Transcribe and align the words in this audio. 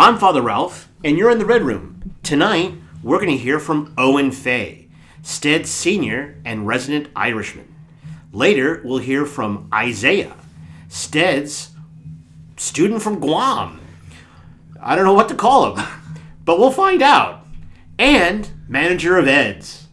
I'm 0.00 0.16
Father 0.16 0.42
Ralph, 0.42 0.88
and 1.02 1.18
you're 1.18 1.32
in 1.32 1.40
the 1.40 1.44
Red 1.44 1.62
Room. 1.62 2.14
Tonight, 2.22 2.74
we're 3.02 3.18
going 3.18 3.36
to 3.36 3.36
hear 3.36 3.58
from 3.58 3.92
Owen 3.98 4.30
Fay, 4.30 4.86
Stead's 5.22 5.72
senior 5.72 6.40
and 6.44 6.68
resident 6.68 7.08
Irishman. 7.16 7.74
Later, 8.32 8.80
we'll 8.84 8.98
hear 8.98 9.26
from 9.26 9.68
Isaiah, 9.74 10.36
Stead's 10.86 11.70
student 12.56 13.02
from 13.02 13.18
Guam. 13.18 13.80
I 14.80 14.94
don't 14.94 15.04
know 15.04 15.14
what 15.14 15.30
to 15.30 15.34
call 15.34 15.74
him, 15.74 15.84
but 16.44 16.60
we'll 16.60 16.70
find 16.70 17.02
out. 17.02 17.44
And 17.98 18.48
manager 18.68 19.18
of 19.18 19.26
Eds. 19.26 19.88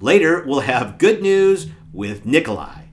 Later, 0.00 0.44
we'll 0.46 0.60
have 0.60 0.96
good 0.96 1.20
news 1.20 1.66
with 1.92 2.24
Nikolai. 2.24 2.84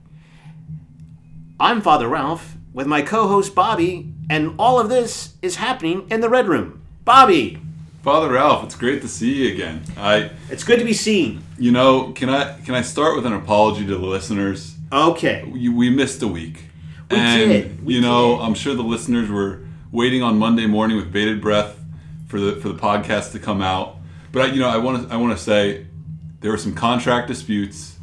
I'm 1.58 1.80
Father 1.80 2.06
Ralph 2.06 2.58
with 2.74 2.86
my 2.86 3.00
co 3.00 3.28
host 3.28 3.54
Bobby, 3.54 4.12
and 4.30 4.54
all 4.58 4.78
of 4.80 4.88
this 4.88 5.34
is 5.42 5.56
happening 5.56 6.06
in 6.10 6.20
the 6.20 6.28
Red 6.30 6.46
Room. 6.48 6.80
Bobby, 7.04 7.58
Father 8.02 8.30
Ralph, 8.32 8.64
it's 8.64 8.74
great 8.76 9.02
to 9.02 9.08
see 9.08 9.32
you 9.46 9.52
again. 9.54 9.82
I, 9.96 10.30
it's 10.48 10.64
good 10.64 10.78
to 10.78 10.84
be 10.84 10.92
seen. 10.94 11.42
you 11.58 11.70
know, 11.72 12.12
can 12.12 12.30
I 12.30 12.58
can 12.60 12.74
I 12.74 12.82
start 12.82 13.16
with 13.16 13.26
an 13.26 13.32
apology 13.34 13.84
to 13.86 13.96
the 13.98 14.06
listeners? 14.06 14.76
Okay. 14.92 15.44
We, 15.46 15.68
we 15.68 15.90
missed 15.90 16.22
a 16.22 16.28
week, 16.28 16.64
We 17.10 17.16
and 17.18 17.50
did, 17.50 17.84
we 17.84 17.94
you 17.96 18.00
know, 18.00 18.36
did. 18.36 18.44
I'm 18.44 18.54
sure 18.54 18.74
the 18.74 18.82
listeners 18.82 19.28
were 19.28 19.60
waiting 19.92 20.22
on 20.22 20.38
Monday 20.38 20.66
morning 20.66 20.96
with 20.96 21.12
bated 21.12 21.40
breath 21.40 21.78
for 22.28 22.38
the 22.40 22.56
for 22.60 22.68
the 22.68 22.78
podcast 22.78 23.32
to 23.32 23.38
come 23.38 23.60
out. 23.60 23.96
But 24.32 24.42
I, 24.42 24.52
you 24.54 24.60
know, 24.60 24.68
I 24.68 24.76
want 24.78 25.08
to 25.08 25.14
I 25.14 25.16
want 25.16 25.36
to 25.36 25.42
say 25.42 25.86
there 26.40 26.50
were 26.52 26.58
some 26.58 26.74
contract 26.74 27.28
disputes. 27.28 27.96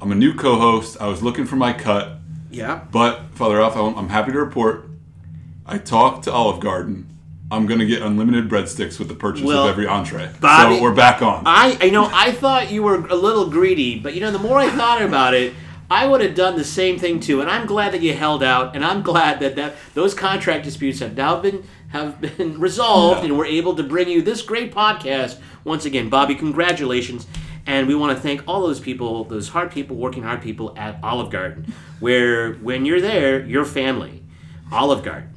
I'm 0.00 0.10
a 0.12 0.14
new 0.14 0.34
co-host. 0.34 0.96
I 1.00 1.06
was 1.08 1.22
looking 1.22 1.44
for 1.46 1.56
my 1.56 1.72
cut, 1.72 2.18
Yeah. 2.50 2.80
but 2.92 3.30
Father 3.34 3.56
Ralph, 3.56 3.76
I'm 3.76 3.94
I'm 3.96 4.08
happy 4.08 4.32
to 4.32 4.38
report 4.38 4.88
I 5.66 5.78
talked 5.78 6.24
to 6.24 6.32
Olive 6.32 6.60
Garden. 6.60 7.08
I'm 7.50 7.66
gonna 7.66 7.86
get 7.86 8.02
unlimited 8.02 8.48
breadsticks 8.48 8.98
with 8.98 9.08
the 9.08 9.14
purchase 9.14 9.44
Well, 9.44 9.64
of 9.64 9.70
every 9.70 9.86
entree. 9.86 10.30
Bobby- 10.40 10.76
so 10.76 10.82
we're 10.82 10.94
back 10.94 11.22
on. 11.22 11.44
I, 11.46 11.76
I 11.80 11.90
know, 11.90 12.08
I 12.12 12.32
thought 12.32 12.70
you 12.70 12.82
were 12.82 13.06
a 13.06 13.14
little 13.14 13.48
greedy, 13.48 13.98
but 13.98 14.14
you 14.14 14.20
know, 14.20 14.30
the 14.30 14.38
more 14.38 14.58
I 14.58 14.70
thought 14.70 15.00
about 15.02 15.34
it, 15.34 15.54
I 15.90 16.06
would 16.06 16.20
have 16.20 16.34
done 16.34 16.56
the 16.56 16.64
same 16.64 16.98
thing 16.98 17.20
too. 17.20 17.40
And 17.40 17.50
I'm 17.50 17.66
glad 17.66 17.92
that 17.92 18.00
you 18.02 18.14
held 18.14 18.42
out, 18.42 18.74
and 18.74 18.84
I'm 18.84 19.02
glad 19.02 19.40
that, 19.40 19.56
that 19.56 19.74
those 19.94 20.14
contract 20.14 20.64
disputes 20.64 20.98
have 21.00 21.16
now 21.16 21.40
been 21.40 21.64
have 21.88 22.20
been 22.20 22.58
resolved, 22.68 23.24
and 23.24 23.38
we're 23.38 23.46
able 23.46 23.76
to 23.76 23.82
bring 23.82 24.08
you 24.08 24.20
this 24.20 24.42
great 24.42 24.74
podcast 24.74 25.38
once 25.62 25.84
again. 25.84 26.08
Bobby, 26.08 26.34
congratulations. 26.34 27.26
And 27.66 27.88
we 27.88 27.94
want 27.94 28.14
to 28.14 28.22
thank 28.22 28.42
all 28.46 28.60
those 28.60 28.80
people, 28.80 29.24
those 29.24 29.48
hard 29.48 29.70
people, 29.70 29.96
working 29.96 30.22
hard 30.22 30.42
people 30.42 30.74
at 30.76 30.98
Olive 31.02 31.30
Garden, 31.30 31.72
where 32.00 32.54
when 32.54 32.84
you're 32.84 33.00
there, 33.00 33.40
you're 33.42 33.64
family. 33.64 34.22
Olive 34.70 35.02
Garden. 35.02 35.33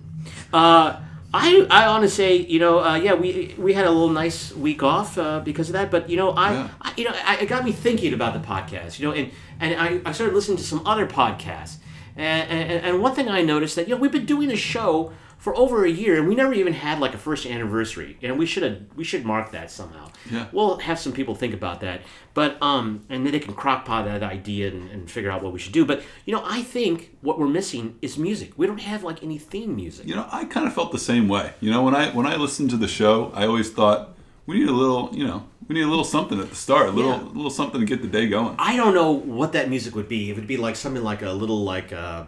Uh, 0.53 1.00
I 1.34 1.67
I 1.70 1.88
want 1.88 2.03
to 2.03 2.09
say 2.09 2.38
you 2.38 2.59
know 2.59 2.80
uh, 2.80 2.95
yeah 2.95 3.14
we 3.14 3.53
we 3.58 3.73
had 3.73 3.86
a 3.86 3.92
little 3.92 4.09
nice 4.09 4.54
week 4.56 4.81
off 4.81 5.17
uh, 5.17 5.42
because 5.42 5.67
of 5.70 5.73
that 5.73 5.92
but 5.92 6.09
you 6.09 6.16
know 6.16 6.31
I, 6.31 6.54
Yeah. 6.54 6.70
I 6.81 6.94
you 6.98 7.04
know 7.04 7.12
I, 7.26 7.38
it 7.38 7.48
got 7.48 7.66
me 7.66 7.73
thinking 7.73 8.14
about 8.14 8.34
the 8.34 8.39
podcast 8.39 8.98
you 9.00 9.08
know 9.08 9.14
and 9.14 9.31
and 9.59 9.80
I, 9.80 10.02
I 10.09 10.14
started 10.14 10.34
listening 10.34 10.58
to 10.58 10.64
some 10.64 10.86
other 10.88 11.06
podcasts 11.06 11.78
and, 12.16 12.50
and 12.50 12.86
and 12.86 13.02
one 13.02 13.14
thing 13.14 13.28
I 13.28 13.42
noticed 13.42 13.76
that 13.76 13.88
you 13.89 13.95
know 13.95 14.02
we've 14.02 14.12
been 14.12 14.26
doing 14.26 14.52
a 14.52 14.56
show 14.56 15.12
for 15.38 15.55
over 15.55 15.85
a 15.85 15.89
year 15.89 16.17
and 16.17 16.27
we 16.27 16.35
never 16.35 16.53
even 16.53 16.73
had 16.73 16.99
like 16.99 17.13
a 17.13 17.17
first 17.17 17.45
anniversary 17.45 18.17
and 18.21 18.38
we 18.39 18.45
should 18.45 18.63
have 18.63 18.77
we 18.95 19.03
should 19.03 19.23
mark 19.23 19.52
that 19.52 19.69
somehow 19.71 20.09
Yeah. 20.31 20.47
we'll 20.52 20.77
have 20.80 20.97
some 20.99 21.13
people 21.13 21.35
think 21.35 21.53
about 21.53 21.80
that 21.81 22.02
but 22.33 22.57
um 22.61 23.03
and 23.09 23.23
then 23.25 23.31
they 23.33 23.39
can 23.39 23.53
crockpot 23.53 24.05
that 24.05 24.23
idea 24.23 24.67
and, 24.69 24.89
and 24.91 25.09
figure 25.09 25.30
out 25.31 25.43
what 25.43 25.53
we 25.53 25.59
should 25.59 25.73
do 25.73 25.85
but 25.85 26.02
you 26.25 26.33
know 26.35 26.43
I 26.45 26.63
think 26.63 27.15
what 27.21 27.38
we're 27.39 27.47
missing 27.47 27.97
is 28.02 28.17
music 28.17 28.53
we 28.58 28.65
don't 28.67 28.81
have 28.81 29.03
like 29.03 29.21
any 29.23 29.38
theme 29.38 29.75
music 29.75 30.08
You 30.08 30.15
know, 30.15 30.27
I 30.31 30.45
kind 30.45 30.65
of 30.67 30.73
felt 30.73 30.91
the 30.91 30.99
same 30.99 31.27
way. 31.27 31.53
You 31.61 31.69
know, 31.71 31.83
when 31.83 31.95
I 31.95 32.09
when 32.17 32.25
I 32.25 32.35
listened 32.35 32.69
to 32.71 32.77
the 32.77 32.88
show, 32.88 33.31
I 33.35 33.45
always 33.45 33.69
thought 33.71 34.15
we 34.47 34.59
need 34.59 34.69
a 34.69 34.80
little, 34.83 35.09
you 35.13 35.25
know, 35.27 35.45
we 35.67 35.75
need 35.75 35.83
a 35.83 35.89
little 35.89 36.05
something 36.15 36.39
at 36.39 36.49
the 36.49 36.55
start, 36.55 36.88
a 36.88 36.91
little 36.91 37.11
Yeah. 37.11 37.23
little 37.39 37.49
something 37.61 37.80
to 37.81 37.85
get 37.85 38.02
the 38.02 38.08
day 38.08 38.27
going. 38.27 38.55
I 38.58 38.75
don't 38.75 38.93
know 38.95 39.11
what 39.11 39.52
that 39.53 39.69
music 39.69 39.93
would 39.95 40.08
be. 40.09 40.30
It 40.31 40.36
would 40.37 40.47
be 40.47 40.58
like 40.58 40.76
something 40.77 41.03
like 41.03 41.21
a 41.21 41.31
little 41.31 41.64
like 41.64 41.92
uh, 41.93 42.23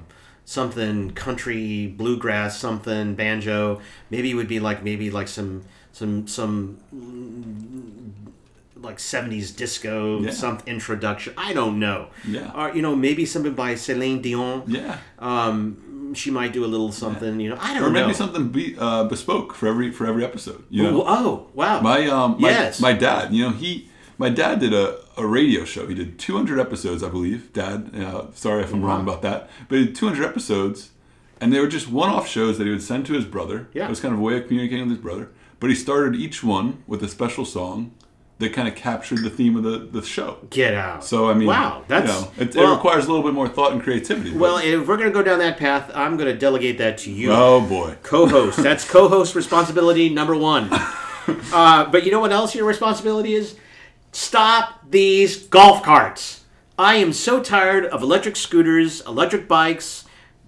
something 0.50 1.12
country, 1.12 1.86
bluegrass, 1.86 2.58
something 2.60 3.14
banjo. 3.14 3.80
Maybe 4.10 4.32
it 4.32 4.34
would 4.34 4.48
be 4.48 4.60
like 4.60 4.84
maybe 4.84 5.12
like 5.12 5.28
some 5.28 5.62
some 5.94 6.26
some 6.28 6.78
mm, 6.96 8.12
like 8.84 9.00
seventies 9.00 9.52
disco, 9.52 10.22
Yeah. 10.22 10.32
some 10.32 10.58
introduction. 10.66 11.34
I 11.38 11.54
don't 11.54 11.80
know. 11.80 12.08
Yeah. 12.28 12.52
Or 12.56 12.74
you 12.76 12.82
know 12.82 12.96
maybe 12.96 13.26
something 13.26 13.54
by 13.54 13.76
Celine 13.76 14.22
Dion. 14.22 14.64
Yeah. 14.68 14.98
Um, 15.20 16.14
she 16.16 16.32
might 16.32 16.52
do 16.54 16.66
a 16.66 16.70
little 16.74 16.92
something. 16.92 17.40
You 17.40 17.50
know 17.52 17.58
I 17.60 17.76
don't 17.76 17.84
Or 17.84 17.90
maybe 17.92 18.08
know. 18.08 18.14
something 18.14 18.48
be, 18.50 18.76
uh, 18.80 19.04
bespoke 19.04 19.54
for 19.54 19.68
every 19.68 19.92
for 19.92 20.08
every 20.08 20.26
episode. 20.26 20.64
You 20.72 20.84
know, 20.84 21.02
Oh, 21.04 21.06
oh 21.08 21.48
wow. 21.54 21.81
my 21.81 22.08
um 22.08 22.38
my, 22.42 22.50
Yes. 22.50 22.80
my 22.81 22.94
dad, 22.94 23.31
you 23.34 23.44
know, 23.44 23.52
he 23.52 23.89
my 24.19 24.30
dad 24.30 24.59
did 24.59 24.74
a, 24.74 25.00
a 25.18 25.25
radio 25.25 25.66
show. 25.66 25.88
He 25.88 25.96
did 25.96 26.19
200 26.19 26.59
episodes, 26.59 27.02
I 27.02 27.09
believe. 27.09 27.52
Dad, 27.53 27.91
uh, 27.96 28.28
sorry 28.34 28.63
if 28.63 28.72
I'm 28.74 28.84
wrong 28.84 29.02
about 29.02 29.22
that, 29.24 29.50
but 29.68 29.80
he 29.80 29.85
did 29.85 29.96
200 29.96 30.24
episodes, 30.24 30.91
and 31.41 31.52
they 31.52 31.59
were 31.59 31.68
just 31.68 31.90
one-off 31.90 32.28
shows 32.28 32.57
that 32.59 32.66
he 32.66 32.69
would 32.69 32.84
send 32.84 33.06
to 33.07 33.13
his 33.13 33.25
brother. 33.25 33.69
Yeah. 33.74 33.85
it 33.85 33.90
was 33.90 34.02
kind 34.02 34.13
of 34.13 34.19
a 34.19 34.24
way 34.24 34.38
of 34.38 34.47
communicating 34.47 34.84
with 34.85 34.97
his 34.97 35.02
brother. 35.02 35.31
But 35.59 35.69
he 35.69 35.75
started 35.75 36.16
each 36.16 36.44
one 36.44 36.84
with 36.85 37.02
a 37.03 37.07
special 37.07 37.46
song 37.46 37.94
that 38.40 38.53
kind 38.53 38.68
of 38.69 38.75
captured 38.75 39.22
the 39.24 39.30
theme 39.30 39.56
of 39.57 39.63
the, 39.63 39.80
the 39.80 40.02
show. 40.02 40.38
Get 40.50 40.74
out. 40.74 41.03
So 41.03 41.30
I 41.30 41.34
mean, 41.34 41.47
wow, 41.47 41.84
that's 41.88 42.07
you 42.07 42.22
know, 42.22 42.31
it, 42.38 42.56
well, 42.56 42.72
it 42.72 42.75
requires 42.75 43.06
a 43.06 43.09
little 43.09 43.24
bit 43.24 43.34
more 43.34 43.50
thought 43.50 43.74
and 43.74 43.81
creativity. 43.81 44.31
well. 44.36 44.57
If 44.57 44.88
we're 44.88 44.96
gonna 44.96 45.12
go 45.12 45.22
down 45.22 45.40
that 45.40 45.57
path, 45.57 45.91
I'm 45.94 46.16
gonna 46.16 46.34
delegate 46.38 46.78
that 46.78 46.97
to 47.00 47.12
you. 47.12 47.31
oh 47.34 47.59
boy, 47.59 47.97
co-host. 48.03 48.63
That's 48.63 48.90
co-host 48.90 49.36
responsibility 49.36 50.09
number 50.09 50.36
one. 50.36 50.69
Uh, 51.53 51.86
but 51.91 52.06
you 52.06 52.12
know 52.12 52.19
what 52.19 52.31
else 52.31 52.56
your 52.56 52.66
responsibility 52.66 53.36
is? 53.36 53.56
Stop 54.12 54.90
these 54.90 55.46
golf 55.47 55.84
carts. 55.84 56.44
I 56.78 56.96
am 56.96 57.14
so 57.14 57.42
tired 57.44 57.86
of 57.86 58.02
electric 58.02 58.36
scooters, 58.36 59.02
electric 59.02 59.47
bikes. 59.47 60.06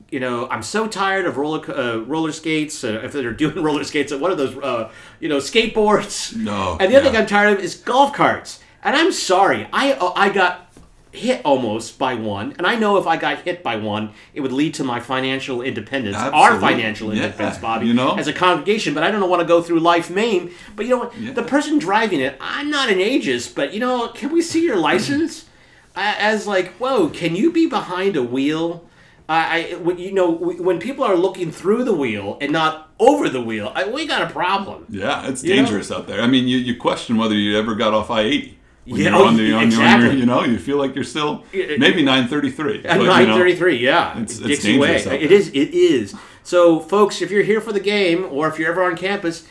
You 0.09 0.19
know, 0.19 0.47
I'm 0.49 0.63
so 0.63 0.87
tired 0.87 1.25
of 1.25 1.37
roller 1.37 1.61
uh, 1.71 1.99
roller 1.99 2.31
skates. 2.31 2.83
Uh, 2.83 3.01
if 3.03 3.11
they're 3.13 3.31
doing 3.33 3.61
roller 3.63 3.83
skates, 3.83 4.13
what 4.13 4.31
are 4.31 4.35
those? 4.35 4.57
Uh, 4.57 4.91
you 5.19 5.29
know, 5.29 5.37
skateboards. 5.37 6.35
No, 6.35 6.77
And 6.79 6.91
the 6.91 6.95
other 6.97 7.05
yeah. 7.05 7.11
thing 7.11 7.21
I'm 7.21 7.27
tired 7.27 7.57
of 7.57 7.63
is 7.63 7.75
golf 7.75 8.13
carts. 8.13 8.59
And 8.83 8.95
I'm 8.95 9.11
sorry, 9.11 9.67
I 9.71 9.93
uh, 9.93 10.11
I 10.15 10.29
got 10.29 10.70
hit 11.11 11.41
almost 11.43 11.99
by 11.99 12.13
one, 12.15 12.53
and 12.57 12.65
I 12.65 12.75
know 12.75 12.97
if 12.97 13.05
I 13.05 13.17
got 13.17 13.41
hit 13.41 13.61
by 13.63 13.75
one, 13.75 14.11
it 14.33 14.41
would 14.41 14.53
lead 14.53 14.73
to 14.75 14.83
my 14.83 14.99
financial 14.99 15.61
independence, 15.61 16.15
our 16.17 16.59
financial 16.59 17.13
Yeah, 17.13 17.25
independence, 17.25 17.57
Bobby, 17.61 17.87
you 17.87 17.93
know? 17.93 18.15
as 18.17 18.27
a 18.27 18.33
congregation. 18.33 18.93
But 18.93 19.03
I 19.03 19.11
don't 19.11 19.29
want 19.29 19.41
to 19.41 19.47
go 19.47 19.61
through 19.61 19.79
life 19.81 20.09
maimed. 20.09 20.51
But 20.75 20.85
you 20.85 20.91
know 20.91 20.97
what? 20.99 21.17
Yeah. 21.17 21.33
The 21.33 21.43
person 21.43 21.79
driving 21.79 22.21
it, 22.21 22.37
I'm 22.39 22.69
not 22.69 22.89
an 22.89 22.99
ageist, 22.99 23.55
but 23.55 23.73
you 23.73 23.79
know, 23.79 24.07
can 24.09 24.31
we 24.31 24.41
see 24.41 24.63
your 24.63 24.77
license? 24.77 25.45
As 25.95 26.47
like, 26.47 26.71
whoa, 26.75 27.09
can 27.09 27.35
you 27.35 27.51
be 27.51 27.67
behind 27.67 28.15
a 28.15 28.23
wheel? 28.23 28.87
I, 29.27 29.75
I 29.83 29.91
you 29.93 30.13
know, 30.13 30.29
when 30.31 30.79
people 30.79 31.03
are 31.03 31.15
looking 31.15 31.51
through 31.51 31.83
the 31.83 31.93
wheel 31.93 32.37
and 32.41 32.51
not 32.53 32.89
over 32.99 33.27
the 33.29 33.41
wheel, 33.41 33.71
I, 33.75 33.87
we 33.89 34.05
got 34.07 34.21
a 34.29 34.33
problem. 34.33 34.85
Yeah, 34.89 35.27
it's 35.27 35.43
You 35.43 35.55
know? 35.55 35.63
dangerous 35.63 35.91
out 35.91 36.07
there. 36.07 36.21
I 36.21 36.27
mean, 36.27 36.47
you, 36.47 36.57
you 36.57 36.75
question 36.77 37.17
whether 37.17 37.35
you 37.35 37.57
ever 37.57 37.75
got 37.75 37.93
off 37.93 38.09
I 38.09 38.21
eighty. 38.21 38.57
When 38.85 38.99
Yeah, 38.99 39.09
you're 39.11 39.15
oh, 39.19 39.25
on 39.27 39.37
the, 39.37 39.53
on, 39.53 39.63
exactly. 39.63 40.07
your, 40.09 40.17
you 40.17 40.25
know, 40.25 40.43
you 40.43 40.57
feel 40.57 40.77
like 40.77 40.95
you're 40.95 41.03
still 41.03 41.43
maybe 41.53 42.01
nine 42.03 42.27
thirty 42.27 42.49
three. 42.49 42.83
At 42.83 42.99
nine 42.99 43.27
thirty 43.27 43.55
three, 43.55 43.77
yeah, 43.77 44.13
It's- 44.13 44.39
it's 44.39 44.47
Dixie 44.47 44.77
Way. 44.79 44.93
dangerous 45.03 45.21
It 45.23 45.31
is. 45.31 45.47
It 45.49 45.73
is. 45.73 46.15
So, 46.43 46.79
folks, 46.79 47.21
if 47.21 47.29
you're 47.29 47.43
here 47.43 47.61
for 47.61 47.71
the 47.71 47.79
game, 47.79 48.25
or 48.31 48.47
if 48.47 48.57
you're 48.57 48.71
ever 48.71 48.83
on 48.83 48.97
campus, 48.97 49.47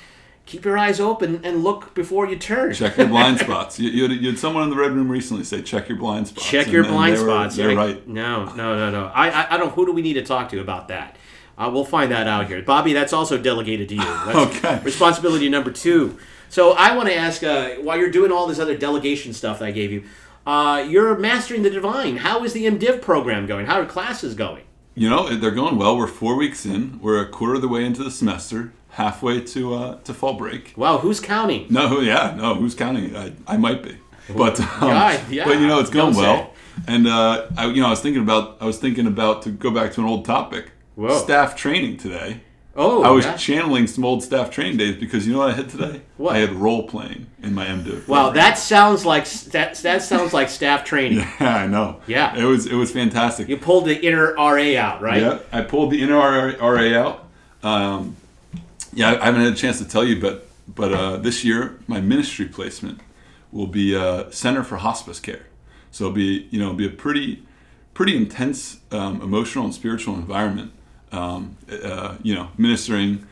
keep 0.46 0.64
your 0.64 0.76
eyes 0.76 0.98
open 0.98 1.40
and 1.44 1.62
look 1.62 1.94
before 1.94 2.26
you 2.26 2.34
turn. 2.36 2.74
Check 2.74 2.96
your 2.96 3.06
blind 3.06 3.38
spots. 3.46 3.78
You, 3.78 3.90
you, 3.90 4.02
had, 4.08 4.12
you 4.20 4.30
had 4.30 4.38
someone 4.40 4.64
in 4.64 4.70
the 4.70 4.76
red 4.76 4.90
room 4.90 5.08
recently 5.08 5.44
say, 5.44 5.62
"Check 5.62 5.88
your 5.88 5.98
blind 5.98 6.26
spots." 6.26 6.48
Check 6.50 6.64
And- 6.64 6.72
your 6.74 6.82
blind 6.84 7.16
they 7.16 7.20
were- 7.22 7.28
spots. 7.28 7.54
They're 7.56 7.70
I- 7.70 7.74
right. 7.74 8.08
No, 8.08 8.46
no, 8.54 8.76
no, 8.76 8.90
no. 8.90 9.06
I, 9.14 9.30
I, 9.30 9.54
I 9.54 9.56
don't. 9.58 9.72
Who 9.74 9.86
do 9.86 9.92
we 9.92 10.02
need 10.02 10.14
to 10.14 10.24
talk 10.24 10.48
to 10.48 10.58
about 10.60 10.88
that? 10.88 11.14
Uh, 11.56 11.70
we'll 11.72 11.84
find 11.84 12.10
that 12.10 12.26
out 12.26 12.48
here, 12.48 12.62
Bobby. 12.62 12.92
That's 12.94 13.12
also 13.12 13.38
delegated 13.38 13.88
to 13.90 13.94
you. 13.94 14.00
That's 14.02 14.36
Okay. 14.64 14.80
Responsibility 14.82 15.48
number 15.48 15.70
two. 15.70 16.18
So 16.50 16.72
I 16.72 16.96
want 16.96 17.08
to 17.08 17.14
ask, 17.14 17.44
uh, 17.44 17.76
while 17.76 17.96
you're 17.96 18.10
doing 18.10 18.32
all 18.32 18.48
this 18.48 18.58
other 18.58 18.76
delegation 18.76 19.32
stuff 19.32 19.60
that 19.60 19.66
I 19.66 19.70
gave 19.70 19.92
you, 19.92 20.02
uh, 20.44 20.84
you're 20.86 21.16
mastering 21.16 21.62
the 21.62 21.70
divine. 21.70 22.16
How 22.18 22.42
is 22.42 22.52
the 22.52 22.66
MDiv 22.66 23.00
program 23.00 23.46
going? 23.46 23.66
How 23.66 23.80
are 23.80 23.86
classes 23.86 24.34
going? 24.34 24.64
You 24.96 25.08
know, 25.08 25.28
they're 25.36 25.52
going 25.52 25.76
well. 25.76 25.96
We're 25.96 26.08
four 26.08 26.34
weeks 26.34 26.66
in. 26.66 26.98
We're 27.00 27.22
a 27.22 27.28
quarter 27.28 27.54
of 27.54 27.62
the 27.62 27.68
way 27.68 27.84
into 27.84 28.02
the 28.02 28.10
semester, 28.10 28.72
halfway 28.90 29.40
to 29.42 29.74
uh, 29.74 30.00
to 30.00 30.12
fall 30.12 30.34
break. 30.34 30.74
Wow, 30.76 30.98
who's 30.98 31.20
counting? 31.20 31.66
No, 31.70 32.00
yeah, 32.00 32.34
no. 32.36 32.56
Who's 32.56 32.74
counting? 32.74 33.16
I, 33.16 33.32
I 33.46 33.56
might 33.56 33.84
be, 33.84 33.96
but 34.36 34.58
um, 34.60 34.88
Yeah, 34.88 35.24
yeah, 35.30 35.44
but 35.44 35.60
you 35.60 35.68
know, 35.68 35.78
it's 35.78 35.88
going 35.88 36.14
don't 36.14 36.20
well. 36.20 36.52
And 36.88 37.06
uh, 37.06 37.46
I, 37.56 37.66
you 37.66 37.80
know, 37.80 37.86
I 37.86 37.90
was 37.90 38.00
thinking 38.00 38.22
about 38.22 38.56
I 38.60 38.64
was 38.64 38.78
thinking 38.78 39.06
about 39.06 39.42
to 39.42 39.50
go 39.50 39.70
back 39.70 39.92
to 39.92 40.00
an 40.00 40.08
old 40.08 40.24
topic. 40.24 40.72
Whoa. 40.96 41.16
Staff 41.16 41.54
training 41.54 41.98
today. 41.98 42.40
Oh, 42.82 43.02
I 43.02 43.10
was 43.10 43.26
yeah. 43.26 43.36
channeling 43.36 43.86
some 43.86 44.06
old 44.06 44.22
staff 44.22 44.50
training 44.50 44.78
days 44.78 44.96
because 44.96 45.26
you 45.26 45.34
know 45.34 45.40
what 45.40 45.50
I 45.50 45.52
had 45.52 45.68
today? 45.68 46.00
What? 46.16 46.34
I 46.34 46.38
had 46.38 46.52
role 46.52 46.88
playing 46.88 47.26
in 47.42 47.52
my 47.54 47.66
MDiv. 47.66 48.08
Wow, 48.08 48.24
program. 48.24 48.34
that 48.36 48.54
sounds 48.58 49.04
like 49.04 49.28
that. 49.52 49.74
That 49.76 50.02
sounds 50.02 50.32
like 50.32 50.48
staff 50.48 50.84
training. 50.84 51.18
Yeah, 51.40 51.56
I 51.56 51.66
know. 51.66 52.00
Yeah. 52.06 52.34
it 52.36 52.44
was 52.44 52.66
it 52.66 52.74
was 52.74 52.90
fantastic. 52.90 53.48
You 53.48 53.58
pulled 53.58 53.84
the 53.84 54.00
inner 54.00 54.32
RA 54.34 54.76
out, 54.78 55.02
right? 55.02 55.20
Yeah, 55.20 55.38
I 55.52 55.60
pulled 55.60 55.90
the 55.90 56.02
inner 56.02 56.16
RA, 56.16 56.98
out. 56.98 57.26
Um, 57.62 58.16
Yeah, 58.94 59.18
I 59.20 59.26
haven't 59.26 59.42
had 59.42 59.52
a 59.52 59.56
chance 59.56 59.78
to 59.78 59.86
tell 59.86 60.04
you, 60.04 60.18
but 60.20 60.48
but 60.66 60.92
uh, 60.92 61.16
this 61.18 61.44
year 61.44 61.78
my 61.86 62.00
ministry 62.00 62.46
placement 62.46 63.00
will 63.52 63.66
be 63.66 63.94
uh, 63.94 64.30
Center 64.30 64.64
for 64.64 64.76
Hospice 64.76 65.20
Care. 65.20 65.46
So 65.90 66.04
it'll 66.04 66.14
be 66.14 66.48
you 66.50 66.58
know 66.58 66.66
it'll 66.66 66.76
be 66.76 66.86
a 66.86 66.90
pretty 66.90 67.42
pretty 67.92 68.16
intense 68.16 68.78
um, 68.90 69.20
emotional 69.20 69.64
and 69.66 69.74
spiritual 69.74 70.14
environment. 70.14 70.72
Um, 71.12 71.56
uh, 71.70 72.16
you 72.22 72.34
know, 72.34 72.50
ministering 72.56 73.26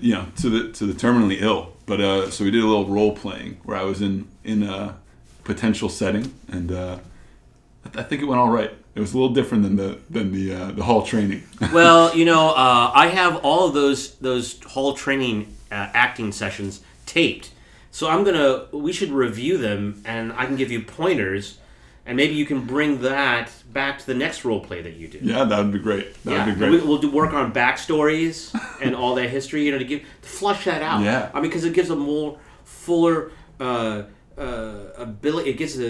you 0.00 0.14
know 0.14 0.26
to 0.36 0.50
the 0.50 0.72
to 0.72 0.86
the 0.86 0.92
terminally 0.92 1.40
ill. 1.40 1.72
But 1.86 2.00
uh, 2.00 2.30
so 2.30 2.44
we 2.44 2.50
did 2.50 2.62
a 2.62 2.66
little 2.66 2.86
role 2.86 3.14
playing 3.14 3.58
where 3.64 3.76
I 3.76 3.82
was 3.82 4.02
in 4.02 4.28
in 4.44 4.62
a 4.62 4.96
potential 5.44 5.88
setting, 5.88 6.34
and 6.48 6.72
uh, 6.72 6.98
I, 7.84 7.88
th- 7.88 8.04
I 8.04 8.08
think 8.08 8.22
it 8.22 8.24
went 8.26 8.40
all 8.40 8.50
right. 8.50 8.72
It 8.94 9.00
was 9.00 9.12
a 9.12 9.18
little 9.18 9.34
different 9.34 9.62
than 9.62 9.76
the 9.76 9.98
than 10.10 10.32
the 10.32 10.54
uh, 10.54 10.72
the 10.72 10.82
hall 10.82 11.02
training. 11.02 11.44
well, 11.72 12.16
you 12.16 12.24
know, 12.24 12.50
uh, 12.50 12.90
I 12.94 13.08
have 13.08 13.36
all 13.44 13.68
of 13.68 13.74
those 13.74 14.16
those 14.16 14.60
hall 14.64 14.94
training 14.94 15.54
uh, 15.70 15.90
acting 15.94 16.32
sessions 16.32 16.80
taped, 17.04 17.52
so 17.90 18.08
I'm 18.08 18.24
gonna. 18.24 18.66
We 18.72 18.92
should 18.92 19.10
review 19.10 19.58
them, 19.58 20.02
and 20.04 20.32
I 20.32 20.46
can 20.46 20.56
give 20.56 20.70
you 20.70 20.82
pointers, 20.82 21.58
and 22.06 22.16
maybe 22.16 22.34
you 22.34 22.46
can 22.46 22.60
bring 22.64 23.00
that 23.02 23.50
back 23.72 23.98
to 23.98 24.06
the 24.06 24.14
next 24.14 24.44
role 24.44 24.60
play 24.60 24.80
that 24.82 24.94
you 24.94 25.08
do. 25.08 25.18
yeah, 25.22 25.44
that 25.44 25.58
would 25.58 25.72
be 25.72 25.78
great. 25.78 26.14
That 26.24 26.30
Yeah, 26.32 26.46
would 26.46 26.54
be 26.54 26.58
great. 26.58 26.70
we, 26.70 26.86
we'll 26.86 26.98
do 26.98 27.10
work 27.10 27.32
on 27.34 27.52
backstories 27.52 28.54
and 28.80 28.94
all 28.94 29.14
that 29.16 29.28
history, 29.30 29.64
you 29.64 29.72
know, 29.72 29.78
to 29.78 29.84
give 29.84 30.00
to 30.22 30.28
flush 30.28 30.64
that 30.64 30.82
out. 30.82 31.02
Yeah. 31.02 31.30
I 31.34 31.40
mean, 31.40 31.50
because 31.50 31.64
it 31.64 31.74
gives 31.74 31.90
a 31.90 31.96
more 31.96 32.38
fuller 32.64 33.32
uh, 33.60 34.04
uh, 34.38 34.84
ability. 34.96 35.50
It 35.50 35.56
gives 35.56 35.78
a 35.80 35.86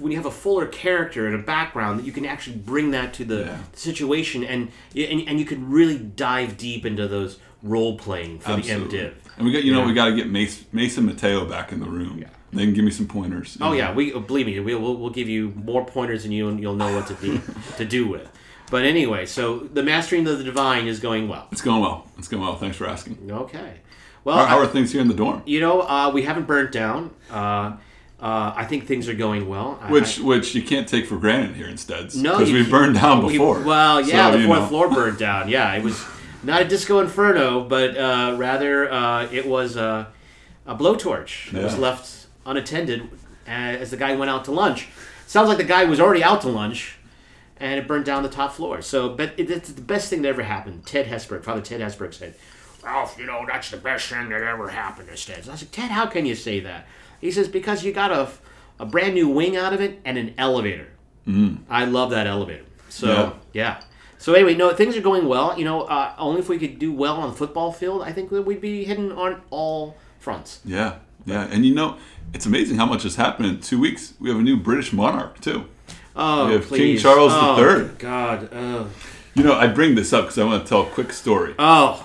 when 0.00 0.10
you 0.12 0.18
have 0.18 0.26
a 0.26 0.30
fuller 0.30 0.66
character 0.66 1.26
and 1.26 1.34
a 1.34 1.38
background 1.42 2.00
that 2.00 2.06
you 2.06 2.12
can 2.12 2.26
actually 2.26 2.56
bring 2.56 2.90
that 2.90 3.14
to 3.14 3.24
the 3.24 3.40
Yeah. 3.44 3.58
situation, 3.72 4.42
and, 4.44 4.70
and 4.96 5.28
and 5.28 5.38
you 5.38 5.44
can 5.44 5.70
really 5.70 5.98
dive 5.98 6.56
deep 6.56 6.84
into 6.84 7.06
those 7.08 7.38
role 7.62 7.96
playing 7.96 8.40
for 8.40 8.52
Absolutely. 8.52 8.98
the 8.98 9.04
MDiv. 9.06 9.12
And 9.36 9.46
we 9.46 9.52
got 9.52 9.64
you 9.64 9.72
know 9.72 9.80
Yeah. 9.82 9.86
we 9.86 9.94
got 9.94 10.06
to 10.06 10.16
get 10.16 10.28
Mace, 10.28 10.64
Mason 10.72 11.06
Mateo 11.06 11.44
back 11.44 11.70
in 11.72 11.78
the 11.80 11.86
room. 11.88 12.18
Yeah. 12.18 12.28
They 12.52 12.64
can 12.64 12.72
give 12.74 12.84
me 12.84 12.90
some 12.90 13.06
pointers. 13.06 13.58
Oh 13.60 13.72
yeah, 13.72 13.92
we 13.92 14.10
believe 14.12 14.46
me, 14.46 14.58
we, 14.60 14.74
we'll, 14.74 14.96
we'll 14.96 15.10
give 15.10 15.28
you 15.28 15.52
more 15.56 15.84
pointers 15.84 16.22
than 16.22 16.32
you, 16.32 16.48
and 16.48 16.58
you'll 16.60 16.76
know 16.76 16.94
what 16.94 17.06
to 17.08 17.14
be 17.14 17.40
to 17.76 17.84
do 17.84 18.08
with. 18.08 18.30
But 18.70 18.84
anyway, 18.84 19.26
so 19.26 19.58
the 19.58 19.82
mastering 19.82 20.26
of 20.26 20.38
the 20.38 20.44
divine 20.44 20.86
is 20.86 21.00
going 21.00 21.28
well. 21.28 21.48
It's 21.52 21.62
going 21.62 21.80
well. 21.80 22.06
It's 22.18 22.28
going 22.28 22.42
well. 22.42 22.56
Thanks 22.56 22.76
for 22.76 22.86
asking. 22.86 23.18
Okay. 23.30 23.74
Well, 24.24 24.36
How, 24.38 24.44
how 24.46 24.58
are 24.58 24.66
things 24.66 24.92
here 24.92 25.00
in 25.00 25.08
the 25.08 25.14
dorm? 25.14 25.42
You 25.46 25.60
know, 25.60 25.80
uh, 25.82 26.10
we 26.12 26.22
haven't 26.22 26.46
burnt 26.46 26.70
down. 26.72 27.14
Uh, 27.30 27.76
uh, 28.20 28.52
I 28.56 28.64
think 28.64 28.86
things 28.86 29.08
are 29.08 29.14
going 29.14 29.48
well. 29.48 29.74
Which 29.88 30.18
I- 30.20 30.22
which 30.24 30.54
you 30.54 30.62
can't 30.62 30.88
take 30.88 31.06
for 31.06 31.16
granted 31.18 31.54
here 31.56 31.68
in 31.68 31.76
Steds. 31.76 32.16
no, 32.16 32.32
because 32.38 32.52
we've 32.52 32.70
burned 32.70 32.96
down 32.96 33.24
we- 33.24 33.32
before. 33.34 33.60
well, 33.62 34.00
yeah, 34.00 34.30
So, 34.32 34.38
the 34.38 34.46
fourth 34.46 34.60
know. 34.60 34.66
floor 34.66 34.90
burned 34.90 35.18
down. 35.18 35.48
Yeah, 35.48 35.72
it 35.74 35.82
was 35.84 36.04
not 36.42 36.60
a 36.62 36.64
disco 36.66 36.98
inferno, 37.00 37.62
but 37.64 37.96
uh, 37.96 38.34
rather 38.36 38.90
uh, 38.92 39.28
it 39.32 39.46
was 39.46 39.76
uh, 39.76 40.06
a 40.66 40.74
blowtorch 40.74 41.52
that 41.52 41.62
was 41.62 41.78
left 41.78 42.26
unattended 42.48 43.02
uh, 43.46 43.50
as 43.50 43.90
the 43.90 43.96
guy 43.96 44.14
went 44.16 44.30
out 44.30 44.44
to 44.46 44.52
lunch. 44.52 44.88
Sounds 45.26 45.48
like 45.48 45.58
the 45.58 45.64
guy 45.64 45.84
was 45.84 46.00
already 46.00 46.22
out 46.24 46.40
to 46.42 46.48
lunch. 46.48 46.96
And 47.60 47.80
it 47.80 47.88
burned 47.88 48.04
down 48.04 48.22
the 48.22 48.28
top 48.28 48.52
floor. 48.52 48.80
So, 48.82 49.08
but 49.08 49.34
it, 49.36 49.50
it's 49.50 49.72
the 49.72 49.82
best 49.82 50.08
thing 50.10 50.22
that 50.22 50.28
ever 50.28 50.42
happened. 50.44 50.86
Ted 50.86 51.06
Hesburgh, 51.06 51.42
Father 51.42 51.60
Ted 51.60 51.80
Hesburgh 51.80 52.14
said, 52.14 52.34
Ralph, 52.84 53.18
you 53.18 53.26
know, 53.26 53.44
that's 53.48 53.72
the 53.72 53.76
best 53.78 54.06
thing 54.08 54.28
that 54.28 54.42
ever 54.42 54.68
happened 54.68 55.08
to 55.08 55.14
Steds. 55.14 55.48
I 55.48 55.56
said, 55.56 55.72
Ted, 55.72 55.90
how 55.90 56.06
can 56.06 56.24
you 56.24 56.36
say 56.36 56.60
that? 56.60 56.86
He 57.20 57.32
says, 57.32 57.48
because 57.48 57.82
you 57.84 57.92
got 57.92 58.12
a, 58.12 58.28
a 58.78 58.86
brand 58.86 59.14
new 59.14 59.28
wing 59.28 59.56
out 59.56 59.72
of 59.72 59.80
it 59.80 60.00
and 60.04 60.16
an 60.16 60.34
elevator. 60.38 60.86
I 61.68 61.84
love 61.84 62.10
that 62.10 62.26
elevator. 62.28 62.64
So, 62.88 63.08
Yeah. 63.08 63.32
yeah. 63.52 63.80
So, 64.18 64.34
anyway, 64.34 64.54
no, 64.54 64.72
things 64.72 64.96
are 64.96 65.00
going 65.02 65.26
well. 65.28 65.58
You 65.58 65.64
know, 65.64 65.82
uh, 65.82 66.14
only 66.16 66.40
if 66.40 66.48
we 66.48 66.58
could 66.58 66.78
do 66.78 66.92
well 66.92 67.16
on 67.16 67.30
the 67.30 67.36
football 67.36 67.72
field, 67.72 68.02
I 68.02 68.12
think 68.12 68.30
that 68.30 68.42
we'd 68.42 68.60
be 68.60 68.84
hitting 68.84 69.12
on 69.12 69.42
all 69.50 69.96
fronts. 70.20 70.60
Yeah, 70.64 70.98
yeah, 71.28 71.48
and 71.50 71.64
you 71.64 71.74
know, 71.74 71.96
it's 72.32 72.46
amazing 72.46 72.76
how 72.76 72.86
much 72.86 73.02
has 73.02 73.16
happened 73.16 73.48
in 73.48 73.60
two 73.60 73.78
weeks. 73.78 74.14
We 74.20 74.30
have 74.30 74.38
a 74.38 74.42
new 74.42 74.56
British 74.56 74.92
monarch 74.92 75.40
too. 75.40 75.66
Oh, 76.16 76.48
We 76.48 76.54
have 76.54 76.68
King. 76.68 76.98
Charles 76.98 77.32
oh, 77.34 77.78
III. 77.78 77.90
God. 77.98 78.48
Oh. 78.52 78.90
You 79.34 79.44
know, 79.44 79.54
I 79.54 79.68
bring 79.68 79.94
this 79.94 80.12
up 80.12 80.24
because 80.24 80.38
I 80.38 80.44
want 80.44 80.64
to 80.64 80.68
tell 80.68 80.82
a 80.82 80.90
quick 80.90 81.12
story. 81.12 81.54
oh. 81.58 82.04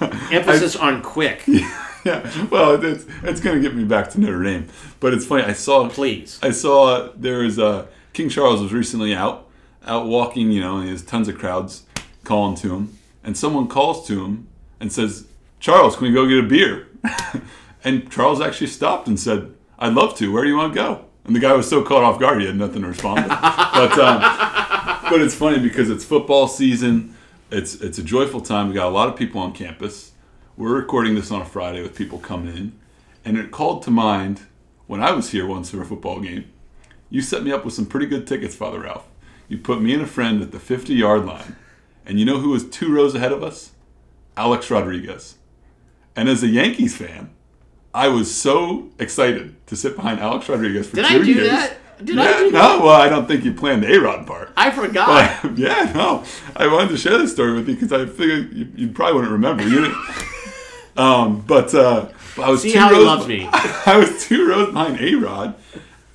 Emphasis 0.32 0.76
on 0.76 1.02
quick. 1.02 1.42
yeah, 2.04 2.48
well, 2.50 2.82
it's 2.82 3.06
it's 3.22 3.40
gonna 3.40 3.60
get 3.60 3.74
me 3.74 3.84
back 3.84 4.10
to 4.10 4.20
Notre 4.20 4.42
Dame, 4.42 4.68
but 5.00 5.14
it's 5.14 5.24
funny. 5.24 5.44
I 5.44 5.52
saw 5.52 5.88
Please. 5.88 6.38
I 6.42 6.50
saw 6.50 7.10
there 7.16 7.42
is 7.42 7.56
was 7.56 7.58
uh, 7.58 7.86
King 8.12 8.28
Charles 8.28 8.60
was 8.60 8.72
recently 8.72 9.14
out 9.14 9.48
out 9.86 10.06
walking, 10.06 10.50
you 10.50 10.60
know, 10.60 10.78
and 10.78 10.88
there's 10.88 11.02
tons 11.02 11.28
of 11.28 11.38
crowds 11.38 11.84
calling 12.24 12.56
to 12.56 12.74
him, 12.74 12.98
and 13.22 13.36
someone 13.36 13.68
calls 13.68 14.06
to 14.08 14.24
him 14.24 14.48
and 14.80 14.92
says, 14.92 15.26
"Charles, 15.60 15.96
can 15.96 16.08
we 16.08 16.12
go 16.12 16.26
get 16.26 16.44
a 16.44 16.46
beer?" 16.46 16.88
and 17.84 18.10
Charles 18.10 18.40
actually 18.40 18.68
stopped 18.68 19.06
and 19.06 19.20
said, 19.20 19.54
"I'd 19.78 19.94
love 19.94 20.16
to. 20.16 20.32
Where 20.32 20.42
do 20.42 20.48
you 20.48 20.56
want 20.56 20.72
to 20.72 20.80
go?" 20.80 21.04
And 21.24 21.36
the 21.36 21.40
guy 21.40 21.52
was 21.52 21.68
so 21.68 21.82
caught 21.82 22.02
off 22.02 22.18
guard 22.18 22.40
he 22.40 22.46
had 22.46 22.56
nothing 22.56 22.82
to 22.82 22.88
respond 22.88 23.22
with. 23.22 23.28
but 23.28 23.98
um, 23.98 24.20
but 25.10 25.20
it's 25.20 25.34
funny 25.34 25.58
because 25.58 25.90
it's 25.90 26.04
football 26.04 26.48
season. 26.48 27.14
It's 27.50 27.74
it's 27.76 27.98
a 27.98 28.02
joyful 28.02 28.40
time. 28.40 28.68
We 28.68 28.74
got 28.74 28.86
a 28.86 28.90
lot 28.90 29.08
of 29.08 29.16
people 29.16 29.40
on 29.40 29.52
campus. 29.52 30.12
We're 30.56 30.74
recording 30.74 31.14
this 31.14 31.30
on 31.30 31.42
a 31.42 31.44
Friday 31.44 31.82
with 31.82 31.96
people 31.96 32.18
coming 32.18 32.56
in, 32.56 32.72
and 33.24 33.36
it 33.36 33.50
called 33.50 33.82
to 33.84 33.90
mind 33.90 34.42
when 34.86 35.02
I 35.02 35.12
was 35.12 35.30
here 35.30 35.46
once 35.46 35.70
for 35.70 35.82
a 35.82 35.84
football 35.84 36.20
game. 36.20 36.46
You 37.10 37.22
set 37.22 37.42
me 37.42 37.52
up 37.52 37.64
with 37.64 37.74
some 37.74 37.86
pretty 37.86 38.06
good 38.06 38.26
tickets, 38.26 38.54
Father 38.54 38.80
Ralph. 38.80 39.06
You 39.48 39.58
put 39.58 39.82
me 39.82 39.92
and 39.92 40.02
a 40.02 40.06
friend 40.06 40.42
at 40.42 40.52
the 40.52 40.58
50 40.58 40.94
yard 40.94 41.26
line, 41.26 41.56
and 42.06 42.18
you 42.18 42.24
know 42.24 42.38
who 42.38 42.50
was 42.50 42.68
two 42.68 42.94
rows 42.94 43.14
ahead 43.14 43.32
of 43.32 43.42
us? 43.42 43.72
Alex 44.36 44.70
Rodriguez. 44.70 45.36
And 46.16 46.28
as 46.28 46.42
a 46.42 46.48
Yankees 46.48 46.96
fan, 46.96 47.33
I 47.94 48.08
was 48.08 48.34
so 48.34 48.90
excited 48.98 49.54
to 49.68 49.76
sit 49.76 49.94
behind 49.94 50.18
Alex 50.18 50.48
Rodriguez 50.48 50.88
for 50.88 50.96
Did 50.96 51.06
two 51.06 51.14
I 51.14 51.18
do 51.18 51.32
years. 51.32 51.48
that? 51.48 51.76
Did 52.04 52.16
yeah, 52.16 52.22
I 52.22 52.38
do 52.40 52.50
that? 52.50 52.78
no, 52.78 52.84
well, 52.84 53.00
I 53.00 53.08
don't 53.08 53.28
think 53.28 53.44
you 53.44 53.54
planned 53.54 53.84
the 53.84 53.94
A 53.94 54.00
Rod 54.00 54.26
part. 54.26 54.50
I 54.56 54.72
forgot. 54.72 55.42
But 55.42 55.56
yeah, 55.58 55.92
no, 55.94 56.24
I 56.56 56.66
wanted 56.66 56.88
to 56.88 56.96
share 56.96 57.16
this 57.18 57.32
story 57.32 57.52
with 57.52 57.68
you 57.68 57.76
because 57.76 57.92
I 57.92 58.04
figured 58.06 58.52
you, 58.52 58.68
you 58.74 58.88
probably 58.88 59.14
wouldn't 59.14 59.32
remember. 59.32 59.62
You 59.62 59.82
didn't. 59.82 59.96
um, 60.96 61.42
but, 61.46 61.72
uh, 61.72 62.08
I 62.36 62.50
was 62.50 62.62
See 62.62 62.72
two 62.72 62.80
how 62.80 62.88
he 62.88 62.96
rows, 62.96 63.06
loves 63.06 63.28
me. 63.28 63.48
I 63.52 63.96
was 63.96 64.26
two 64.26 64.48
rows 64.48 64.72
behind 64.72 64.98
A 65.00 65.14
Rod, 65.14 65.54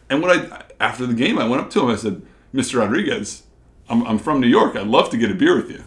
and 0.10 0.22
when 0.22 0.38
I 0.38 0.64
after 0.82 1.06
the 1.06 1.14
game, 1.14 1.40
I 1.40 1.48
went 1.48 1.62
up 1.62 1.70
to 1.72 1.80
him. 1.80 1.88
I 1.88 1.96
said, 1.96 2.22
"Mr. 2.54 2.80
Rodriguez, 2.80 3.44
I'm, 3.88 4.06
I'm 4.06 4.18
from 4.20 4.42
New 4.42 4.48
York. 4.48 4.75
I'd 4.75 4.88
love 4.88 5.10
to 5.12 5.18
get 5.18 5.32
a 5.32 5.34
beer 5.34 5.56
with 5.56 5.72
you." 5.72 5.86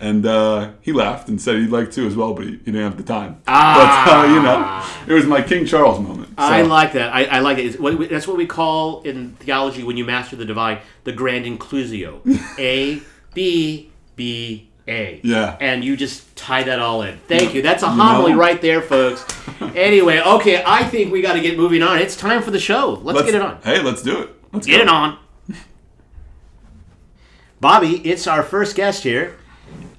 And 0.00 0.26
uh, 0.26 0.72
he 0.80 0.92
laughed 0.92 1.28
and 1.28 1.40
said 1.40 1.56
he'd 1.56 1.70
like 1.70 1.90
to 1.92 2.06
as 2.06 2.16
well, 2.16 2.34
but 2.34 2.44
he, 2.44 2.50
he 2.50 2.56
didn't 2.58 2.82
have 2.82 2.96
the 2.96 3.02
time. 3.04 3.40
Ah. 3.46 4.04
But 4.06 4.12
uh, 4.12 4.34
you 4.34 4.42
know, 4.42 5.12
it 5.14 5.16
was 5.16 5.24
my 5.26 5.40
King 5.40 5.64
Charles 5.66 6.00
moment. 6.00 6.28
So, 6.30 6.34
I 6.38 6.62
like 6.62 6.92
that. 6.92 7.14
I, 7.14 7.24
I 7.26 7.38
like 7.38 7.58
it. 7.58 7.66
It's 7.66 7.78
what 7.78 7.96
we- 7.96 8.08
that's 8.08 8.26
what 8.26 8.36
we 8.36 8.44
call 8.46 9.02
in 9.02 9.34
theology 9.36 9.84
when 9.84 9.96
you 9.96 10.04
master 10.04 10.34
the 10.36 10.44
divine 10.44 10.80
the 11.04 11.12
grand 11.12 11.44
inclusio. 11.46 12.20
A, 12.58 13.00
B, 13.34 13.90
B, 14.16 14.68
A. 14.88 15.20
Yeah. 15.22 15.56
And 15.60 15.84
you 15.84 15.96
just 15.96 16.34
tie 16.36 16.64
that 16.64 16.80
all 16.80 17.02
in. 17.02 17.18
Thank 17.28 17.54
you. 17.54 17.62
That's 17.62 17.84
a 17.84 17.88
homily 17.88 18.32
know? 18.32 18.38
right 18.38 18.60
there, 18.60 18.82
folks. 18.82 19.24
anyway, 19.76 20.20
okay, 20.20 20.62
I 20.66 20.84
think 20.84 21.12
we 21.12 21.22
got 21.22 21.34
to 21.34 21.40
get 21.40 21.56
moving 21.56 21.82
on. 21.84 21.98
It's 21.98 22.16
time 22.16 22.42
for 22.42 22.50
the 22.50 22.60
show. 22.60 22.90
Let's, 23.02 23.16
let's 23.16 23.26
get 23.30 23.36
it 23.36 23.42
on. 23.42 23.62
Hey, 23.62 23.80
let's 23.80 24.02
do 24.02 24.22
it. 24.22 24.30
Let's 24.52 24.66
Get 24.66 24.76
go. 24.78 24.82
it 24.82 24.88
on. 24.88 25.18
Bobby, 27.60 27.98
it's 28.06 28.26
our 28.26 28.42
first 28.42 28.76
guest 28.76 29.04
here. 29.04 29.36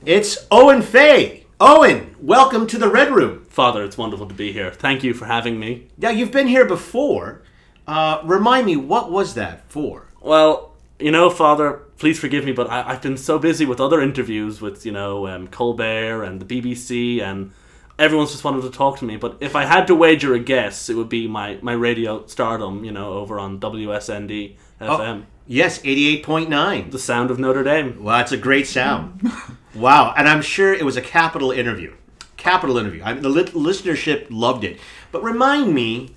It's 0.05 0.45
Owen 0.51 0.81
Fay. 0.81 1.45
Owen, 1.59 2.15
welcome 2.21 2.67
to 2.67 2.77
the 2.77 2.89
Red 2.89 3.11
Room. 3.11 3.45
Father, 3.45 3.83
it's 3.83 3.97
wonderful 3.97 4.27
to 4.27 4.33
be 4.35 4.51
here. 4.51 4.71
Thank 4.71 5.03
you 5.03 5.13
for 5.13 5.25
having 5.25 5.59
me. 5.59 5.87
Yeah, 5.97 6.11
you've 6.11 6.31
been 6.31 6.47
here 6.47 6.65
before. 6.65 7.41
Uh, 7.87 8.21
remind 8.23 8.65
me, 8.65 8.75
what 8.75 9.11
was 9.11 9.33
that 9.35 9.69
for? 9.69 10.07
Well, 10.21 10.73
you 10.99 11.11
know, 11.11 11.29
Father, 11.29 11.81
please 11.97 12.19
forgive 12.19 12.45
me, 12.45 12.51
but 12.51 12.69
I, 12.69 12.89
I've 12.91 13.01
been 13.01 13.17
so 13.17 13.39
busy 13.39 13.65
with 13.65 13.79
other 13.81 14.01
interviews 14.01 14.61
with, 14.61 14.85
you 14.85 14.91
know, 14.91 15.27
um, 15.27 15.47
Colbert 15.47 16.23
and 16.23 16.39
the 16.41 16.45
BBC, 16.61 17.21
and 17.21 17.51
everyone's 17.97 18.31
just 18.31 18.43
wanted 18.43 18.61
to 18.63 18.69
talk 18.71 18.99
to 18.99 19.05
me. 19.05 19.17
But 19.17 19.37
if 19.39 19.55
I 19.55 19.65
had 19.65 19.87
to 19.87 19.95
wager 19.95 20.33
a 20.33 20.39
guess, 20.39 20.89
it 20.89 20.95
would 20.95 21.09
be 21.09 21.27
my, 21.27 21.57
my 21.61 21.73
radio 21.73 22.25
stardom, 22.27 22.83
you 22.83 22.91
know, 22.91 23.13
over 23.13 23.39
on 23.39 23.59
WSND 23.59 24.55
FM, 24.81 25.23
Yes, 25.47 25.79
88.9. 25.79 26.91
the 26.91 26.99
sound 26.99 27.31
of 27.31 27.39
Notre 27.39 27.63
Dame. 27.63 28.03
Well, 28.03 28.17
that's 28.17 28.31
a 28.31 28.37
great 28.37 28.67
sound. 28.67 29.31
wow. 29.75 30.13
And 30.17 30.27
I'm 30.27 30.41
sure 30.41 30.73
it 30.73 30.85
was 30.85 30.97
a 30.97 31.01
capital 31.01 31.51
interview. 31.51 31.93
Capital 32.37 32.77
interview. 32.77 33.01
I 33.03 33.13
mean, 33.13 33.23
the 33.23 33.29
lit- 33.29 33.53
listenership 33.53 34.27
loved 34.29 34.63
it. 34.63 34.79
But 35.11 35.23
remind 35.23 35.73
me, 35.73 36.13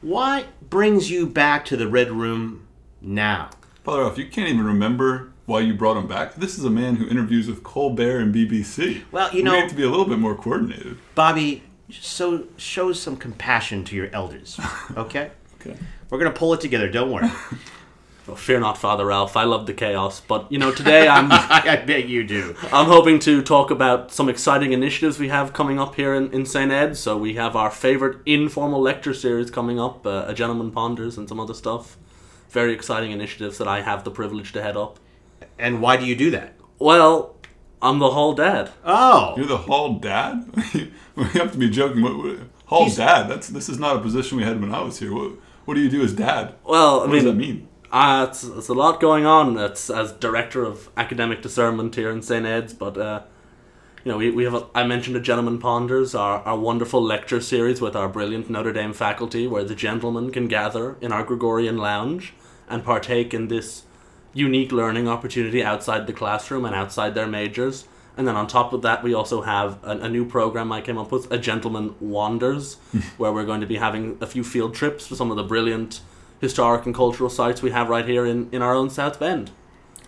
what 0.00 0.46
brings 0.70 1.10
you 1.10 1.26
back 1.26 1.64
to 1.66 1.76
the 1.76 1.88
Red 1.88 2.10
Room 2.10 2.66
now? 3.00 3.50
Father 3.84 4.02
Ralph, 4.02 4.18
you 4.18 4.26
can't 4.26 4.48
even 4.48 4.64
remember 4.64 5.32
why 5.46 5.60
you 5.60 5.74
brought 5.74 5.96
him 5.96 6.06
back. 6.06 6.34
This 6.36 6.56
is 6.58 6.64
a 6.64 6.70
man 6.70 6.96
who 6.96 7.08
interviews 7.08 7.48
with 7.48 7.62
Colbert 7.62 8.20
and 8.20 8.34
BBC. 8.34 9.02
Well, 9.10 9.34
you 9.34 9.42
know, 9.42 9.52
we 9.52 9.60
need 9.62 9.70
to 9.70 9.74
be 9.74 9.82
a 9.82 9.90
little 9.90 10.06
bit 10.06 10.18
more 10.18 10.34
coordinated. 10.36 10.96
Bobby, 11.14 11.62
so 11.90 12.44
show 12.56 12.92
some 12.92 13.16
compassion 13.16 13.84
to 13.86 13.96
your 13.96 14.08
elders. 14.12 14.58
Okay? 14.96 15.30
Okay. 15.60 15.76
We're 16.08 16.18
going 16.18 16.32
to 16.32 16.38
pull 16.38 16.54
it 16.54 16.60
together. 16.60 16.88
Don't 16.88 17.10
worry. 17.12 17.30
Oh, 18.30 18.34
fear 18.36 18.60
not, 18.60 18.78
Father 18.78 19.06
Ralph. 19.06 19.36
I 19.36 19.44
love 19.44 19.66
the 19.66 19.72
chaos. 19.74 20.20
But 20.20 20.50
you 20.52 20.58
know, 20.58 20.70
today 20.72 21.08
I'm 21.08 21.28
I 21.32 21.82
bet 21.86 22.08
you 22.08 22.24
do. 22.24 22.54
I'm 22.72 22.86
hoping 22.86 23.18
to 23.20 23.42
talk 23.42 23.70
about 23.70 24.12
some 24.12 24.28
exciting 24.28 24.72
initiatives 24.72 25.18
we 25.18 25.28
have 25.28 25.52
coming 25.52 25.78
up 25.80 25.94
here 25.96 26.14
in, 26.14 26.32
in 26.32 26.46
St. 26.46 26.70
Ed. 26.70 26.96
So 26.96 27.16
we 27.16 27.34
have 27.34 27.56
our 27.56 27.70
favorite 27.70 28.18
informal 28.26 28.80
lecture 28.80 29.14
series 29.14 29.50
coming 29.50 29.80
up, 29.80 30.06
uh, 30.06 30.24
A 30.28 30.34
Gentleman 30.34 30.70
Ponders, 30.70 31.16
and 31.18 31.28
some 31.28 31.40
other 31.40 31.54
stuff. 31.54 31.96
Very 32.50 32.72
exciting 32.72 33.10
initiatives 33.12 33.58
that 33.58 33.68
I 33.68 33.80
have 33.82 34.04
the 34.04 34.10
privilege 34.10 34.52
to 34.52 34.62
head 34.62 34.76
up. 34.76 34.98
And 35.58 35.80
why 35.80 35.96
do 35.96 36.04
you 36.04 36.16
do 36.16 36.30
that? 36.32 36.54
Well, 36.78 37.36
I'm 37.82 37.98
the 37.98 38.10
hall 38.10 38.34
dad. 38.34 38.70
Oh, 38.84 39.34
You're 39.36 39.46
the 39.46 39.56
hall 39.58 39.94
dad. 39.98 40.44
we 41.14 41.24
have 41.24 41.52
to 41.52 41.58
be 41.58 41.70
joking. 41.70 42.02
What, 42.02 42.16
what, 42.18 42.38
hall 42.66 42.84
He's- 42.84 42.96
dad. 42.96 43.28
That's 43.28 43.48
this 43.48 43.68
is 43.68 43.78
not 43.78 43.96
a 43.96 44.00
position 44.00 44.36
we 44.38 44.44
had 44.44 44.60
when 44.60 44.74
I 44.74 44.82
was 44.82 44.98
here. 44.98 45.12
What, 45.14 45.32
what 45.64 45.74
do 45.74 45.80
you 45.80 45.90
do 45.90 46.02
as 46.02 46.12
dad? 46.12 46.54
Well, 46.64 46.96
I 47.00 47.02
What 47.04 47.06
mean, 47.10 47.16
does 47.16 47.24
that 47.24 47.36
mean? 47.36 47.68
Uh, 47.92 48.26
it's, 48.28 48.44
it's 48.44 48.68
a 48.68 48.74
lot 48.74 49.00
going 49.00 49.26
on. 49.26 49.58
It's 49.58 49.90
as 49.90 50.12
director 50.12 50.64
of 50.64 50.88
academic 50.96 51.42
discernment 51.42 51.96
here 51.96 52.10
in 52.10 52.22
St. 52.22 52.46
Ed's, 52.46 52.72
but 52.72 52.96
uh, 52.96 53.22
you 54.04 54.12
know, 54.12 54.18
we, 54.18 54.30
we 54.30 54.44
have 54.44 54.54
a, 54.54 54.66
I 54.74 54.86
mentioned 54.86 55.16
a 55.16 55.20
Gentleman 55.20 55.58
Ponders, 55.58 56.14
our, 56.14 56.40
our 56.42 56.58
wonderful 56.58 57.02
lecture 57.02 57.40
series 57.40 57.80
with 57.80 57.96
our 57.96 58.08
brilliant 58.08 58.48
Notre 58.48 58.72
Dame 58.72 58.92
faculty, 58.92 59.46
where 59.46 59.64
the 59.64 59.74
gentlemen 59.74 60.30
can 60.30 60.46
gather 60.46 60.96
in 61.00 61.12
our 61.12 61.24
Gregorian 61.24 61.78
lounge 61.78 62.32
and 62.68 62.84
partake 62.84 63.34
in 63.34 63.48
this 63.48 63.82
unique 64.32 64.70
learning 64.70 65.08
opportunity 65.08 65.62
outside 65.62 66.06
the 66.06 66.12
classroom 66.12 66.64
and 66.64 66.74
outside 66.74 67.14
their 67.14 67.26
majors. 67.26 67.88
And 68.16 68.26
then 68.26 68.36
on 68.36 68.46
top 68.46 68.72
of 68.72 68.82
that, 68.82 69.02
we 69.02 69.14
also 69.14 69.42
have 69.42 69.82
a, 69.82 69.98
a 69.98 70.08
new 70.08 70.24
program 70.24 70.70
I 70.70 70.80
came 70.80 70.96
up 70.96 71.10
with, 71.10 71.30
a 71.32 71.38
Gentleman 71.38 71.96
Wanders, 72.00 72.74
where 73.16 73.32
we're 73.32 73.44
going 73.44 73.60
to 73.60 73.66
be 73.66 73.76
having 73.76 74.16
a 74.20 74.26
few 74.26 74.44
field 74.44 74.74
trips 74.74 75.08
to 75.08 75.16
some 75.16 75.30
of 75.32 75.36
the 75.36 75.42
brilliant 75.42 76.00
historic 76.40 76.86
and 76.86 76.94
cultural 76.94 77.30
sites 77.30 77.62
we 77.62 77.70
have 77.70 77.88
right 77.88 78.06
here 78.06 78.24
in, 78.26 78.48
in 78.52 78.62
our 78.62 78.74
own 78.74 78.90
South 78.90 79.18
Bend. 79.20 79.50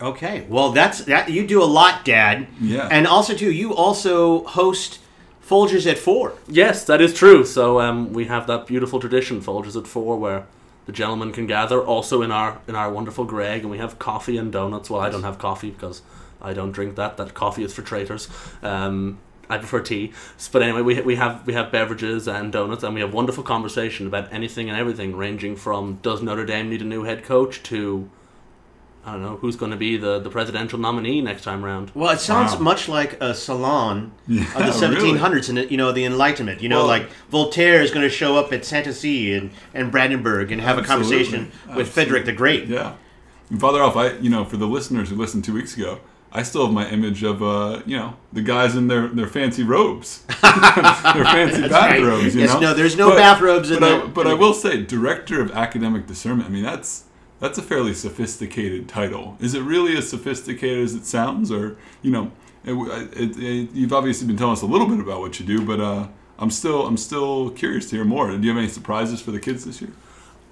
okay. 0.01 0.47
Well, 0.49 0.73
that's 0.73 1.05
that. 1.05 1.31
You 1.31 1.47
do 1.47 1.62
a 1.62 1.71
lot, 1.79 2.05
Dad. 2.05 2.47
Yeah. 2.61 2.89
And 2.91 3.07
also, 3.07 3.35
too, 3.35 3.51
you 3.53 3.75
also 3.75 4.45
host 4.45 4.99
Folgers 5.47 5.91
at 5.91 5.99
four. 5.99 6.33
Yes, 6.49 6.85
that 6.85 7.01
is 7.01 7.12
true. 7.15 7.45
So 7.45 7.81
um, 7.81 8.12
we 8.12 8.25
have 8.27 8.47
that 8.47 8.67
beautiful 8.67 8.99
tradition, 9.01 9.41
Folgers 9.41 9.77
at 9.77 9.87
four, 9.87 10.17
where 10.19 10.47
the 10.87 10.93
gentlemen 10.93 11.33
can 11.33 11.47
gather. 11.47 11.81
Also 11.85 12.23
in 12.23 12.31
our 12.33 12.61
in 12.67 12.75
our 12.75 12.91
wonderful 12.91 13.25
Greg, 13.25 13.61
and 13.62 13.71
we 13.71 13.79
have 13.79 13.99
coffee 13.99 14.37
and 14.39 14.51
donuts. 14.53 14.89
Well, 14.91 15.01
I 15.01 15.11
don't 15.11 15.23
have 15.25 15.39
coffee 15.39 15.71
because 15.71 16.03
I 16.41 16.53
don't 16.55 16.73
drink 16.73 16.97
that. 16.97 17.17
That 17.19 17.35
coffee 17.35 17.62
is 17.65 17.73
for 17.75 17.83
traitors. 17.83 18.29
Um, 18.62 19.19
I 19.54 19.59
prefer 19.59 19.80
tea. 19.80 20.12
But 20.52 20.62
anyway, 20.62 20.82
we, 20.82 21.00
we 21.02 21.16
have 21.16 21.47
we 21.47 21.52
have 21.52 21.71
beverages 21.71 22.26
and 22.28 22.52
donuts, 22.52 22.82
and 22.82 22.94
we 22.94 23.00
have 23.00 23.12
wonderful 23.12 23.44
conversation 23.44 24.06
about 24.06 24.32
anything 24.32 24.68
and 24.68 24.78
everything, 24.78 25.16
ranging 25.16 25.56
from 25.56 25.99
does 26.02 26.23
Notre 26.23 26.44
Dame 26.47 26.71
need 26.71 26.82
a 26.82 26.85
new 26.87 27.04
head 27.04 27.25
coach 27.25 27.62
to 27.64 28.09
I 29.04 29.12
don't 29.12 29.23
know 29.23 29.37
who's 29.37 29.56
going 29.56 29.73
to 29.73 29.76
be 29.76 29.97
the, 29.97 30.21
the 30.21 30.30
presidential 30.30 30.78
nominee 30.78 31.21
next 31.21 31.42
time 31.42 31.64
round. 31.64 31.90
Well, 31.92 32.11
it 32.11 32.21
sounds 32.21 32.52
Wow. 32.54 32.61
much 32.61 32.88
like 32.88 33.21
a 33.21 33.35
salon 33.35 34.12
Yeah, 34.28 34.42
of 34.56 34.80
the 34.80 34.88
really. 34.88 35.18
1700s 35.18 35.49
and 35.49 35.68
you 35.71 35.76
know 35.76 35.90
the 35.90 36.04
Enlightenment. 36.04 36.62
You 36.62 36.68
know, 36.68 36.78
Well- 36.78 36.87
like 36.87 37.11
Voltaire 37.28 37.82
is 37.82 37.90
going 37.90 38.04
to 38.09 38.14
show 38.14 38.37
up 38.37 38.52
at 38.52 38.61
Sanssouci 38.62 39.37
and, 39.37 39.50
and 39.75 39.90
Brandenburg 39.90 40.52
and 40.52 40.61
have 40.61 40.78
a 40.78 40.82
Absolutely. 40.82 41.09
conversation 41.09 41.40
with 41.47 41.54
Absolutely. 41.62 41.85
Frederick 41.85 42.25
the 42.26 42.32
Great. 42.32 42.66
Yeah. 42.68 42.94
And 43.50 43.61
Father 43.61 43.80
Ralph, 43.80 43.97
I 43.97 44.12
you 44.18 44.30
know, 44.30 44.44
for 44.44 44.56
the 44.56 44.66
listeners 44.68 45.11
who 45.11 45.16
listened 45.16 45.44
two 45.44 45.52
weeks 45.54 45.76
ago, 45.76 45.99
I 46.35 46.43
still 46.43 46.65
have 46.65 46.75
my 46.75 46.89
image 46.89 47.23
of 47.23 47.43
uh, 47.43 47.83
you 47.85 47.97
know, 47.97 48.15
the 48.33 48.41
guys 48.43 48.75
in 48.75 48.89
their, 48.89 49.09
their 49.09 49.27
fancy 49.27 49.62
robes. 49.62 50.23
their 50.43 51.25
fancy 51.25 51.62
right. 51.62 51.71
bathrobes, 51.71 52.35
you 52.35 52.41
Yes, 52.41 52.55
know. 52.55 52.61
no, 52.61 52.75
there's 52.75 52.97
no 52.97 53.11
bathrobes 53.15 53.71
in 53.71 53.81
but 53.81 53.93
I, 53.93 53.99
the- 54.01 54.09
but 54.09 54.27
I 54.27 54.35
will 54.35 54.55
say, 54.55 54.83
director 54.83 55.41
of 55.43 55.51
academic 55.53 56.07
discernment. 56.07 56.49
I 56.49 56.53
mean, 56.53 56.62
that's 56.65 57.05
that's 57.41 57.59
a 57.59 57.62
fairly 57.62 57.93
sophisticated 57.93 58.89
title. 58.89 59.37
Is 59.41 59.55
it 59.55 59.62
really 59.62 59.97
as 59.97 60.09
sophisticated 60.09 60.85
as 60.85 60.95
it 60.95 61.05
sounds, 61.05 61.51
or 61.51 61.77
you 62.01 62.11
know, 62.11 62.31
it, 62.65 62.73
it, 63.17 63.37
it, 63.37 63.71
you've 63.73 63.93
obviously 63.93 64.27
been 64.27 64.37
telling 64.37 64.53
us 64.53 64.62
a 64.62 64.67
little 64.67 64.87
bit 64.87 65.01
about 65.01 65.21
what 65.21 65.39
you 65.41 65.45
do, 65.47 65.65
but 65.67 65.81
uh, 65.81 66.07
I'm 66.39 66.51
still 66.51 66.87
I'm 66.87 66.97
still 66.97 67.51
curious 67.51 67.91
to 67.91 67.97
hear 67.97 68.05
more. 68.05 68.31
Do 68.31 68.39
you 68.43 68.49
have 68.49 68.59
any 68.59 68.69
surprises 68.69 69.21
for 69.21 69.33
the 69.33 69.41
kids 69.41 69.65
this 69.65 69.81
year? 69.83 69.91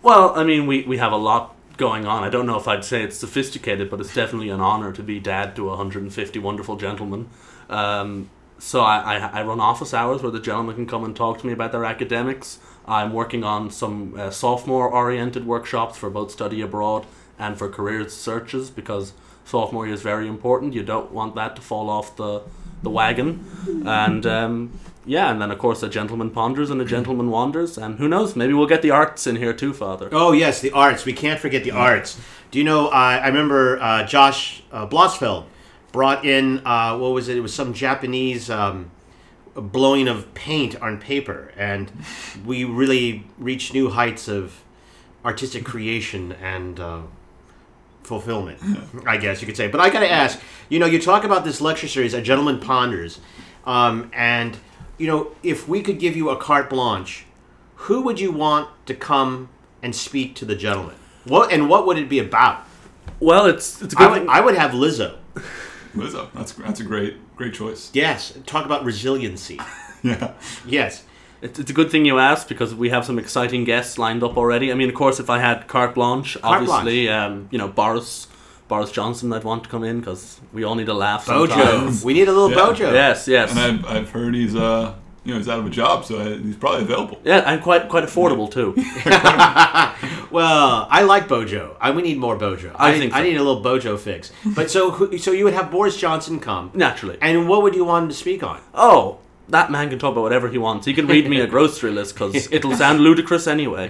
Well, 0.03 0.33
I 0.35 0.45
mean, 0.45 0.67
we, 0.67 0.83
we 0.83 0.97
have 0.97 1.13
a 1.13 1.17
lot 1.17 1.55
going 1.81 2.07
on. 2.07 2.23
I 2.23 2.29
don't 2.29 2.47
know 2.47 2.59
if 2.59 2.69
I'd 2.69 2.85
say 2.85 3.03
it's 3.03 3.17
sophisticated, 3.17 3.91
but 3.91 4.01
it's 4.01 4.15
definitely 4.15 4.51
an 4.51 4.61
honor 4.61 4.93
to 4.93 5.03
be 5.03 5.19
dad 5.19 5.57
to 5.57 5.65
150 5.65 6.39
wonderful 6.39 6.77
gentlemen. 6.77 7.29
Um, 7.71 8.29
so 8.59 8.83
I, 8.83 9.17
I, 9.17 9.41
I 9.41 9.43
run 9.43 9.61
office 9.61 9.95
hours 9.95 10.23
where 10.23 10.31
the 10.31 10.41
gentlemen 10.41 10.77
can 10.77 10.87
come 10.87 11.05
and 11.05 11.17
talk 11.17 11.39
to 11.39 11.47
me 11.47 11.55
about 11.55 11.73
their 11.73 11.87
academics. 11.87 12.59
I'm 12.87 13.15
working 13.15 13.45
on 13.45 13.71
some 13.71 14.15
uh, 14.19 14.31
sophomore 14.31 14.91
oriented 14.91 15.47
workshops 15.47 15.97
for 15.97 16.11
both 16.11 16.31
study 16.31 16.61
abroad 16.61 17.07
and 17.39 17.57
for 17.57 17.71
career 17.71 18.07
searches 18.11 18.69
because 18.69 19.15
sophomore 19.47 19.87
year 19.87 19.95
is 19.95 20.03
very 20.03 20.29
important. 20.29 20.75
You 20.75 20.83
don't 20.83 21.11
want 21.11 21.35
that 21.37 21.57
to 21.57 21.63
fall 21.63 21.89
off 21.89 22.15
the, 22.17 22.43
the 22.83 22.91
wagon. 22.91 23.47
And 23.87 24.27
um, 24.27 24.79
yeah, 25.07 25.31
and 25.31 25.41
then 25.41 25.51
of 25.51 25.59
course 25.59 25.83
a 25.83 25.89
gentleman 25.89 26.31
ponders 26.31 26.71
and 26.71 26.81
a 26.81 26.85
gentleman 26.85 27.31
wanders. 27.31 27.79
And 27.79 27.99
who 27.99 28.09
knows, 28.09 28.37
maybe 28.37 28.53
we'll 28.53 28.67
get 28.67 28.83
the 28.83 28.91
arts 28.91 29.27
in 29.27 29.37
here 29.37 29.53
too, 29.53 29.73
Father. 29.73 30.09
Oh 30.13 30.33
yes, 30.33 30.61
the 30.61 30.71
arts. 30.73 31.05
We 31.05 31.13
can't 31.13 31.41
forget 31.41 31.65
the 31.65 31.73
arts. 31.73 32.21
Do 32.51 32.59
you 32.59 32.65
know? 32.65 32.89
Uh, 32.89 33.21
I 33.23 33.29
remember 33.29 33.81
uh, 33.81 34.05
Josh 34.05 34.63
uh, 34.73 34.87
Blossfeld 34.87 35.47
brought 35.93 36.25
in 36.25 36.65
uh, 36.65 36.97
what 36.99 37.13
was 37.13 37.29
it? 37.29 37.37
It 37.37 37.41
was 37.41 37.55
some 37.55 37.73
Japanese 37.73 38.51
um, 38.51 38.91
blowing 39.55 40.09
of 40.09 40.33
paint 40.35 40.81
on 40.81 40.99
paper, 40.99 41.53
and 41.57 41.91
we 42.45 42.65
really 42.65 43.27
reached 43.39 43.73
new 43.73 43.91
heights 43.91 44.29
of 44.29 44.63
artistic 45.25 45.65
creation 45.65 46.33
and 46.33 46.79
uh, 46.79 47.01
fulfillment. 48.03 48.59
I 49.07 49.17
guess 49.17 49.41
you 49.41 49.47
could 49.47 49.57
say. 49.57 49.69
But 49.69 49.81
I 49.81 49.91
got 49.91 50.01
to 50.01 50.11
ask. 50.11 50.41
You 50.69 50.79
know, 50.79 50.87
you 50.87 51.01
talk 51.01 51.25
about 51.25 51.45
this 51.45 51.61
lecture 51.61 51.89
series, 51.89 52.15
"A 52.15 52.21
Gentleman 52.21 52.61
Ponders," 52.61 53.19
um, 53.65 54.11
and 54.13 54.57
you 55.01 55.07
know, 55.07 55.33
if 55.43 55.67
we 55.67 55.83
could 55.83 55.99
give 55.99 56.15
you 56.15 56.29
a 56.29 56.37
carte 56.37 56.69
blanche, 56.69 57.25
who 57.87 58.03
would 58.03 58.21
you 58.21 58.31
want 58.31 58.69
to 58.87 58.95
come 58.95 59.49
and 59.83 59.97
speak 59.97 60.35
to 60.37 60.45
the 60.45 60.55
gentleman? 60.55 60.97
What 61.25 61.51
and 61.53 61.69
what 61.69 61.87
would 61.87 61.99
it 61.99 62.09
be 62.09 62.19
about? 62.19 62.65
Well, 63.19 63.47
it's 63.47 63.81
it's 63.83 63.95
a 63.95 63.99
I 63.99 64.09
good 64.09 64.21
would. 64.21 64.29
I 64.29 64.41
would 64.41 64.55
have 64.57 64.73
Lizzo. 64.73 65.17
Lizzo, 65.97 66.29
that's 66.35 66.53
that's 66.53 66.81
a 66.81 66.85
great 66.85 67.17
great 67.37 67.55
choice. 67.55 67.91
Yes, 67.95 68.39
talk 68.47 68.65
about 68.67 68.85
resiliency. 68.85 69.59
Yeah. 70.03 70.33
Yes. 70.65 71.05
It's, 71.43 71.59
it's 71.59 71.71
a 71.71 71.75
good 71.75 71.91
thing 71.91 72.07
you 72.07 72.19
asked 72.19 72.49
because 72.49 72.75
we 72.75 72.89
have 72.89 73.05
some 73.05 73.19
exciting 73.19 73.65
guests 73.65 73.99
lined 73.99 74.23
up 74.23 74.39
already. 74.39 74.73
I 74.73 74.75
mean, 74.75 74.89
of 74.89 74.95
course, 74.95 75.21
if 75.21 75.29
I 75.29 75.39
had 75.41 75.69
carte 75.69 75.95
blanche, 75.95 76.39
obviously, 76.43 77.11
Um, 77.11 77.49
you 77.51 77.59
know, 77.59 77.69
Boris 77.69 78.27
Boris 78.71 78.91
Johnson, 78.93 79.33
I'd 79.33 79.45
want 79.45 79.65
to 79.65 79.69
come 79.69 79.83
in 79.85 79.99
because 79.99 80.41
we 80.53 80.63
all 80.65 80.77
need 80.77 80.89
a 80.89 80.95
laugh. 80.95 81.27
Bojo. 81.27 81.53
sometimes. 81.53 82.05
We 82.05 82.15
need 82.15 82.29
a 82.29 82.33
little 82.33 82.51
Yeah. 82.51 82.57
Bojo. 82.65 82.93
Yes, 82.93 83.27
yes. 83.29 83.51
And 83.51 83.59
I've, 83.59 83.85
I've 83.85 84.11
heard 84.11 84.35
he's 84.35 84.55
uh 84.57 84.95
you 85.25 85.33
know 85.33 85.39
he's 85.39 85.49
out 85.49 85.59
of 85.59 85.67
a 85.67 85.71
job, 85.71 86.05
so 86.07 86.19
I, 86.21 86.39
he's 86.39 86.57
probably 86.57 86.83
available. 86.85 87.21
yeah, 87.25 87.41
and 87.41 87.61
quite 87.61 87.89
quite 87.91 88.05
affordable 88.05 88.51
too. 88.51 88.75
Well, 90.31 90.87
I 90.89 91.03
like 91.03 91.27
Bojo. 91.27 91.77
I, 91.81 91.91
we 91.91 92.03
need 92.03 92.17
more 92.17 92.37
Bojo. 92.37 92.71
I 92.79 92.97
think 92.97 93.13
I 93.13 93.23
need 93.25 93.35
a 93.37 93.43
little 93.43 93.61
Bojo 93.61 93.97
fix. 93.97 94.31
But 94.47 94.71
so 94.71 95.11
so 95.17 95.33
you 95.33 95.43
would 95.45 95.55
have 95.55 95.73
Boris 95.73 95.97
Johnson 95.97 96.39
come, 96.39 96.71
Naturally. 96.73 97.19
and 97.21 97.49
what 97.49 97.65
would 97.65 97.75
you 97.75 97.85
want 97.85 98.05
him 98.05 98.09
to 98.11 98.15
speak 98.15 98.45
on? 98.45 98.61
Oh, 98.73 99.19
that 99.49 99.73
man 99.73 99.91
can 99.91 99.99
talk 99.99 100.13
about 100.13 100.23
whatever 100.23 100.49
he 100.49 100.59
wants. 100.59 100.87
He 100.87 100.95
can 100.95 101.09
read 101.09 101.29
me 101.29 101.41
a 101.41 101.47
grocery 101.55 101.91
list 101.91 102.15
because 102.15 102.47
it'll 102.53 102.77
sound 102.77 103.01
ludicrous 103.01 103.49
anyway. 103.49 103.89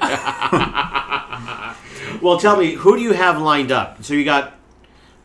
Well, 2.23 2.39
tell 2.39 2.57
me, 2.57 2.73
who 2.75 2.97
do 2.97 3.03
you 3.03 3.13
have 3.13 3.41
lined 3.41 3.71
up? 3.73 4.03
So 4.05 4.15
you 4.15 4.25
got 4.25 4.55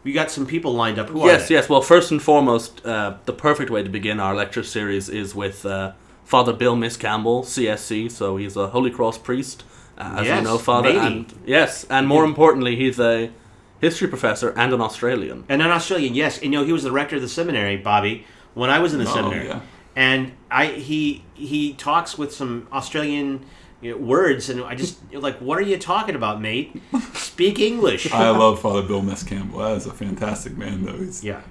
you 0.06 0.14
got 0.14 0.32
some 0.32 0.46
people 0.46 0.74
lined 0.74 0.98
up. 1.00 1.10
Who 1.10 1.26
yes, 1.26 1.48
they? 1.50 1.56
yes. 1.56 1.68
Well, 1.68 1.82
first 1.82 2.12
and 2.12 2.22
foremost, 2.22 2.86
uh, 2.86 3.18
the 3.26 3.34
perfect 3.34 3.70
way 3.70 3.84
to 3.84 3.90
begin 3.90 4.20
our 4.20 4.34
lecture 4.36 4.64
series 4.64 5.10
is 5.10 5.36
with 5.36 5.66
uh, 5.66 5.92
Father 6.24 6.54
Bill 6.54 6.76
Miscamble, 6.76 7.44
CSC. 7.44 8.10
So 8.12 8.38
he's 8.38 8.56
a 8.56 8.68
Holy 8.68 8.92
Cross 8.92 9.18
priest, 9.20 9.64
uh, 9.98 10.18
as 10.20 10.28
Yes, 10.28 10.38
you 10.38 10.44
know, 10.48 10.58
Father. 10.58 10.94
matey. 10.94 11.06
And 11.08 11.34
yes, 11.46 11.86
and 11.90 12.08
more 12.08 12.24
importantly, 12.24 12.76
he's 12.76 13.00
a 13.00 13.32
history 13.82 14.08
professor 14.08 14.50
and 14.58 14.74
an 14.74 14.80
Australian. 14.82 15.44
And 15.50 15.62
an 15.62 15.70
Australian, 15.72 16.14
yes. 16.16 16.38
And 16.38 16.54
you 16.54 16.60
know, 16.60 16.66
he 16.66 16.72
was 16.72 16.84
the 16.84 16.92
rector 16.92 17.18
of 17.18 17.22
the 17.22 17.28
seminary, 17.30 17.76
Bobby, 17.78 18.26
when 18.54 18.70
I 18.70 18.80
was 18.80 18.94
in 18.94 19.00
the 19.04 19.10
Oh, 19.10 19.14
seminary. 19.14 19.48
yeah. 19.48 19.60
And 19.98 20.34
I 20.52 20.68
he 20.68 21.24
he 21.34 21.74
talks 21.74 22.18
with 22.18 22.34
some 22.34 22.68
Australian 22.72 23.46
you 23.82 23.92
know, 23.92 23.98
words, 23.98 24.50
and 24.50 24.64
I 24.64 24.76
just 24.76 24.98
like, 25.14 25.38
what 25.40 25.58
are 25.58 25.64
you 25.64 25.78
talking 25.78 26.16
about, 26.16 26.42
mate? 26.42 26.82
Speak 27.14 27.60
English. 27.60 28.12
I 28.12 28.30
love 28.30 28.62
Father 28.62 28.82
Bill 28.82 29.02
Miscamble. 29.02 29.58
That 29.58 29.78
is 29.78 29.86
a 29.86 29.94
fantastic 29.94 30.58
man, 30.58 30.86
though. 30.86 30.98
He's, 30.98 31.24
yeah. 31.24 31.42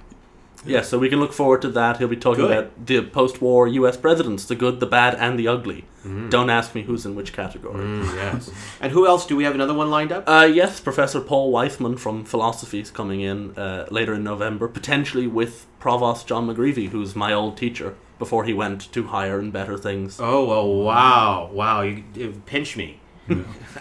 Yeah, 0.65 0.81
so 0.81 0.97
we 0.97 1.09
can 1.09 1.19
look 1.19 1.31
forward 1.31 1.61
to 1.61 1.69
that. 1.69 1.97
He'll 1.97 2.07
be 2.07 2.17
talking 2.17 2.45
Good. 2.45 2.57
about 2.57 2.85
the 2.85 3.01
post-war 3.03 3.67
U.S. 3.67 3.97
presidents, 3.97 4.45
the 4.45 4.55
good, 4.55 4.79
the 4.79 4.87
bad, 4.87 5.15
and 5.15 5.37
the 5.37 5.47
ugly. 5.47 5.85
Mm-hmm. 5.99 6.29
Don't 6.29 6.49
ask 6.49 6.73
me 6.73 6.81
who's 6.83 7.05
in 7.05 7.15
which 7.15 7.33
category. 7.33 7.83
Mm, 7.83 8.15
yes. 8.15 8.49
and 8.81 8.91
who 8.91 9.05
else? 9.05 9.25
Do 9.25 9.35
we 9.35 9.43
have 9.43 9.53
another 9.53 9.73
one 9.73 9.91
lined 9.91 10.11
up? 10.11 10.23
Uh, 10.27 10.49
yes, 10.51 10.79
Professor 10.79 11.21
Paul 11.21 11.53
Weithman 11.53 11.99
from 11.99 12.25
philosophy 12.25 12.79
is 12.79 12.91
coming 12.91 13.21
in 13.21 13.55
uh, 13.57 13.87
later 13.91 14.15
in 14.15 14.23
November, 14.23 14.67
potentially 14.67 15.27
with 15.27 15.67
Provost 15.79 16.27
John 16.27 16.47
McGreevy, 16.47 16.89
who's 16.89 17.15
my 17.15 17.31
old 17.31 17.57
teacher 17.57 17.95
before 18.17 18.43
he 18.45 18.53
went 18.53 18.91
to 18.93 19.03
higher 19.07 19.39
and 19.39 19.51
better 19.51 19.77
things. 19.77 20.19
Oh 20.19 20.45
well, 20.45 20.67
wow, 20.67 21.49
wow! 21.51 21.81
You, 21.81 22.03
you 22.13 22.41
pinch 22.45 22.77
me. 22.77 22.99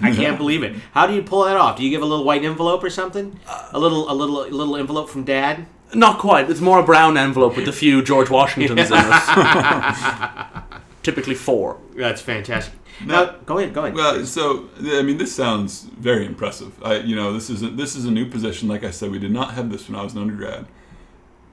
I 0.01 0.15
can't 0.15 0.39
believe 0.39 0.63
it. 0.63 0.75
How 0.93 1.07
do 1.07 1.15
you 1.15 1.23
pull 1.23 1.45
that 1.45 1.57
off? 1.57 1.77
Do 1.77 1.85
you 1.85 1.91
give 1.91 2.03
a 2.03 2.07
little 2.07 2.25
white 2.25 2.45
envelope 2.45 2.83
or 2.83 2.91
something? 2.91 3.39
A 3.73 3.79
little, 3.79 4.11
a 4.11 4.15
little, 4.15 4.43
a 4.43 4.49
little 4.49 4.77
envelope 4.77 5.11
from 5.11 5.25
Dad. 5.25 5.67
Not 5.93 6.19
quite. 6.19 6.51
It's 6.51 6.61
more 6.61 6.81
a 6.81 6.83
brown 6.83 7.17
envelope 7.17 7.57
with 7.57 7.69
a 7.69 7.73
few 7.73 8.03
George 8.03 8.31
Washingtons 8.31 8.91
in 8.91 8.97
it. 8.97 10.63
Typically 11.03 11.35
four. 11.35 11.79
That's 11.95 12.23
fantastic. 12.23 12.75
Now, 13.05 13.37
go 13.45 13.59
ahead, 13.59 13.75
go 13.75 13.83
ahead. 13.83 13.95
Well, 13.95 14.25
so 14.25 14.71
I 14.81 15.03
mean, 15.03 15.19
this 15.19 15.35
sounds 15.35 15.83
very 15.83 16.25
impressive. 16.25 16.83
I, 16.83 16.97
you 16.99 17.15
know, 17.15 17.33
this 17.33 17.51
is 17.51 17.63
a, 17.63 17.69
this 17.69 17.97
is 17.97 18.07
a 18.07 18.11
new 18.11 18.27
position. 18.27 18.69
Like 18.69 18.85
I 18.85 18.91
said, 18.91 19.11
we 19.11 19.19
did 19.19 19.33
not 19.33 19.55
have 19.55 19.71
this 19.71 19.89
when 19.89 19.99
I 19.99 20.03
was 20.03 20.15
an 20.15 20.21
undergrad. 20.21 20.67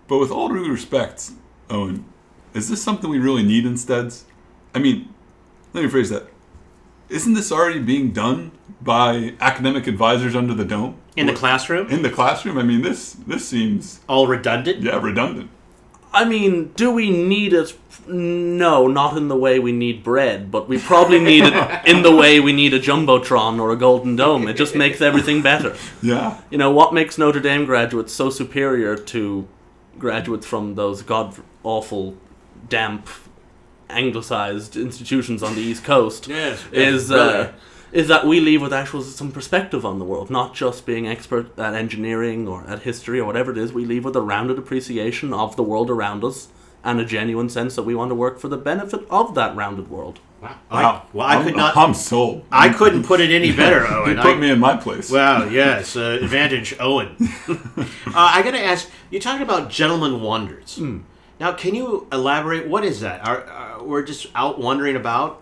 But 0.07 0.19
with 0.19 0.31
all 0.31 0.49
due 0.49 0.71
respect, 0.71 1.31
Owen, 1.69 2.05
is 2.53 2.69
this 2.69 2.81
something 2.81 3.09
we 3.09 3.19
really 3.19 3.43
need 3.43 3.65
instead? 3.65 4.13
I 4.73 4.79
mean, 4.79 5.13
let 5.73 5.83
me 5.83 5.89
phrase 5.89 6.09
that. 6.09 6.27
Isn't 7.09 7.33
this 7.33 7.51
already 7.51 7.79
being 7.79 8.11
done 8.11 8.51
by 8.81 9.33
academic 9.41 9.85
advisors 9.87 10.35
under 10.35 10.53
the 10.53 10.63
dome 10.63 10.95
In 11.17 11.25
the 11.27 11.33
classroom, 11.33 11.89
in 11.89 12.01
the 12.03 12.09
classroom? 12.09 12.57
I 12.57 12.63
mean, 12.63 12.81
this 12.81 13.13
this 13.13 13.47
seems 13.47 13.99
all 14.07 14.27
redundant. 14.27 14.81
yeah 14.81 14.99
redundant. 15.01 15.49
I 16.13 16.25
mean, 16.25 16.71
do 16.75 16.91
we 16.91 17.09
need 17.09 17.53
it? 17.53 17.77
No, 18.07 18.87
not 18.87 19.15
in 19.15 19.29
the 19.29 19.35
way 19.35 19.59
we 19.59 19.71
need 19.71 20.03
bread, 20.03 20.51
but 20.51 20.67
we 20.67 20.77
probably 20.77 21.19
need 21.19 21.43
it 21.45 21.53
in 21.85 22.01
the 22.01 22.13
way 22.13 22.39
we 22.41 22.51
need 22.51 22.73
a 22.73 22.79
jumbotron 22.79 23.59
or 23.61 23.71
a 23.71 23.77
golden 23.77 24.17
dome. 24.17 24.47
It 24.49 24.55
just 24.55 24.75
makes 24.75 24.99
everything 25.01 25.41
better. 25.41 25.75
Yeah, 26.01 26.37
You 26.49 26.57
know, 26.57 26.71
what 26.71 26.93
makes 26.93 27.17
Notre 27.17 27.39
Dame 27.39 27.63
graduates 27.65 28.11
so 28.11 28.29
superior 28.29 28.97
to 28.97 29.47
graduates 29.99 30.45
from 30.45 30.75
those 30.75 31.01
god 31.01 31.35
awful, 31.63 32.17
damp, 32.71 33.07
anglicized 33.89 34.75
institutions 34.75 35.43
on 35.43 35.53
the 35.55 35.61
East 35.61 35.83
Coast 35.83 36.27
Yes, 36.39 36.63
is 36.71 37.09
yes, 37.09 37.11
uh, 37.11 37.51
is 37.91 38.07
that 38.07 38.25
we 38.25 38.39
leave 38.39 38.61
with 38.61 38.71
actual 38.73 39.01
some 39.01 39.31
perspective 39.33 39.85
on 39.85 39.99
the 39.99 40.05
world, 40.05 40.29
not 40.29 40.55
just 40.55 40.85
being 40.85 41.05
expert 41.07 41.59
at 41.59 41.73
engineering 41.75 42.47
or 42.47 42.63
at 42.67 42.83
history 42.83 43.19
or 43.19 43.25
whatever 43.25 43.51
it 43.51 43.57
is. 43.57 43.73
We 43.73 43.85
leave 43.85 44.05
with 44.05 44.15
a 44.15 44.21
rounded 44.21 44.57
appreciation 44.57 45.33
of 45.33 45.57
the 45.57 45.63
world 45.63 45.89
around 45.89 46.23
us 46.23 46.47
and 46.85 46.99
a 47.01 47.05
genuine 47.05 47.49
sense 47.49 47.75
that 47.75 47.83
we 47.83 47.93
want 47.93 48.09
to 48.09 48.15
work 48.15 48.39
for 48.39 48.47
the 48.47 48.57
benefit 48.57 49.01
of 49.09 49.35
that 49.35 49.55
rounded 49.57 49.89
world. 49.91 50.19
Wow. 50.41 50.55
I, 50.71 51.01
well, 51.13 51.27
I 51.27 51.33
I'm- 51.35 51.43
could 51.43 51.55
not. 51.57 51.75
I'm 51.77 51.93
sold. 51.93 52.45
I 52.51 52.69
couldn't 52.69 53.03
put 53.03 53.19
it 53.19 53.29
any 53.29 53.51
better, 53.55 53.81
You 53.81 53.93
Owen. 53.93 54.15
put 54.17 54.37
I, 54.37 54.39
me 54.39 54.49
in 54.51 54.59
my 54.59 54.77
place. 54.77 55.11
Wow, 55.11 55.43
yes, 55.49 55.95
uh, 55.97 56.17
advantage 56.21 56.73
Owen. 56.79 57.15
uh, 57.49 57.55
I 58.15 58.41
got 58.41 58.51
to 58.51 58.59
ask, 58.59 58.89
you're 59.11 59.21
talking 59.21 59.43
about 59.43 59.69
gentleman 59.69 60.21
wonders. 60.21 60.79
Now, 61.41 61.53
can 61.53 61.73
you 61.73 62.05
elaborate? 62.11 62.67
What 62.67 62.85
is 62.85 62.99
that? 62.99 63.27
Are, 63.27 63.47
uh, 63.49 63.83
we're 63.83 64.03
just 64.03 64.27
out 64.35 64.59
wandering 64.59 64.95
about? 64.95 65.41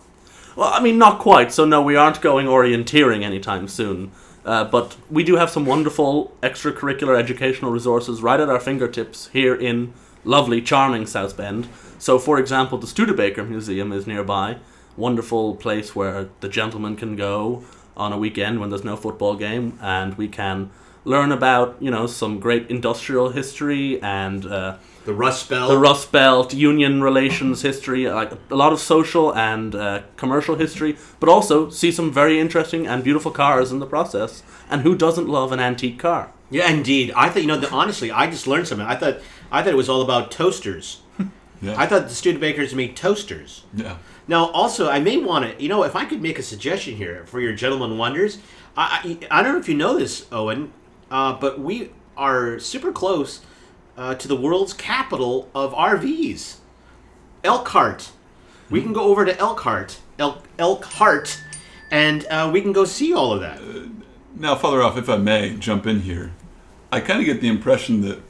Well, 0.56 0.72
I 0.74 0.80
mean, 0.82 0.98
not 0.98 1.20
quite. 1.20 1.52
So 1.52 1.66
no, 1.66 1.82
we 1.82 1.98
aren't 1.98 2.22
going 2.22 2.48
orienteering 2.48 3.22
anytime 3.24 3.68
soon. 3.68 4.12
Uh, 4.46 4.64
but 4.64 4.96
we 5.12 5.26
do 5.26 5.36
have 5.36 5.50
some 5.50 5.66
wonderful 5.66 6.34
extracurricular 6.42 7.20
educational 7.20 7.70
resources 7.70 8.22
right 8.22 8.40
at 8.40 8.48
our 8.48 8.62
fingertips 8.62 9.28
here 9.34 9.54
in 9.54 9.92
lovely, 10.24 10.62
charming 10.62 11.06
South 11.06 11.36
Bend. 11.36 11.68
So, 11.98 12.18
for 12.18 12.40
example, 12.40 12.78
the 12.78 12.88
Studebaker 12.88 13.44
Museum 13.44 13.92
is 13.92 14.08
nearby. 14.08 14.56
Wonderful 14.96 15.58
place 15.58 15.98
where 15.98 16.30
the 16.40 16.48
gentlemen 16.48 16.96
can 16.96 17.18
go 17.18 17.66
on 17.98 18.14
a 18.14 18.18
weekend 18.18 18.62
when 18.62 18.70
there's 18.70 18.86
no 18.86 18.96
football 18.96 19.36
game, 19.36 19.78
and 19.82 20.18
we 20.18 20.30
can 20.30 20.72
learn 21.04 21.34
about 21.34 21.76
you 21.82 21.92
know 21.92 22.08
some 22.08 22.40
great 22.40 22.70
industrial 22.70 23.32
history 23.32 24.02
and 24.02 24.46
uh, 24.46 24.78
The 25.10 25.16
Rust 25.16 25.50
Belt? 25.50 25.70
the 25.72 25.78
Rust 25.80 26.12
Belt, 26.12 26.54
Union 26.54 27.02
relations 27.02 27.64
history, 27.64 28.08
like 28.08 28.32
a 28.52 28.56
lot 28.56 28.72
of 28.72 28.80
social 28.80 29.36
and 29.36 29.74
uh, 29.74 30.04
commercial 30.18 30.54
history, 30.54 30.98
but 31.20 31.28
also 31.28 31.72
see 31.72 31.92
some 31.92 32.14
very 32.14 32.40
interesting 32.40 32.86
and 32.86 33.04
beautiful 33.04 33.32
cars 33.32 33.72
in 33.72 33.80
the 33.80 33.88
process. 33.88 34.44
And 34.70 34.84
who 34.84 34.96
doesn't 34.96 35.28
love 35.28 35.52
an 35.52 35.60
antique 35.60 35.98
car? 35.98 36.32
Yeah, 36.52 36.70
indeed. 36.70 37.12
I 37.16 37.30
thought 37.30 37.42
you 37.42 37.48
know. 37.48 37.58
The, 37.58 37.72
honestly, 37.72 38.12
I 38.12 38.30
just 38.30 38.46
learned 38.46 38.68
something. 38.68 38.86
I 38.86 38.96
thought 38.96 39.18
I 39.52 39.64
thought 39.64 39.74
it 39.74 39.78
was 39.78 39.90
all 39.90 40.04
about 40.04 40.30
toasters. 40.30 41.02
yeah. 41.60 41.74
I 41.76 41.88
thought 41.88 42.04
the 42.04 42.14
Studebakers 42.14 42.76
made 42.76 42.96
toasters. 42.96 43.64
yeah. 43.74 43.98
Now, 44.28 44.52
also, 44.52 44.92
I 44.92 45.00
may 45.00 45.18
want 45.18 45.58
to, 45.58 45.64
you 45.64 45.70
know, 45.70 45.82
if 45.82 45.96
I 45.96 46.06
could 46.06 46.22
make 46.22 46.38
a 46.38 46.44
suggestion 46.44 46.98
here 46.98 47.26
for 47.26 47.42
your 47.42 47.54
gentleman 47.54 47.98
wonders, 47.98 48.38
I, 48.78 49.18
I, 49.32 49.40
I 49.40 49.42
don't 49.42 49.54
know 49.54 49.60
if 49.60 49.68
you 49.68 49.74
know 49.74 49.98
this, 49.98 50.28
Owen, 50.32 50.72
uh, 51.10 51.34
but 51.34 51.60
we 51.60 51.90
are 52.16 52.60
super 52.60 52.92
close 52.92 53.42
uh, 54.00 54.16
to 54.16 54.28
the 54.30 54.36
world's 54.36 54.72
capital 54.74 55.50
of 55.54 55.74
RVs, 55.74 56.56
Elkhart. 57.44 58.12
We 58.70 58.82
can 58.82 58.94
go 58.94 59.04
over 59.04 59.26
to 59.26 59.38
Elkhart, 59.38 60.00
Elk, 60.18 60.48
Elkhart, 60.58 61.44
and 61.92 62.26
uh, 62.28 62.50
we 62.52 62.62
can 62.62 62.72
go 62.72 62.86
see 62.86 63.14
all 63.14 63.34
of 63.34 63.42
that. 63.42 63.60
Now, 64.36 64.56
Father 64.56 64.82
Off, 64.82 64.98
if 64.98 65.10
I 65.10 65.18
may 65.18 65.56
jump 65.56 65.86
in 65.86 66.02
here, 66.02 66.32
I 66.92 67.02
kind 67.02 67.20
of 67.20 67.26
get 67.26 67.42
the 67.42 67.50
impression 67.50 68.02
that 68.02 68.22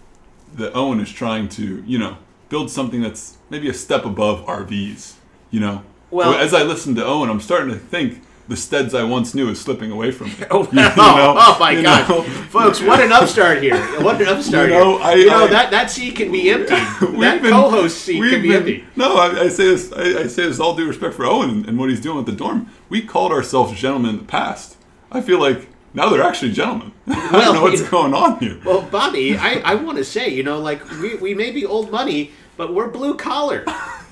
that 0.56 0.74
Owen 0.74 1.00
is 1.00 1.12
trying 1.12 1.48
to, 1.50 1.84
you 1.86 2.00
know, 2.00 2.18
build 2.50 2.72
something 2.72 3.02
that's 3.02 3.38
maybe 3.52 3.70
a 3.70 3.74
step 3.74 4.04
above 4.04 4.44
RVs. 4.48 5.14
You 5.52 5.60
know, 5.60 5.84
Well- 6.10 6.34
as 6.34 6.56
I 6.56 6.64
listen 6.64 6.96
to 6.96 7.06
Owen, 7.06 7.30
I'm 7.30 7.40
starting 7.40 7.70
to 7.70 7.78
think 7.78 8.24
the 8.50 8.58
Steads 8.58 8.94
I 8.94 9.04
once 9.04 9.34
knew 9.34 9.48
is 9.50 9.62
slipping 9.62 9.92
away 9.92 10.12
from 10.12 10.28
me. 10.28 10.34
Oh, 10.52 10.64
You 10.66 10.74
know? 10.74 10.94
oh, 10.98 11.58
my 11.60 11.72
You 11.72 11.84
God, 11.84 12.10
know? 12.10 12.24
folks! 12.24 12.82
What 12.82 13.00
an 13.00 13.12
upstart 13.12 13.62
here! 13.64 13.78
What 14.02 14.20
an 14.22 14.28
upstart 14.28 14.70
You 14.70 14.76
know, 14.76 14.98
here! 14.98 15.06
I- 15.08 15.14
you 15.14 15.26
know 15.28 15.46
I- 15.46 15.48
that 15.48 15.72
that 15.72 15.90
seat 15.92 16.16
can 16.16 16.32
be 16.32 16.50
empty. 16.50 16.74
That 17.20 17.42
been- 17.42 17.52
co-host 17.52 18.02
seat 18.02 18.20
can 18.30 18.42
be 18.42 18.48
been- 18.50 18.58
empty. 18.58 18.84
No, 18.96 19.16
I, 19.16 19.42
I 19.44 19.48
say 19.50 19.66
this. 19.66 19.94
I, 19.94 20.02
I 20.24 20.28
say 20.28 20.44
this 20.48 20.60
all 20.60 20.76
due 20.76 20.88
respect 20.88 21.14
for 21.14 21.26
Owen 21.26 21.64
and, 21.68 21.78
what 21.80 21.90
he's 21.90 22.02
doing 22.02 22.18
with 22.18 22.26
the 22.26 22.32
dorm. 22.34 22.68
We 22.90 23.02
called 23.02 23.32
ourselves 23.32 23.80
gentlemen 23.80 24.12
in 24.12 24.18
the 24.18 24.24
past. 24.26 24.78
I 25.12 25.22
feel 25.22 25.40
like 25.40 25.68
now 25.94 26.10
they're 26.10 26.24
actually 26.24 26.52
gentlemen. 26.52 26.92
I 27.08 27.30
Well, 27.32 27.42
don't 27.46 27.56
know 27.56 27.62
what's 27.64 27.88
going 27.90 28.14
on 28.14 28.40
here. 28.40 28.60
Well, 28.66 28.82
Bobby, 28.82 29.38
I, 29.38 29.62
I 29.66 29.76
want 29.76 29.98
to 29.98 30.04
say, 30.06 30.30
you 30.30 30.44
know, 30.44 30.60
like 30.60 30.88
we, 31.02 31.16
we 31.16 31.34
may 31.34 31.52
be 31.52 31.66
old 31.66 31.92
money, 31.92 32.32
but 32.58 32.74
we're 32.74 32.90
blue 32.90 33.16
collar. 33.16 33.64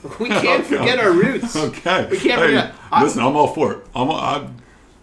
We 0.20 0.30
can't 0.30 0.66
forget 0.66 1.00
our 1.00 1.12
roots. 1.12 1.56
Okay. 1.56 2.08
We 2.10 2.18
can't 2.20 2.40
Hey, 2.42 2.48
forget. 2.48 2.74
I- 2.92 3.04
listen, 3.04 3.22
I'm 3.24 3.36
all 3.36 3.48
for 3.48 3.74
it. 3.74 3.86
I'm, 3.96 4.10
I'm 4.12 4.56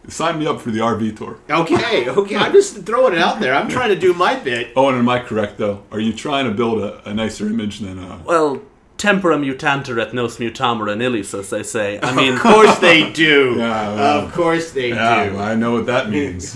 sign 0.09 0.39
me 0.39 0.47
up 0.47 0.61
for 0.61 0.71
the 0.71 0.81
RV 0.81 1.17
tour. 1.17 1.39
Okay, 1.49 2.09
okay. 2.11 2.37
I'm 2.37 2.53
just 2.53 2.85
throwing 2.85 3.15
it 3.15 3.19
out 3.19 3.41
there. 3.41 3.55
I'm 3.55 3.69
trying 3.69 3.89
to 3.89 3.97
do 3.99 4.13
my 4.15 4.35
bit. 4.39 4.73
Oh, 4.77 4.89
and 4.89 4.99
am 4.99 5.09
I 5.09 5.19
correct 5.21 5.57
though? 5.59 5.83
Are 5.91 5.99
you 6.01 6.13
trying 6.13 6.45
to 6.47 6.51
build 6.53 6.83
a, 6.83 7.09
a 7.09 7.15
nicer 7.15 7.47
image 7.47 7.79
than 7.81 7.99
uh, 7.99 8.19
Well, 8.25 8.61
tempora 8.99 9.37
mutantur 9.39 9.99
et 10.01 10.13
nos 10.15 10.37
mutamur 10.39 10.93
in 10.93 11.01
illis, 11.01 11.33
as 11.35 11.49
they 11.51 11.63
say. 11.63 11.99
I 12.03 12.15
mean, 12.15 12.35
Of 12.37 12.41
course 12.41 12.79
they 12.79 13.11
do. 13.13 13.55
Yeah, 13.59 13.95
well, 13.95 14.27
of 14.27 14.33
course 14.33 14.73
they 14.73 14.91
Yeah, 14.91 15.29
do. 15.31 15.35
well, 15.37 15.43
I 15.45 15.55
know 15.55 15.73
what 15.73 15.87
that 15.87 16.11
means. 16.11 16.55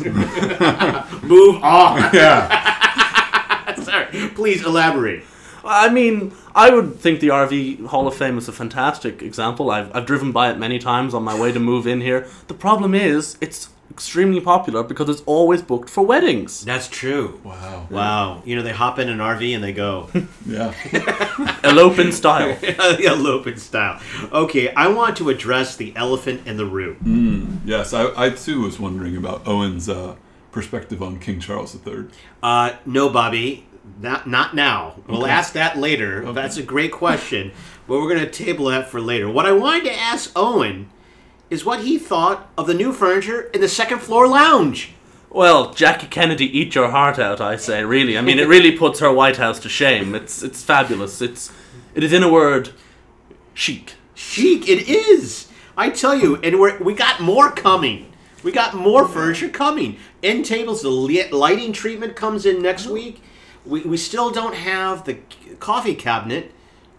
Move 1.25 1.63
on. 1.65 2.11
yeah. 2.15 3.75
Sorry. 3.83 4.07
Please 4.35 4.65
elaborate. 4.65 5.25
I 5.69 5.89
mean, 5.91 6.33
I 6.55 6.71
would 6.71 6.97
think 6.97 7.21
the 7.21 7.29
RV 7.29 7.87
Hall 7.87 8.07
of 8.09 8.15
Fame 8.15 8.39
is 8.39 8.49
a 8.49 8.53
fantastic 8.53 9.23
example. 9.23 9.71
I've, 9.71 9.95
I've 9.95 10.07
driven 10.07 10.33
by 10.33 10.51
it 10.51 10.59
many 10.59 10.79
times 10.79 11.15
on 11.15 11.23
my 11.23 11.39
way 11.39 11.53
to 11.53 11.61
move 11.61 11.87
in 11.87 12.01
here. 12.01 12.27
The 12.49 12.55
problem 12.55 12.95
is, 12.95 13.37
it's 13.41 13.69
extremely 13.91 14.41
popular 14.41 14.83
because 14.83 15.09
it's 15.09 15.23
always 15.27 15.61
booked 15.63 15.91
for 15.91 16.05
weddings. 16.05 16.65
That's 16.65 16.89
true. 16.89 17.41
Wow. 17.43 17.87
Wow. 17.91 18.43
You 18.45 18.57
know, 18.57 18.63
they 18.63 18.73
hop 18.73 18.99
in 18.99 19.09
an 19.09 19.19
RV 19.19 19.55
and 19.55 19.65
they 19.65 19.73
go. 19.73 20.09
Yeah. 20.47 20.73
Elope 21.65 21.99
in 21.99 22.11
style. 22.13 22.57
the 22.61 23.05
eloping 23.05 23.59
style. 23.59 24.01
Okay, 24.33 24.73
I 24.73 24.89
want 24.89 25.19
to 25.19 25.29
address 25.29 25.77
the 25.77 25.93
elephant 25.95 26.47
in 26.47 26.57
the 26.57 26.65
room. 26.65 27.61
Yes, 27.67 27.93
I, 27.93 28.11
I 28.17 28.31
too 28.31 28.63
was 28.63 28.81
wondering 28.81 29.15
about 29.15 29.47
Owen's 29.47 29.91
uh, 29.91 30.17
perspective 30.53 31.03
on 31.03 31.19
King 31.19 31.39
Charles 31.41 31.77
III. 31.87 32.07
Uh, 32.43 32.77
no, 32.87 33.11
Bobby, 33.11 33.67
not 34.01 34.27
not 34.29 34.55
now. 34.55 34.95
We'll 35.07 35.23
Okay. 35.23 35.31
ask 35.31 35.53
that 35.55 35.79
later. 35.79 36.31
That's 36.33 36.57
a 36.57 36.63
great 36.63 36.93
question, 36.93 37.53
but 37.87 37.99
we're 38.01 38.09
going 38.15 38.21
to 38.25 38.31
table 38.31 38.67
that 38.67 38.91
for 38.91 39.01
later. 39.01 39.29
What 39.29 39.47
I 39.47 39.53
wanted 39.53 39.85
to 39.85 39.95
ask 39.99 40.31
Owen 40.37 40.91
is 41.51 41.65
what 41.65 41.81
he 41.81 41.99
thought 41.99 42.49
of 42.59 42.67
the 42.67 42.75
new 42.75 42.93
furniture 42.93 43.43
in 43.55 43.61
the 43.61 43.69
second 43.69 44.01
floor 44.01 44.29
lounge. 44.29 44.93
Well, 45.31 45.73
Jackie 45.75 46.07
Kennedy, 46.07 46.47
eat 46.59 46.75
your 46.75 46.91
heart 46.91 47.19
out, 47.19 47.41
I 47.41 47.57
say, 47.57 47.85
really. 47.85 48.17
I 48.17 48.23
mean, 48.23 48.39
it 48.39 48.49
really 48.49 48.73
puts 48.79 49.01
her 49.01 49.13
White 49.13 49.37
House 49.37 49.59
to 49.61 49.69
shame. 49.69 50.15
It's, 50.15 50.43
it's 50.43 50.63
fabulous. 50.63 51.21
It's, 51.21 51.53
it 51.95 52.03
is, 52.03 52.13
in 52.13 52.23
a 52.23 52.31
word, 52.33 52.71
chic. 53.55 53.95
Chic, 54.15 54.69
it 54.69 54.89
is. 54.89 55.49
I 55.77 55.91
tell 55.91 56.15
you, 56.19 56.37
and 56.37 56.59
we're, 56.59 56.79
we 56.83 56.95
got 56.95 57.21
more 57.21 57.51
coming. 57.51 58.11
We 58.43 58.53
got 58.53 58.75
more 58.75 59.07
furniture 59.07 59.49
coming. 59.49 59.99
End 60.23 60.45
tables, 60.45 60.83
the 60.83 60.89
li- 60.91 61.29
lighting 61.31 61.73
treatment 61.73 62.17
comes 62.17 62.47
in 62.47 62.63
next 62.63 62.87
week. 62.87 63.21
We, 63.67 63.83
we 63.83 63.97
still 63.97 64.31
don't 64.31 64.55
have 64.55 65.05
the 65.05 65.19
coffee 65.61 65.95
cabinet, 65.95 66.53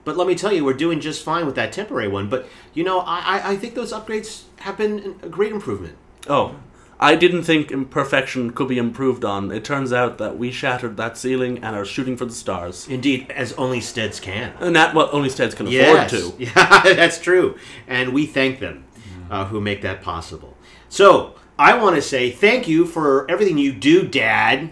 but 0.05 0.17
let 0.17 0.27
me 0.27 0.35
tell 0.35 0.51
you, 0.53 0.63
we're 0.65 0.73
doing 0.73 0.99
just 0.99 1.23
fine 1.23 1.45
with 1.45 1.55
that 1.55 1.71
temporary 1.73 2.07
one. 2.07 2.29
But, 2.29 2.47
you 2.73 2.83
know, 2.83 2.99
I, 2.99 3.51
I- 3.51 3.57
think 3.57 3.75
those 3.75 3.91
upgrades 3.93 4.43
have 4.59 4.77
been 4.77 5.15
a 5.23 5.29
great 5.29 5.51
improvement. 5.51 5.95
Oh, 6.27 6.55
I 6.99 7.15
didn't 7.15 7.43
think 7.43 7.71
imperfection 7.71 8.51
could 8.51 8.67
be 8.67 8.77
improved 8.77 9.23
on. 9.23 9.51
It 9.51 9.63
turns 9.63 9.93
out 9.93 10.17
that 10.17 10.37
we 10.37 10.51
shattered 10.51 10.97
that 10.97 11.17
ceiling 11.17 11.57
and 11.63 11.75
are 11.75 11.85
shooting 11.85 12.17
for 12.17 12.25
the 12.25 12.33
stars. 12.33 12.87
Indeed, 12.89 13.31
as 13.31 13.53
only 13.53 13.79
Steads 13.79 14.19
can. 14.19 14.53
And 14.59 14.75
that 14.75 14.93
what 14.93 15.13
only 15.13 15.29
Steads 15.29 15.55
can 15.55 15.67
Yes. 15.67 16.11
afford 16.11 16.37
to. 16.37 16.43
Yeah, 16.43 16.93
that's 16.93 17.17
true. 17.19 17.57
And 17.87 18.13
we 18.13 18.25
thank 18.25 18.59
them. 18.59 18.83
uh, 19.31 19.45
who 19.45 19.61
make 19.61 19.81
that 19.83 20.01
possible. 20.01 20.57
So 20.89 21.35
I 21.57 21.77
want 21.81 21.95
to 21.95 22.01
say 22.01 22.31
thank 22.31 22.67
you 22.67 22.85
for 22.85 23.29
everything 23.31 23.57
you 23.57 23.71
do, 23.71 24.05
Dad, 24.07 24.71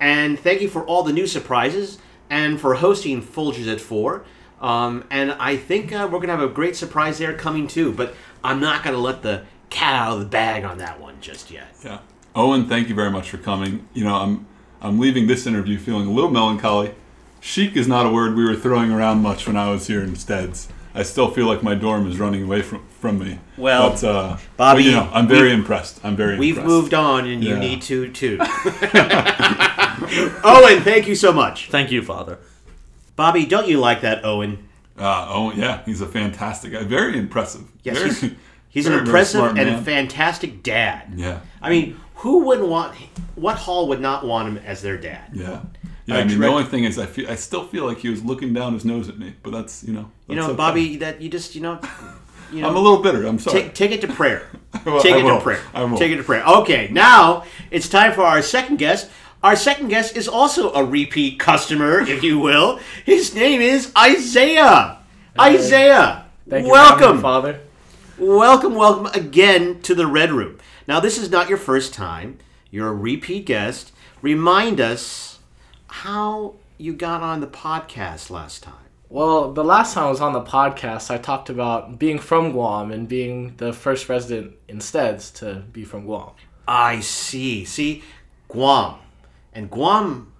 and 0.00 0.38
thank 0.38 0.60
you 0.60 0.68
for 0.68 0.84
all 0.84 1.02
the 1.02 1.12
new 1.12 1.26
surprises 1.26 1.98
and 2.30 2.60
for 2.60 2.74
hosting 2.74 3.22
Folgers 3.22 3.70
at 3.72 3.80
Four. 3.80 4.24
Um, 4.60 5.04
and 5.10 5.32
I 5.32 5.56
think 5.56 5.92
uh, 5.92 6.08
we're 6.10 6.20
gonna 6.20 6.36
have 6.36 6.42
a 6.42 6.52
great 6.52 6.76
surprise 6.76 7.18
there 7.18 7.34
coming 7.34 7.66
too. 7.68 7.92
But 7.92 8.14
I'm 8.42 8.60
not 8.60 8.82
gonna 8.82 8.98
let 8.98 9.22
the 9.22 9.44
cat 9.70 9.94
out 9.94 10.14
of 10.14 10.20
the 10.20 10.26
bag 10.26 10.64
on 10.64 10.78
that 10.78 11.00
one 11.00 11.16
just 11.20 11.50
yet. 11.50 11.68
Yeah. 11.84 11.98
Owen, 12.34 12.68
thank 12.68 12.88
you 12.88 12.94
very 12.94 13.10
much 13.10 13.30
for 13.30 13.38
coming. 13.38 13.88
You 13.94 14.04
know, 14.04 14.14
I'm 14.14 14.46
I'm 14.80 14.98
leaving 14.98 15.26
this 15.26 15.46
interview 15.46 15.78
feeling 15.78 16.08
a 16.08 16.12
little 16.12 16.30
melancholy. 16.30 16.94
Chic 17.40 17.76
is 17.76 17.86
not 17.86 18.06
a 18.06 18.10
word 18.10 18.34
we 18.36 18.44
were 18.44 18.56
throwing 18.56 18.90
around 18.90 19.22
much 19.22 19.46
when 19.46 19.56
I 19.56 19.70
was 19.70 19.86
here 19.86 20.02
in 20.02 20.16
Steads. 20.16 20.68
I 20.94 21.04
still 21.04 21.30
feel 21.30 21.46
like 21.46 21.62
my 21.62 21.76
dorm 21.76 22.08
is 22.08 22.18
running 22.18 22.42
away 22.42 22.62
from 22.62 22.86
from 23.00 23.18
me. 23.20 23.38
Well, 23.56 23.90
but, 23.90 24.04
uh, 24.04 24.36
Bobby, 24.56 24.82
but, 24.82 24.84
you 24.84 24.90
know, 24.92 25.08
I'm 25.12 25.28
very 25.28 25.52
impressed. 25.52 26.00
I'm 26.04 26.16
very 26.16 26.36
We've 26.36 26.56
impressed. 26.56 26.68
moved 26.68 26.94
on, 26.94 27.26
and 27.26 27.44
you 27.44 27.56
need 27.56 27.82
to 27.82 28.10
too. 28.10 28.38
Owen, 30.44 30.82
thank 30.82 31.06
you 31.06 31.14
so 31.14 31.32
much. 31.32 31.68
Thank 31.70 31.90
you, 31.90 32.02
Father. 32.02 32.38
Bobby, 33.16 33.46
don't 33.46 33.66
you 33.68 33.78
like 33.80 34.02
that, 34.02 34.24
Owen? 34.24 34.68
Uh, 34.96 35.26
oh 35.28 35.52
yeah, 35.52 35.84
he's 35.84 36.00
a 36.00 36.06
fantastic 36.06 36.72
guy. 36.72 36.82
Very 36.82 37.18
impressive. 37.18 37.62
Yes, 37.84 37.98
Very- 37.98 38.10
he's, 38.10 38.20
he's 38.68 38.86
an 38.86 38.92
very, 38.92 39.04
very 39.04 39.08
impressive 39.08 39.38
smart 39.40 39.58
and 39.58 39.70
man. 39.70 39.84
fantastic 39.84 40.62
dad. 40.62 41.12
Yeah. 41.16 41.40
I 41.62 41.70
mean, 41.70 42.00
who 42.16 42.44
wouldn't 42.44 42.68
want? 42.68 42.96
What 43.36 43.56
hall 43.56 43.88
would 43.88 44.00
not 44.00 44.26
want 44.26 44.48
him 44.48 44.58
as 44.58 44.82
their 44.82 44.98
dad? 44.98 45.30
Yeah. 45.32 45.60
Yeah, 46.06 46.16
I 46.16 46.20
I 46.20 46.24
mean, 46.24 46.40
the 46.40 46.46
only 46.46 46.64
thing 46.64 46.84
is, 46.84 46.98
I 46.98 47.04
feel, 47.04 47.30
I 47.30 47.34
still 47.34 47.64
feel 47.68 47.84
like 47.84 47.98
he 47.98 48.08
was 48.08 48.24
looking 48.24 48.54
down 48.54 48.72
his 48.72 48.84
nose 48.84 49.10
at 49.10 49.18
me, 49.18 49.34
but 49.42 49.52
that's, 49.52 49.84
you 49.84 49.92
know, 49.92 50.10
You 50.26 50.36
know, 50.36 50.46
okay. 50.46 50.56
Bobby, 50.56 50.96
that 50.96 51.20
you 51.20 51.28
just 51.28 51.54
you 51.54 51.60
know, 51.60 51.78
you 52.52 52.62
know, 52.62 52.68
I'm 52.68 52.76
a 52.76 52.80
little 52.80 53.02
bitter. 53.02 53.26
I'm 53.26 53.38
sorry. 53.38 53.60
take 53.62 53.74
take 53.74 53.90
it 53.92 54.00
to 54.00 54.08
prayer. 54.08 54.46
will- 54.86 55.00
Take 55.02 55.14
I 55.14 55.18
it 55.18 55.24
will. 55.24 55.36
to 55.36 55.42
prayer. 55.42 55.60
I 55.74 55.84
will. 55.84 55.98
Take 55.98 56.10
it 56.12 56.16
to 56.16 56.22
prayer. 56.24 56.42
Okay, 56.46 56.88
now 56.90 57.44
it's 57.70 57.88
time 57.90 58.12
for 58.14 58.22
our 58.22 58.40
second 58.42 58.78
guest. 58.78 59.10
Our 59.42 59.54
second 59.54 59.88
guest 59.88 60.16
is 60.16 60.26
also 60.26 60.72
a 60.72 60.84
repeat 60.84 61.38
customer, 61.38 62.00
if 62.00 62.24
you 62.24 62.40
will. 62.40 62.80
His 63.04 63.34
name 63.36 63.60
is 63.60 63.92
Isaiah. 63.96 64.98
Isaiah, 65.38 66.26
Thank 66.48 66.64
you 66.66 66.70
for 66.70 66.72
welcome. 66.72 67.16
me, 67.16 67.22
Father. 67.22 67.60
Welcome, 68.18 68.74
welcome 68.74 69.06
again 69.06 69.80
to 69.82 69.94
the 69.94 70.08
Red 70.08 70.32
Room. 70.32 70.58
Now, 70.88 70.98
this 70.98 71.16
is 71.18 71.30
not 71.30 71.48
your 71.48 71.58
first 71.58 71.94
time. 71.94 72.38
You're 72.72 72.88
a 72.88 72.94
repeat 72.94 73.46
guest. 73.46 73.92
Remind 74.22 74.80
us 74.80 75.38
how 75.86 76.54
you 76.76 76.92
got 76.92 77.22
on 77.22 77.40
the 77.40 77.46
podcast 77.46 78.30
last 78.30 78.64
time. 78.64 78.74
Well, 79.08 79.52
the 79.52 79.64
last 79.64 79.94
time 79.94 80.06
I 80.06 80.10
was 80.10 80.20
on 80.20 80.32
the 80.32 80.42
podcast, 80.42 81.12
I 81.12 81.18
talked 81.18 81.48
about 81.48 81.96
being 82.00 82.18
from 82.18 82.50
Guam 82.50 82.90
and 82.90 83.08
being 83.08 83.54
the 83.58 83.72
first 83.72 84.08
resident 84.08 84.56
instead 84.66 85.20
to 85.36 85.62
be 85.72 85.84
from 85.84 86.04
Guam. 86.06 86.32
I 86.66 86.98
see. 87.00 87.64
See, 87.64 88.02
Guam. 88.48 88.96
And 89.58 89.68
Guam 89.68 90.32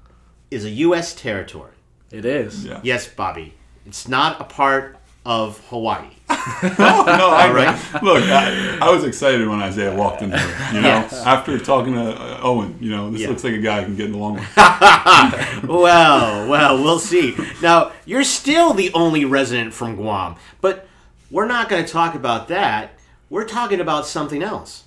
is 0.49 0.65
a 0.65 0.71
U.S. 0.87 1.13
territory. 1.13 1.73
It 2.13 2.25
is. 2.25 2.65
Yeah. 2.65 2.79
Yes, 2.85 3.09
Bobby. 3.09 3.53
It's 3.85 4.07
not 4.07 4.41
a 4.41 4.45
part 4.45 4.97
of 5.27 5.59
Hawaii. 5.71 6.07
no, 6.31 6.37
no, 6.79 7.31
I, 7.35 7.51
right. 7.53 8.03
Look, 8.05 8.23
I, 8.23 8.79
I 8.81 8.89
was 8.93 9.03
excited 9.03 9.49
when 9.49 9.61
Isaiah 9.61 9.93
walked 9.93 10.23
in 10.23 10.31
here. 10.31 10.57
You 10.73 10.83
know, 10.83 10.89
Yes. 10.89 11.15
after 11.15 11.59
talking 11.59 11.95
to 11.95 12.13
uh, 12.13 12.39
Owen, 12.45 12.79
you 12.81 12.93
know, 12.93 13.11
this 13.11 13.23
Yeah. 13.23 13.31
looks 13.31 13.43
like 13.43 13.55
a 13.55 13.59
guy 13.59 13.81
I 13.81 13.85
can 13.85 13.97
get 13.97 14.13
along 14.13 14.35
with. 14.35 14.57
well, 15.69 16.49
well, 16.49 16.81
we'll 16.81 17.01
see. 17.01 17.37
Now, 17.61 17.91
you're 18.07 18.23
still 18.23 18.73
the 18.73 18.93
only 18.93 19.25
resident 19.25 19.75
from 19.75 19.97
Guam, 19.97 20.37
but 20.61 20.87
we're 21.29 21.49
not 21.49 21.69
going 21.69 21.85
to 21.85 21.93
talk 21.93 22.15
about 22.15 22.47
that. 22.49 22.93
We're 23.31 23.49
talking 23.49 23.81
about 23.81 24.07
something 24.07 24.45
else. 24.45 24.85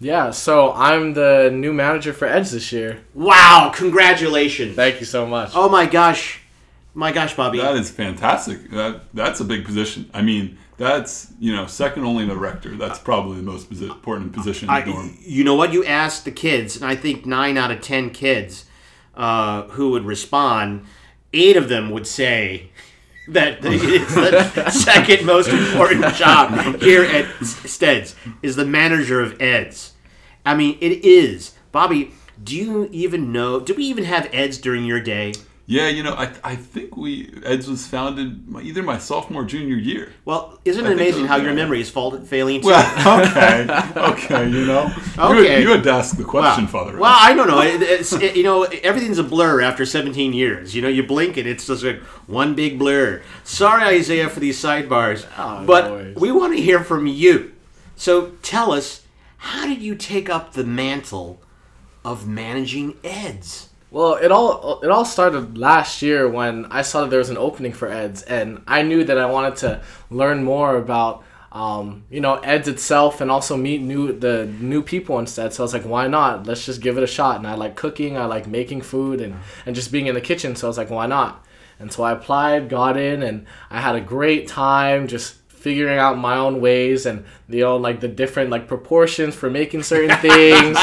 Yeah, 0.00 0.30
so 0.30 0.72
I'm 0.72 1.14
the 1.14 1.50
new 1.52 1.72
manager 1.72 2.12
for 2.12 2.26
Edge 2.26 2.50
this 2.50 2.72
year. 2.72 3.00
Wow, 3.14 3.72
congratulations. 3.74 4.76
Thank 4.76 5.00
you 5.00 5.06
so 5.06 5.26
much. 5.26 5.52
Oh 5.54 5.68
my 5.68 5.86
gosh. 5.86 6.40
My 6.96 7.10
gosh, 7.10 7.34
Bobby. 7.34 7.58
That 7.58 7.74
is 7.76 7.90
fantastic. 7.90 8.70
That 8.70 9.02
that's 9.14 9.40
a 9.40 9.44
big 9.44 9.64
position. 9.64 10.08
I 10.14 10.22
mean, 10.22 10.58
that's 10.76 11.32
you 11.40 11.54
know 11.54 11.66
second 11.66 12.04
only 12.04 12.24
to 12.26 12.34
the 12.34 12.38
rector. 12.38 12.76
That's 12.76 12.98
probably 13.00 13.36
the 13.38 13.42
most 13.42 13.68
posi- 13.70 13.90
important 13.90 14.32
position 14.32 14.68
in 14.70 14.84
the 14.84 14.92
dorm. 14.92 15.18
you 15.20 15.42
know 15.42 15.54
what? 15.56 15.72
You 15.72 15.84
asked 15.84 16.24
the 16.24 16.30
kids, 16.30 16.76
and 16.76 16.84
I 16.84 16.94
think 16.94 17.26
nine 17.26 17.58
out 17.58 17.72
of 17.72 17.80
ten 17.80 18.10
kids 18.10 18.66
uh, 19.16 19.62
who 19.68 19.90
would 19.90 20.04
respond, 20.04 20.84
eight 21.32 21.56
of 21.56 21.68
them 21.68 21.90
would 21.90 22.06
say 22.06 22.70
that 23.28 23.58
it's 23.62 24.14
the 24.14 24.70
second 24.70 25.26
most 25.26 25.48
important 25.48 26.14
job 26.14 26.80
here 26.80 27.04
at 27.04 27.26
Steads 27.44 28.14
is 28.42 28.56
the 28.56 28.64
manager 28.64 29.20
of 29.20 29.40
Eds. 29.40 29.92
I 30.44 30.54
mean, 30.54 30.76
it 30.80 31.04
is. 31.04 31.54
Bobby, 31.72 32.12
do 32.42 32.56
you 32.56 32.88
even 32.92 33.32
know? 33.32 33.60
Do 33.60 33.74
we 33.74 33.84
even 33.84 34.04
have 34.04 34.28
Eds 34.32 34.58
during 34.58 34.84
your 34.84 35.00
day? 35.00 35.32
Yeah, 35.66 35.88
you 35.88 36.02
know, 36.02 36.12
I, 36.12 36.30
I 36.44 36.56
think 36.56 36.94
we 36.94 37.32
Eds 37.42 37.66
was 37.68 37.86
founded 37.86 38.46
my, 38.46 38.60
either 38.60 38.82
my 38.82 38.98
sophomore 38.98 39.42
or 39.42 39.44
junior 39.46 39.76
year. 39.76 40.12
Well, 40.26 40.60
isn't 40.66 40.84
it 40.84 40.86
I 40.86 40.90
think 40.90 41.00
amazing 41.00 41.22
so, 41.22 41.28
how 41.28 41.36
your 41.36 41.54
memory 41.54 41.80
is 41.80 41.88
fault- 41.88 42.26
failing 42.26 42.60
too? 42.60 42.66
Well, 42.68 43.20
okay, 43.30 43.66
okay, 43.96 44.48
you 44.50 44.66
know, 44.66 44.84
you, 45.16 45.22
Okay. 45.24 45.48
had, 45.54 45.62
you 45.62 45.70
had 45.70 45.82
to 45.84 45.90
ask 45.90 46.18
the 46.18 46.24
question, 46.24 46.66
Father. 46.66 46.98
Well, 46.98 47.16
I 47.18 47.32
don't 47.32 47.48
know. 47.48 47.62
It, 47.62 47.80
it's, 47.80 48.12
it- 48.12 48.36
you 48.36 48.42
know, 48.42 48.64
everything's 48.64 49.16
a 49.16 49.24
blur 49.24 49.62
after 49.62 49.86
17 49.86 50.34
years. 50.34 50.74
You 50.74 50.82
know, 50.82 50.88
you 50.88 51.02
blink 51.02 51.38
and 51.38 51.48
it's 51.48 51.66
just 51.66 51.82
like 51.82 52.00
one 52.26 52.54
big 52.54 52.78
blur. 52.78 53.22
Sorry, 53.42 53.84
Isaiah, 53.84 54.28
for 54.28 54.40
these 54.40 54.62
sidebars, 54.62 55.26
Oh, 55.38 55.64
but 55.64 55.90
worries. 55.90 56.16
we 56.16 56.30
want 56.30 56.54
to 56.54 56.60
hear 56.62 56.84
from 56.84 57.06
you. 57.06 57.52
So 57.96 58.32
tell 58.42 58.70
us, 58.72 59.06
how 59.38 59.66
did 59.66 59.80
you 59.80 59.94
take 59.94 60.28
up 60.28 60.52
the 60.52 60.64
mantle 60.64 61.40
of 62.04 62.28
managing 62.28 62.96
Eds? 63.02 63.70
Well, 63.94 64.14
it 64.14 64.32
all 64.32 64.80
it 64.82 64.90
all 64.90 65.04
started 65.04 65.56
last 65.56 66.02
year 66.02 66.28
when 66.28 66.64
I 66.64 66.82
saw 66.82 67.02
that 67.02 67.10
there 67.10 67.20
was 67.20 67.30
an 67.30 67.36
opening 67.36 67.72
for 67.72 67.88
Eds, 67.88 68.22
and 68.22 68.60
I 68.66 68.82
knew 68.82 69.04
that 69.04 69.16
I 69.16 69.26
wanted 69.26 69.54
to 69.58 69.82
learn 70.10 70.42
more 70.42 70.76
about 70.76 71.22
um, 71.52 72.02
you 72.10 72.20
know 72.20 72.34
Eds 72.38 72.66
itself 72.66 73.20
and 73.20 73.30
also 73.30 73.56
meet 73.56 73.82
new 73.82 74.12
the 74.12 74.46
new 74.46 74.82
people 74.82 75.20
instead. 75.20 75.52
So 75.52 75.62
I 75.62 75.64
was 75.64 75.72
like, 75.72 75.84
why 75.84 76.08
not? 76.08 76.44
Let's 76.44 76.66
just 76.66 76.80
give 76.80 76.98
it 76.98 77.04
a 77.04 77.06
shot. 77.06 77.36
And 77.36 77.46
I 77.46 77.54
like 77.54 77.76
cooking, 77.76 78.18
I 78.18 78.24
like 78.24 78.48
making 78.48 78.80
food, 78.80 79.20
and 79.20 79.36
and 79.64 79.76
just 79.76 79.92
being 79.92 80.08
in 80.08 80.16
the 80.16 80.20
kitchen. 80.20 80.56
So 80.56 80.66
I 80.66 80.70
was 80.70 80.76
like, 80.76 80.90
why 80.90 81.06
not? 81.06 81.46
And 81.78 81.92
so 81.92 82.02
I 82.02 82.10
applied, 82.10 82.68
got 82.68 82.96
in, 82.96 83.22
and 83.22 83.46
I 83.70 83.80
had 83.80 83.94
a 83.94 84.00
great 84.00 84.48
time 84.48 85.06
just 85.06 85.36
figuring 85.46 86.00
out 86.00 86.18
my 86.18 86.36
own 86.36 86.60
ways 86.60 87.06
and 87.06 87.24
you 87.48 87.60
know 87.60 87.76
like 87.76 88.00
the 88.00 88.08
different 88.08 88.50
like 88.50 88.68
proportions 88.68 89.34
for 89.34 89.48
making 89.48 89.82
certain 89.82 90.14
things 90.20 90.76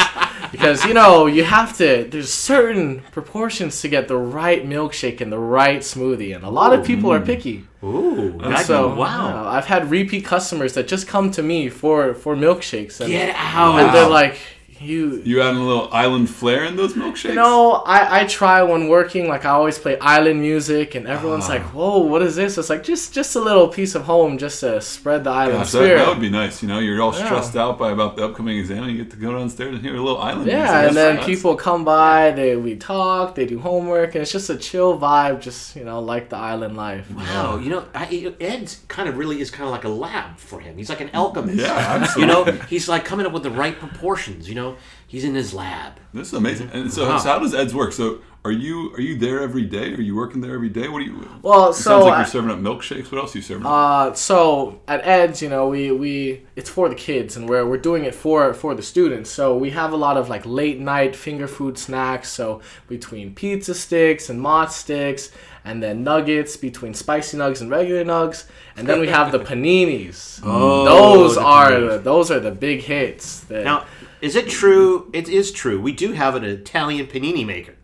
because 0.62 0.84
you 0.84 0.94
know 0.94 1.26
you 1.26 1.42
have 1.42 1.76
to 1.76 2.06
there's 2.10 2.32
certain 2.32 3.00
proportions 3.10 3.80
to 3.80 3.88
get 3.88 4.06
the 4.06 4.16
right 4.16 4.64
milkshake 4.64 5.20
and 5.20 5.32
the 5.32 5.38
right 5.38 5.80
smoothie 5.80 6.34
and 6.34 6.44
a 6.44 6.50
lot 6.50 6.72
of 6.72 6.86
people 6.86 7.12
are 7.12 7.20
picky 7.20 7.66
Ooh, 7.82 8.32
God, 8.38 8.64
so 8.64 8.94
wow. 8.94 9.28
yeah, 9.28 9.48
i've 9.50 9.66
had 9.66 9.90
repeat 9.90 10.24
customers 10.24 10.74
that 10.74 10.86
just 10.86 11.08
come 11.08 11.30
to 11.32 11.42
me 11.42 11.68
for 11.68 12.14
for 12.14 12.36
milkshakes 12.36 13.00
and, 13.00 13.10
Get 13.10 13.34
out. 13.36 13.80
and 13.80 13.92
they're 13.94 14.08
like 14.08 14.38
you 14.82 15.22
you 15.24 15.40
adding 15.42 15.60
a 15.60 15.64
little 15.66 15.88
island 15.92 16.28
flair 16.28 16.64
in 16.64 16.76
those 16.76 16.94
milkshakes. 16.94 17.34
No, 17.34 17.72
I, 17.86 18.20
I 18.20 18.26
try 18.26 18.62
when 18.62 18.88
working, 18.88 19.28
like 19.28 19.44
I 19.44 19.50
always 19.50 19.78
play 19.78 19.98
island 19.98 20.40
music, 20.40 20.94
and 20.94 21.06
everyone's 21.06 21.44
ah. 21.46 21.54
like, 21.54 21.62
"Whoa, 21.74 21.98
what 21.98 22.22
is 22.22 22.36
this?" 22.36 22.58
It's 22.58 22.70
like 22.70 22.82
just 22.82 23.14
just 23.14 23.36
a 23.36 23.40
little 23.40 23.68
piece 23.68 23.94
of 23.94 24.02
home, 24.04 24.38
just 24.38 24.60
to 24.60 24.80
spread 24.80 25.24
the 25.24 25.30
island 25.30 25.58
Gosh, 25.58 25.70
spirit. 25.70 25.98
that 25.98 26.08
would 26.08 26.20
be 26.20 26.30
nice. 26.30 26.62
You 26.62 26.68
know, 26.68 26.78
you're 26.78 27.00
all 27.00 27.14
Yeah. 27.14 27.24
stressed 27.26 27.56
out 27.56 27.78
by 27.78 27.90
about 27.92 28.16
the 28.16 28.24
upcoming 28.26 28.58
exam, 28.58 28.84
and 28.84 28.92
you 28.92 28.98
get 29.02 29.10
to 29.12 29.16
go 29.16 29.32
downstairs 29.32 29.74
and 29.74 29.82
hear 29.84 29.94
a 29.94 30.00
little 30.00 30.18
island. 30.18 30.46
music. 30.46 30.58
yeah, 30.60 30.86
and 30.86 30.96
then 30.96 31.14
that's- 31.16 31.26
people 31.26 31.54
come 31.56 31.84
by, 31.84 32.30
they 32.32 32.56
we 32.56 32.76
talk, 32.76 33.34
they 33.34 33.46
do 33.46 33.58
homework, 33.60 34.14
and 34.14 34.22
it's 34.22 34.32
just 34.32 34.50
a 34.50 34.56
chill 34.56 34.98
vibe, 34.98 35.40
just 35.40 35.76
you 35.76 35.84
know, 35.84 36.00
like 36.00 36.28
the 36.28 36.36
island 36.36 36.76
life. 36.76 37.10
Wow, 37.14 37.58
you 37.58 37.70
know, 37.70 37.84
I, 37.94 38.34
Ed's 38.40 38.80
kind 38.88 39.08
of 39.08 39.16
really 39.16 39.40
is 39.40 39.50
kind 39.50 39.64
of 39.64 39.70
like 39.72 39.84
a 39.84 39.88
lab 39.88 40.38
for 40.38 40.60
him. 40.60 40.76
He's 40.76 40.88
like 40.88 41.00
an 41.00 41.10
alchemist. 41.14 41.58
Yeah, 41.58 41.72
absolutely. 41.72 42.22
You 42.22 42.26
know, 42.28 42.44
he's 42.68 42.88
like 42.88 43.04
coming 43.04 43.26
up 43.26 43.32
with 43.32 43.42
the 43.42 43.50
right 43.50 43.76
proportions. 43.78 44.48
You 44.48 44.54
know, 44.54 44.71
he's 45.06 45.24
in 45.24 45.34
his 45.34 45.52
lab. 45.54 45.94
This 46.14 46.28
is 46.28 46.34
amazing. 46.34 46.70
And 46.72 46.92
so, 46.92 47.08
Wow. 47.08 47.18
so 47.18 47.28
how 47.30 47.38
does 47.38 47.54
Ed's 47.54 47.74
work? 47.74 47.92
So, 47.92 48.18
are 48.44 48.50
you 48.50 48.92
are 48.94 49.00
you 49.00 49.16
there 49.16 49.40
every 49.40 49.62
day? 49.64 49.94
Are 49.94 50.00
you 50.00 50.16
working 50.16 50.40
there 50.40 50.52
every 50.54 50.68
day? 50.68 50.88
What 50.88 50.98
do 50.98 51.04
you? 51.04 51.28
Well, 51.42 51.70
it 51.70 51.74
so 51.74 51.82
sounds 51.90 52.04
like 52.06 52.14
I- 52.14 52.18
you're 52.18 52.26
serving 52.26 52.50
up 52.50 52.58
milkshakes. 52.58 53.12
What 53.12 53.20
else 53.20 53.34
are 53.34 53.38
you 53.38 53.42
serving? 53.42 53.64
Uh, 53.66 54.12
so 54.14 54.80
at 54.88 55.06
Ed's, 55.06 55.40
you 55.40 55.48
know, 55.48 55.68
we, 55.68 55.92
we 55.92 56.42
it's 56.56 56.68
for 56.68 56.88
the 56.88 56.96
kids, 56.96 57.36
and 57.36 57.48
we're 57.48 57.64
we're 57.64 57.76
doing 57.78 58.04
it 58.04 58.16
for 58.16 58.52
for 58.52 58.74
the 58.74 58.82
students. 58.82 59.30
So 59.30 59.56
we 59.56 59.70
have 59.70 59.92
a 59.92 59.96
lot 59.96 60.16
of 60.16 60.28
like 60.28 60.44
late 60.44 60.80
night 60.80 61.14
finger 61.14 61.46
food 61.46 61.78
snacks. 61.78 62.30
So 62.30 62.60
between 62.88 63.32
pizza 63.32 63.74
sticks 63.76 64.28
and 64.28 64.40
mott 64.40 64.72
sticks, 64.72 65.30
and 65.64 65.80
then 65.80 66.02
nuggets 66.02 66.56
between 66.56 66.94
spicy 66.94 67.36
nugs 67.36 67.60
and 67.60 67.70
regular 67.70 68.04
nugs, 68.04 68.46
and 68.76 68.88
then 68.88 68.98
we 68.98 69.06
have 69.06 69.30
the 69.30 69.38
paninis. 69.50 70.40
Oh, 70.44 70.84
those 70.84 71.36
the 71.36 71.42
are 71.42 71.70
paninis. 71.70 72.02
those 72.02 72.30
are 72.32 72.40
the 72.40 72.50
big 72.50 72.80
hits. 72.80 73.40
that- 73.44 73.62
Now, 73.64 73.84
is 74.22 74.36
it 74.36 74.48
true? 74.48 75.10
It 75.12 75.28
is 75.28 75.52
true. 75.52 75.80
We 75.80 75.92
do 75.92 76.12
have 76.12 76.34
an 76.34 76.44
Italian 76.44 77.06
panini 77.06 77.44
maker. 77.44 77.74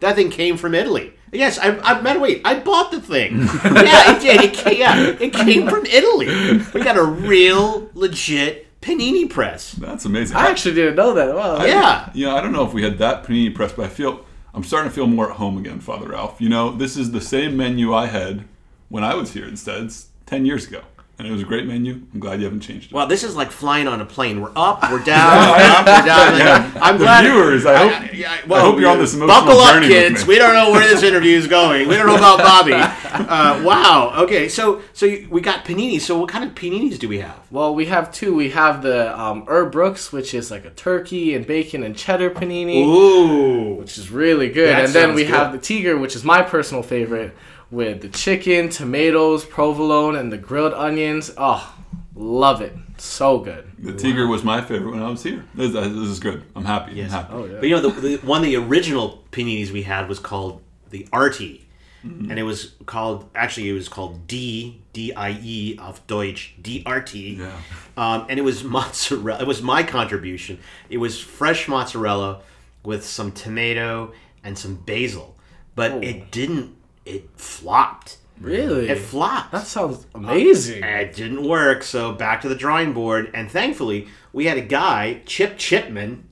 That 0.00 0.16
thing 0.16 0.30
came 0.30 0.56
from 0.56 0.74
Italy. 0.74 1.12
Yes, 1.32 1.58
I, 1.58 1.78
I 1.78 2.00
man, 2.00 2.20
wait, 2.20 2.42
I 2.44 2.58
bought 2.58 2.90
the 2.90 3.00
thing. 3.00 3.38
yeah, 3.64 4.16
it 4.16 4.20
did. 4.20 4.40
It 4.42 4.54
came, 4.54 4.78
yeah, 4.78 5.16
it 5.20 5.32
came 5.32 5.68
from 5.68 5.84
Italy. 5.86 6.26
We 6.72 6.82
got 6.82 6.96
a 6.96 7.04
real, 7.04 7.90
legit 7.94 8.80
panini 8.80 9.28
press. 9.28 9.72
That's 9.72 10.04
amazing. 10.04 10.36
I 10.36 10.48
actually 10.48 10.74
didn't 10.74 10.96
know 10.96 11.14
that. 11.14 11.34
Wow. 11.34 11.64
Yeah. 11.64 12.10
Yeah, 12.14 12.34
I 12.34 12.40
don't 12.40 12.52
know 12.52 12.66
if 12.66 12.72
we 12.72 12.82
had 12.82 12.98
that 12.98 13.24
panini 13.24 13.54
press, 13.54 13.72
but 13.72 13.86
I 13.86 13.88
feel 13.88 14.24
I'm 14.54 14.64
starting 14.64 14.90
to 14.90 14.94
feel 14.94 15.06
more 15.06 15.30
at 15.30 15.36
home 15.36 15.58
again, 15.58 15.80
Father 15.80 16.08
Ralph. 16.08 16.40
You 16.40 16.48
know, 16.48 16.70
this 16.70 16.96
is 16.96 17.10
the 17.10 17.20
same 17.20 17.56
menu 17.56 17.92
I 17.92 18.06
had 18.06 18.46
when 18.88 19.04
I 19.04 19.14
was 19.14 19.32
here 19.32 19.46
instead, 19.46 19.90
ten 20.24 20.46
years 20.46 20.66
ago, 20.66 20.82
and 21.18 21.26
it 21.26 21.30
was 21.30 21.40
a 21.42 21.44
great 21.46 21.66
menu. 21.66 22.02
I'm 22.12 22.20
glad 22.20 22.38
you 22.40 22.44
haven't 22.44 22.60
changed 22.60 22.90
it. 22.90 22.94
Well, 22.94 23.06
this 23.06 23.24
is 23.24 23.34
like 23.36 23.50
flying 23.50 23.88
on 23.88 24.00
a 24.00 24.04
plane. 24.06 24.40
We're 24.42 24.52
up, 24.54 24.82
we're 24.90 25.02
down, 25.04 25.32
we're 25.58 25.64
up, 25.64 25.86
we're 25.86 26.06
down. 26.06 26.38
Yeah. 26.38 26.72
I'm 26.82 26.98
The 26.98 27.04
glad. 27.04 27.22
viewers, 27.24 27.64
I 27.66 27.76
hope- 27.76 28.14
yeah, 28.14 28.32
I 28.32 28.60
hope 28.60 28.78
you're 28.78 28.90
on 28.90 28.98
this 28.98 29.14
emotional 29.14 29.44
Buckle 29.46 29.60
up, 29.60 29.74
journey 29.74 29.88
with 29.88 29.96
kids. 29.96 30.22
me. 30.22 30.28
We 30.34 30.38
don't 30.38 30.54
know 30.54 30.70
where 30.72 30.86
this 30.86 31.02
interview 31.02 31.36
is 31.36 31.46
going. 31.46 31.88
We 31.88 31.96
don't 31.96 32.06
know 32.06 32.16
about 32.16 32.38
Bobby. 32.38 32.72
Uh, 33.16 33.62
wow. 33.64 34.12
Okay. 34.18 34.46
So, 34.46 34.82
so 34.92 35.06
we 35.30 35.40
got 35.40 35.64
panini. 35.64 35.98
So, 35.98 36.18
what 36.18 36.28
kind 36.28 36.44
of 36.44 36.54
paninis 36.54 36.98
do 36.98 37.08
we 37.08 37.18
have? 37.20 37.40
Well, 37.50 37.74
we 37.74 37.86
have 37.86 38.12
two. 38.12 38.34
We 38.34 38.50
have 38.50 38.82
the 38.82 39.18
um, 39.18 39.46
Herb 39.48 39.72
Brooks, 39.72 40.12
which 40.12 40.34
is 40.34 40.50
like 40.50 40.66
a 40.66 40.70
turkey 40.70 41.34
and 41.34 41.46
bacon 41.46 41.82
and 41.82 41.96
cheddar 41.96 42.28
panini, 42.30 42.84
Ooh. 42.84 43.74
which 43.76 43.96
is 43.96 44.10
really 44.10 44.50
good. 44.50 44.68
That 44.68 44.84
and 44.84 44.92
then 44.92 45.14
we 45.14 45.24
sounds 45.24 45.34
have 45.36 45.52
the 45.52 45.58
Tiger, 45.58 45.96
which 45.96 46.14
is 46.14 46.24
my 46.24 46.42
personal 46.42 46.82
favorite, 46.82 47.34
with 47.70 48.02
the 48.02 48.08
chicken, 48.08 48.68
tomatoes, 48.68 49.44
provolone, 49.44 50.16
and 50.16 50.32
the 50.32 50.38
grilled 50.38 50.74
onions. 50.74 51.30
Oh, 51.36 51.74
love 52.14 52.60
it. 52.60 52.74
So 52.98 53.38
good. 53.40 53.70
the 53.78 53.92
Tiger 53.92 54.26
was 54.26 54.42
my 54.42 54.62
favorite 54.62 54.92
when 54.92 55.02
I 55.02 55.10
was 55.10 55.22
here. 55.22 55.44
This, 55.54 55.72
this 55.72 55.90
is 55.92 56.18
good. 56.18 56.42
I'm 56.54 56.64
happy. 56.64 56.92
Yes. 56.94 57.12
I'm 57.12 57.22
happy. 57.24 57.34
Oh, 57.34 57.44
yeah. 57.44 57.56
But 57.60 57.68
you 57.68 57.74
know, 57.76 57.88
the, 57.90 58.00
the 58.00 58.16
one 58.18 58.40
of 58.40 58.46
the 58.46 58.56
original 58.56 59.22
paninis 59.32 59.70
we 59.70 59.82
had 59.82 60.08
was 60.08 60.18
called 60.18 60.62
the 60.90 61.06
Artie, 61.12 61.62
and 62.02 62.38
it 62.38 62.44
was 62.44 62.74
called 62.86 63.28
actually 63.34 63.68
it 63.68 63.72
was 63.72 63.88
called 63.88 64.28
D 64.28 64.80
D 64.92 65.12
I 65.12 65.32
E 65.42 65.76
auf 65.78 66.06
Deutsch 66.06 66.54
D 66.62 66.84
R 66.86 67.00
T, 67.02 67.34
Yeah. 67.34 67.50
um, 67.96 68.26
and 68.30 68.38
it 68.38 68.42
was 68.42 68.62
mozzarella. 68.76 69.40
It 69.42 69.46
was 69.46 69.60
my 69.60 69.82
contribution. 69.82 70.60
It 70.88 70.98
was 70.98 71.20
fresh 71.20 71.66
mozzarella 71.68 72.42
with 72.84 73.04
some 73.04 73.32
tomato 73.32 74.12
and 74.44 74.56
some 74.56 74.76
basil, 74.76 75.36
but 75.74 75.90
Oh. 75.92 76.00
it 76.00 76.30
didn't. 76.30 76.76
It 77.06 77.30
flopped. 77.36 78.18
Really? 78.40 78.90
It 78.90 78.98
flopped. 78.98 79.52
that 79.52 79.66
sounds 79.66 80.06
amazing. 80.14 80.84
It 80.84 81.14
didn't 81.14 81.48
work, 81.48 81.82
so 81.82 82.12
back 82.12 82.42
to 82.42 82.48
the 82.48 82.54
drawing 82.54 82.92
board. 82.92 83.30
And 83.32 83.50
thankfully, 83.50 84.08
we 84.32 84.44
had 84.44 84.58
a 84.58 84.62
guy, 84.62 85.22
Chip 85.24 85.56
Chipman, 85.56 86.28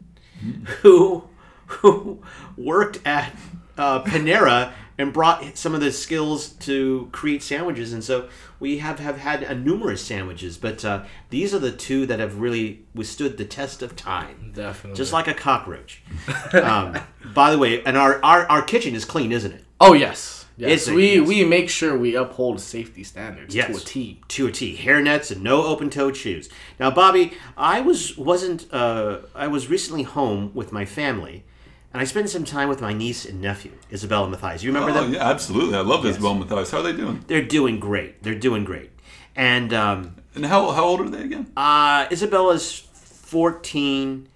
who 0.82 1.24
who 1.66 2.22
worked 2.56 3.00
at 3.06 3.34
uh, 3.78 4.02
Panera 4.02 4.72
and 4.96 5.12
brought 5.12 5.56
some 5.56 5.74
of 5.74 5.80
the 5.80 5.90
skills 5.90 6.50
to 6.50 7.08
create 7.10 7.42
sandwiches. 7.42 7.92
And 7.92 8.04
so 8.04 8.28
we 8.60 8.78
have, 8.78 9.00
have 9.00 9.18
had 9.18 9.42
uh, 9.42 9.54
numerous 9.54 10.04
sandwiches, 10.04 10.56
but 10.56 10.84
uh, 10.84 11.04
these 11.30 11.52
are 11.52 11.58
the 11.58 11.72
two 11.72 12.06
that 12.06 12.20
have 12.20 12.38
really 12.38 12.84
withstood 12.94 13.36
the 13.36 13.44
test 13.44 13.82
of 13.82 13.96
time. 13.96 14.52
Definitely. 14.54 14.96
Just 14.96 15.12
like 15.12 15.26
a 15.26 15.34
cockroach. 15.34 16.02
um, 16.52 16.96
by 17.34 17.50
the 17.50 17.58
way, 17.58 17.82
and 17.82 17.96
our, 17.96 18.24
our, 18.24 18.46
our 18.46 18.62
kitchen 18.62 18.94
is 18.94 19.04
clean, 19.04 19.32
isn't 19.32 19.52
it? 19.52 19.64
Oh 19.80 19.94
yes. 19.94 20.43
Yes. 20.56 20.82
It's 20.86 20.90
we 20.90 21.16
yes. 21.16 21.28
we 21.28 21.44
make 21.44 21.68
sure 21.68 21.98
we 21.98 22.14
uphold 22.14 22.60
safety 22.60 23.02
standards 23.02 23.52
to 23.54 23.60
a 23.76 23.80
T. 23.80 24.20
To 24.28 24.46
a 24.46 24.52
T. 24.52 24.76
Hairnets 24.76 25.32
and 25.32 25.42
no 25.42 25.64
open-toed 25.64 26.16
shoes. 26.16 26.48
Now, 26.78 26.90
Bobby, 26.92 27.32
I 27.56 27.80
was 27.80 28.16
wasn't 28.16 28.72
uh, 28.72 29.18
I 29.34 29.48
was 29.48 29.68
recently 29.68 30.04
home 30.04 30.52
with 30.54 30.70
my 30.70 30.84
family, 30.84 31.42
and 31.92 32.00
I 32.00 32.04
spent 32.04 32.30
some 32.30 32.44
time 32.44 32.68
with 32.68 32.80
my 32.80 32.92
niece 32.92 33.24
and 33.24 33.40
nephew, 33.40 33.72
Isabella 33.92 34.24
and 34.24 34.30
Matthias. 34.30 34.62
You 34.62 34.70
remember 34.72 34.90
Oh, 34.96 35.02
them? 35.02 35.14
yeah, 35.14 35.28
absolutely. 35.28 35.76
I 35.76 35.80
love 35.80 36.06
Isabel 36.06 36.34
Matthias. 36.34 36.70
How 36.70 36.78
are 36.78 36.82
they 36.84 36.92
doing? 36.92 37.24
They're 37.26 37.42
doing 37.42 37.80
great. 37.80 38.22
They're 38.22 38.34
doing 38.38 38.62
great. 38.64 38.90
And 39.34 39.72
um, 39.74 40.14
And 40.36 40.46
how, 40.46 40.70
how 40.70 40.84
old 40.84 41.00
are 41.00 41.08
they 41.08 41.22
again? 41.22 41.50
uh, 41.56 42.06
Isabella's 42.12 42.78
fourteen, 42.78 44.28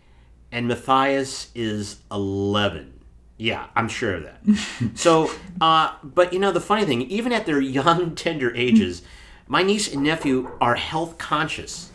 and 0.51 0.67
Matthias 0.67 1.51
is 1.55 2.01
eleven. 2.11 2.95
Yeah, 3.39 3.67
I'm 3.77 3.89
sure 3.89 4.15
of 4.15 4.25
that. 4.25 4.93
so, 4.95 5.31
uh, 5.61 5.95
but 6.03 6.33
you 6.33 6.41
know, 6.41 6.51
the 6.51 6.61
funny 6.61 6.85
thing, 6.85 7.03
even 7.03 7.33
at 7.33 7.47
their 7.47 7.61
young, 7.61 8.15
tender 8.17 8.55
ages, 8.55 9.03
my 9.47 9.63
niece 9.63 9.93
and 9.93 10.03
nephew 10.03 10.51
are 10.61 10.75
health 10.75 11.17
conscious, 11.17 11.91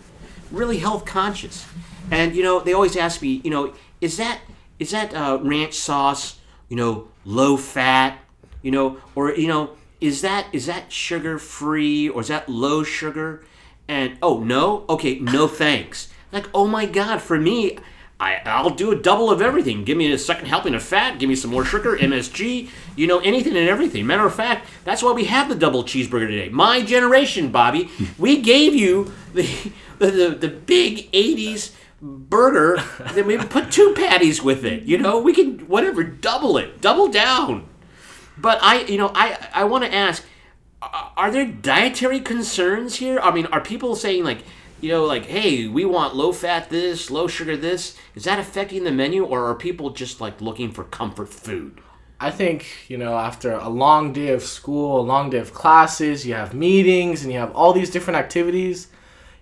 really 0.49 0.79
health 0.79 1.05
conscious. 1.05 1.67
And 2.09 2.35
you 2.35 2.43
know, 2.43 2.59
they 2.61 2.73
always 2.73 2.95
ask 2.95 3.21
me, 3.21 3.41
you 3.43 3.51
know, 3.51 3.73
is 4.01 4.17
that 4.17 4.39
is 4.79 4.91
that 4.91 5.13
uh, 5.13 5.39
ranch 5.41 5.73
sauce, 5.73 6.39
you 6.69 6.77
know, 6.77 7.09
low 7.25 7.57
fat, 7.57 8.17
you 8.61 8.71
know, 8.71 8.97
or 9.13 9.35
you 9.35 9.47
know, 9.47 9.71
is 10.01 10.21
that 10.21 10.47
is 10.53 10.65
that 10.65 10.91
sugar 10.91 11.37
free 11.37 12.09
or 12.09 12.21
is 12.21 12.29
that 12.29 12.47
low 12.47 12.83
sugar? 12.83 13.43
And 13.87 14.17
oh 14.21 14.39
no, 14.39 14.85
okay, 14.87 15.19
no 15.19 15.47
thanks. 15.47 16.09
Like 16.31 16.49
oh 16.53 16.67
my 16.67 16.85
god, 16.85 17.21
for 17.21 17.37
me, 17.37 17.77
I, 18.19 18.41
I'll 18.45 18.69
do 18.69 18.91
a 18.91 18.95
double 18.95 19.29
of 19.29 19.41
everything. 19.41 19.83
Give 19.83 19.97
me 19.97 20.11
a 20.11 20.17
second 20.17 20.45
helping 20.45 20.75
of 20.75 20.83
fat. 20.83 21.19
Give 21.19 21.27
me 21.27 21.35
some 21.35 21.51
more 21.51 21.65
sugar, 21.65 21.97
MSG. 21.99 22.69
You 22.95 23.07
know 23.07 23.19
anything 23.19 23.55
and 23.57 23.67
everything. 23.67 24.05
Matter 24.07 24.25
of 24.25 24.35
fact, 24.35 24.67
that's 24.83 25.03
why 25.03 25.11
we 25.11 25.25
have 25.25 25.49
the 25.49 25.55
double 25.55 25.83
cheeseburger 25.83 26.27
today. 26.27 26.49
My 26.49 26.81
generation, 26.81 27.51
Bobby, 27.51 27.89
we 28.17 28.41
gave 28.41 28.75
you 28.75 29.11
the 29.33 29.47
the, 29.99 30.11
the, 30.11 30.29
the 30.29 30.47
big 30.47 31.11
'80s 31.11 31.75
burger. 32.01 32.77
Then 33.13 33.27
we 33.27 33.37
put 33.37 33.71
two 33.71 33.93
patties 33.97 34.41
with 34.41 34.65
it. 34.65 34.83
You 34.83 34.97
know, 34.97 35.19
we 35.19 35.33
can 35.33 35.59
whatever 35.67 36.03
double 36.03 36.57
it, 36.57 36.81
double 36.81 37.07
down. 37.07 37.67
But 38.37 38.59
I, 38.61 38.81
you 38.81 38.97
know, 38.97 39.11
I 39.13 39.49
I 39.53 39.63
want 39.65 39.83
to 39.83 39.93
ask, 39.93 40.23
are 40.81 41.31
there 41.31 41.45
dietary 41.45 42.19
concerns 42.19 42.95
here? 42.95 43.19
I 43.19 43.31
mean, 43.31 43.45
are 43.47 43.61
people 43.61 43.95
saying 43.95 44.23
like, 44.23 44.43
you 44.83 44.89
know, 44.89 45.05
like, 45.05 45.27
hey, 45.27 45.65
we 45.67 45.85
want 45.85 46.13
low 46.13 46.33
fat 46.33 46.69
this, 46.69 47.09
low 47.09 47.25
sugar 47.25 47.55
this? 47.55 47.97
Is 48.15 48.25
that 48.25 48.37
affecting 48.37 48.83
the 48.83 48.91
menu, 48.91 49.23
or 49.23 49.45
are 49.45 49.55
people 49.55 49.91
just 49.91 50.19
like 50.19 50.41
looking 50.41 50.71
for 50.71 50.83
comfort 50.83 51.29
food? 51.29 51.79
I 52.19 52.31
think, 52.31 52.65
you 52.89 52.97
know, 52.97 53.17
after 53.17 53.53
a 53.53 53.69
long 53.69 54.11
day 54.11 54.29
of 54.33 54.43
school, 54.43 54.99
a 54.99 55.01
long 55.01 55.29
day 55.29 55.37
of 55.37 55.53
classes, 55.53 56.27
you 56.27 56.33
have 56.33 56.53
meetings 56.53 57.23
and 57.23 57.31
you 57.31 57.39
have 57.39 57.55
all 57.55 57.71
these 57.71 57.89
different 57.89 58.17
activities. 58.17 58.89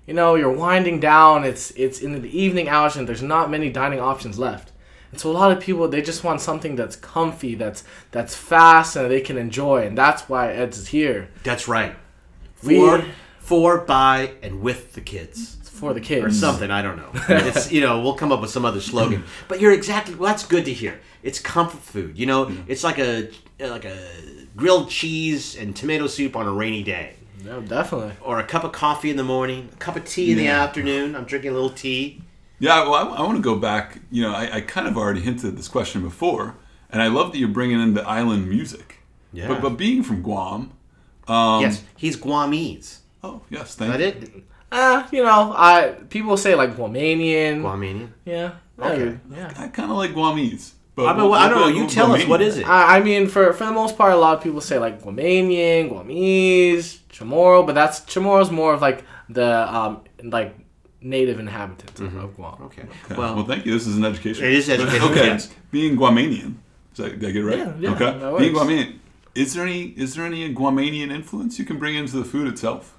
You 0.06 0.14
know, 0.14 0.36
you're 0.36 0.52
winding 0.52 1.00
down, 1.00 1.44
it's 1.44 1.72
it's 1.72 2.02
in 2.02 2.22
the 2.22 2.40
evening 2.40 2.70
hours 2.70 2.96
and 2.96 3.08
there's 3.08 3.24
not 3.24 3.50
many 3.50 3.72
dining 3.72 4.00
options 4.00 4.38
left. 4.38 4.72
And 5.12 5.20
so 5.20 5.32
a 5.32 5.34
lot 5.34 5.52
of 5.52 5.60
people 5.60 5.88
they 5.88 6.04
just 6.04 6.24
want 6.24 6.42
something 6.42 6.76
that's 6.76 6.96
comfy, 6.96 7.56
that's 7.56 7.84
that's 8.12 8.36
fast 8.36 8.96
and 8.96 9.10
they 9.10 9.22
can 9.22 9.38
enjoy, 9.38 9.88
and 9.88 9.98
that's 9.98 10.30
why 10.30 10.52
Ed's 10.52 10.78
is 10.78 10.88
here. 10.90 11.30
That's 11.44 11.68
right. 11.68 11.96
We- 12.64 12.78
For, 13.52 13.80
for, 13.80 13.86
by, 13.86 14.32
and 14.42 14.62
with 14.62 14.94
the 14.94 15.02
kids. 15.02 15.58
It's 15.60 15.70
for 15.70 15.94
the 15.94 16.00
kids. 16.02 16.26
or 16.26 16.32
something. 16.32 16.72
I 16.72 16.82
don't 16.82 16.98
know. 16.98 17.12
It's 17.48 17.72
you 17.72 17.82
know 17.82 18.02
we'll 18.02 18.16
come 18.16 18.32
up 18.32 18.42
with 18.42 18.50
some 18.52 18.66
other 18.66 18.82
slogan. 18.82 19.24
But 19.48 19.60
you're 19.60 19.74
exactly 19.74 20.16
well. 20.16 20.30
That's 20.30 20.46
good 20.46 20.66
to 20.66 20.74
hear. 20.74 21.00
It's 21.22 21.40
comfort 21.40 21.82
food. 21.82 22.18
You 22.18 22.26
know, 22.26 22.52
it's 22.68 22.84
like 22.84 23.00
a 23.00 23.30
like 23.60 23.86
a 23.86 23.98
grilled 24.56 24.90
cheese 24.90 25.56
and 25.56 25.76
tomato 25.76 26.08
soup 26.08 26.36
on 26.36 26.46
a 26.48 26.52
rainy 26.52 26.84
day, 26.84 27.16
No, 27.46 27.62
definitely. 27.62 28.14
or 28.22 28.40
a 28.40 28.44
cup 28.44 28.64
of 28.64 28.72
coffee 28.72 29.10
in 29.10 29.18
the 29.18 29.24
morning, 29.24 29.70
a 29.74 29.76
cup 29.78 29.96
of 29.96 30.06
tea 30.06 30.32
in 30.32 30.38
the 30.38 30.48
afternoon. 30.48 31.16
I'm 31.16 31.26
drinking 31.26 31.52
a 31.52 31.54
little 31.54 31.70
tea. 31.70 32.24
Yeah, 32.60 32.84
well, 32.84 32.94
I, 32.96 33.18
I 33.18 33.22
want 33.22 33.38
to 33.38 33.44
go 33.44 33.56
back. 33.56 34.00
You 34.12 34.24
know, 34.24 34.34
I, 34.34 34.58
I 34.58 34.62
kind 34.62 34.88
of 34.88 34.98
already 34.98 35.22
hinted 35.22 35.46
at 35.46 35.56
this 35.58 35.68
question 35.68 36.02
before, 36.02 36.56
and 36.90 37.02
I 37.02 37.08
love 37.08 37.32
that 37.32 37.38
you're 37.38 37.50
bringing 37.50 37.82
in 37.82 37.94
the 37.96 38.08
island 38.08 38.48
music. 38.48 39.00
Yeah. 39.34 39.48
But, 39.48 39.62
but 39.62 39.70
being 39.78 40.04
from 40.04 40.22
Guam, 40.22 40.72
um, 41.28 41.62
yes, 41.62 41.84
he's 41.98 42.18
Guamese. 42.18 43.01
Oh, 43.24 43.42
yes, 43.50 43.76
thank 43.76 43.92
that 43.92 44.00
you. 44.00 44.06
it? 44.08 44.44
Uh, 44.72 45.06
you 45.12 45.22
know, 45.24 45.54
I 45.56 45.96
people 46.10 46.38
say 46.38 46.56
like 46.56 46.76
Guamanian. 46.78 47.62
Guamanian. 47.62 48.10
Yeah. 48.26 48.54
Okay. 48.80 49.18
Yeah. 49.32 49.54
I 49.58 49.68
kind 49.68 49.92
of 49.92 49.98
like 49.98 50.12
Guamese. 50.12 50.72
But 50.96 51.06
I, 51.08 51.14
mean, 51.18 51.32
I 51.34 51.50
don't 51.50 51.60
know. 51.62 51.68
You 51.68 51.88
tell 51.88 52.12
us. 52.14 52.26
What 52.26 52.42
is 52.42 52.58
it? 52.58 52.68
I, 52.68 52.98
I 52.98 53.00
mean, 53.02 53.28
for 53.28 53.54
for 53.54 53.66
the 53.66 53.72
most 53.72 53.98
part, 53.98 54.12
a 54.14 54.16
lot 54.18 54.38
of 54.38 54.44
people 54.44 54.62
say 54.62 54.78
like 54.80 55.02
Guamanian, 55.02 55.90
Guamese, 55.92 57.00
Chamorro, 57.12 57.66
but 57.66 57.76
that's 57.76 58.02
Chamorro's 58.02 58.52
more 58.52 58.74
of 58.74 58.82
like 58.82 59.04
the 59.30 59.74
um 59.76 60.02
like 60.24 60.56
native 61.02 61.40
inhabitants 61.40 62.00
of- 62.00 62.16
of 62.16 62.36
Guam. 62.36 62.62
Okay. 62.64 62.84
Okay. 63.06 63.16
Well, 63.16 63.36
Well, 63.36 63.46
thank 63.46 63.66
you. 63.66 63.74
This 63.74 63.88
is 63.88 63.98
an 63.98 64.06
education. 64.06 64.46
It 64.46 64.54
is 64.54 64.70
educational, 64.78 65.10
okay. 65.12 65.26
yes. 65.28 65.50
Being 65.72 65.98
Guamanian. 65.98 66.56
Is 66.94 66.98
that, 66.98 67.20
did 67.20 67.30
I 67.30 67.32
get 67.32 67.42
it 67.42 67.46
right? 67.46 67.58
Yeah, 67.58 67.74
yeah, 67.80 67.92
okay. 67.94 68.20
that 68.20 68.38
Being. 68.38 68.54
Guamanian. 68.56 69.00
Is 69.34 69.54
there 69.54 69.66
any 69.66 69.84
is 69.98 70.16
there 70.16 70.26
any 70.26 70.54
Guamanian 70.54 71.12
influence 71.12 71.58
you 71.60 71.66
can 71.66 71.78
bring 71.80 71.96
into 71.96 72.18
the 72.18 72.26
food 72.26 72.48
itself? 72.48 72.98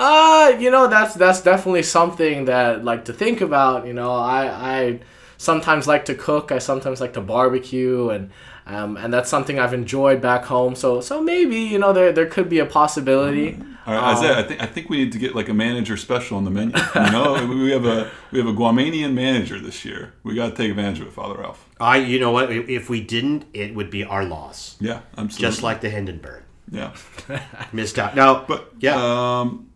Uh, 0.00 0.56
you 0.58 0.70
know, 0.70 0.88
that's 0.88 1.14
that's 1.14 1.42
definitely 1.42 1.82
something 1.82 2.46
that 2.46 2.84
like 2.84 3.04
to 3.04 3.12
think 3.12 3.42
about. 3.42 3.86
You 3.86 3.92
know, 3.92 4.12
I 4.12 4.46
I 4.78 5.00
sometimes 5.36 5.86
like 5.86 6.06
to 6.06 6.14
cook. 6.14 6.50
I 6.52 6.58
sometimes 6.58 7.02
like 7.02 7.12
to 7.14 7.20
barbecue, 7.20 8.08
and 8.08 8.30
um, 8.66 8.96
and 8.96 9.12
that's 9.12 9.28
something 9.28 9.58
I've 9.58 9.74
enjoyed 9.74 10.22
back 10.22 10.44
home. 10.44 10.74
So 10.74 11.02
so 11.02 11.20
maybe 11.20 11.56
you 11.56 11.78
know 11.78 11.92
there 11.92 12.12
there 12.12 12.26
could 12.26 12.48
be 12.48 12.60
a 12.60 12.66
possibility. 12.66 13.58
All 13.86 13.94
right, 13.94 14.16
Isaiah, 14.16 14.38
I 14.38 14.42
think 14.42 14.62
I 14.62 14.66
think 14.66 14.88
we 14.88 14.96
need 14.98 15.12
to 15.12 15.18
get 15.18 15.34
like 15.34 15.48
a 15.50 15.54
manager 15.54 15.96
special 15.96 16.38
on 16.38 16.44
the 16.44 16.50
menu. 16.50 16.74
You 16.94 17.10
know, 17.12 17.46
we 17.64 17.70
have 17.72 17.84
a 17.84 18.10
we 18.30 18.38
have 18.38 18.48
a 18.48 18.52
Guamanian 18.52 19.12
manager 19.12 19.58
this 19.60 19.84
year. 19.84 20.14
We 20.22 20.34
got 20.34 20.50
to 20.50 20.54
take 20.56 20.70
advantage 20.70 21.00
of 21.00 21.08
it, 21.08 21.12
Father 21.12 21.40
Ralph. 21.40 21.68
I, 21.78 21.96
you 21.98 22.20
know 22.20 22.30
what? 22.30 22.50
If 22.52 22.88
we 22.88 23.02
didn't, 23.02 23.44
it 23.52 23.74
would 23.74 23.90
be 23.90 24.04
our 24.04 24.24
loss. 24.24 24.76
Yeah, 24.80 25.00
absolutely. 25.18 25.40
Just 25.40 25.62
like 25.62 25.80
the 25.82 25.90
Hindenburg. 25.90 26.42
yeah, 26.70 26.94
Missed 27.72 27.98
out. 27.98 28.14
No, 28.14 28.44
but 28.46 28.72
yeah. 28.78 28.96
Um, 29.40 29.69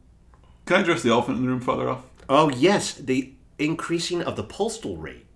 can 0.67 0.77
I 0.77 0.81
address 0.81 1.03
the 1.03 1.11
elephant 1.11 1.39
in 1.39 1.45
the 1.45 1.51
room, 1.51 1.61
Father 1.61 1.87
Ralph? 1.87 2.05
oh, 2.29 2.49
yes. 2.51 2.95
The 2.95 3.33
increasing 3.59 4.23
of 4.23 4.37
the 4.37 4.43
postal 4.43 4.97
rate. 4.97 5.27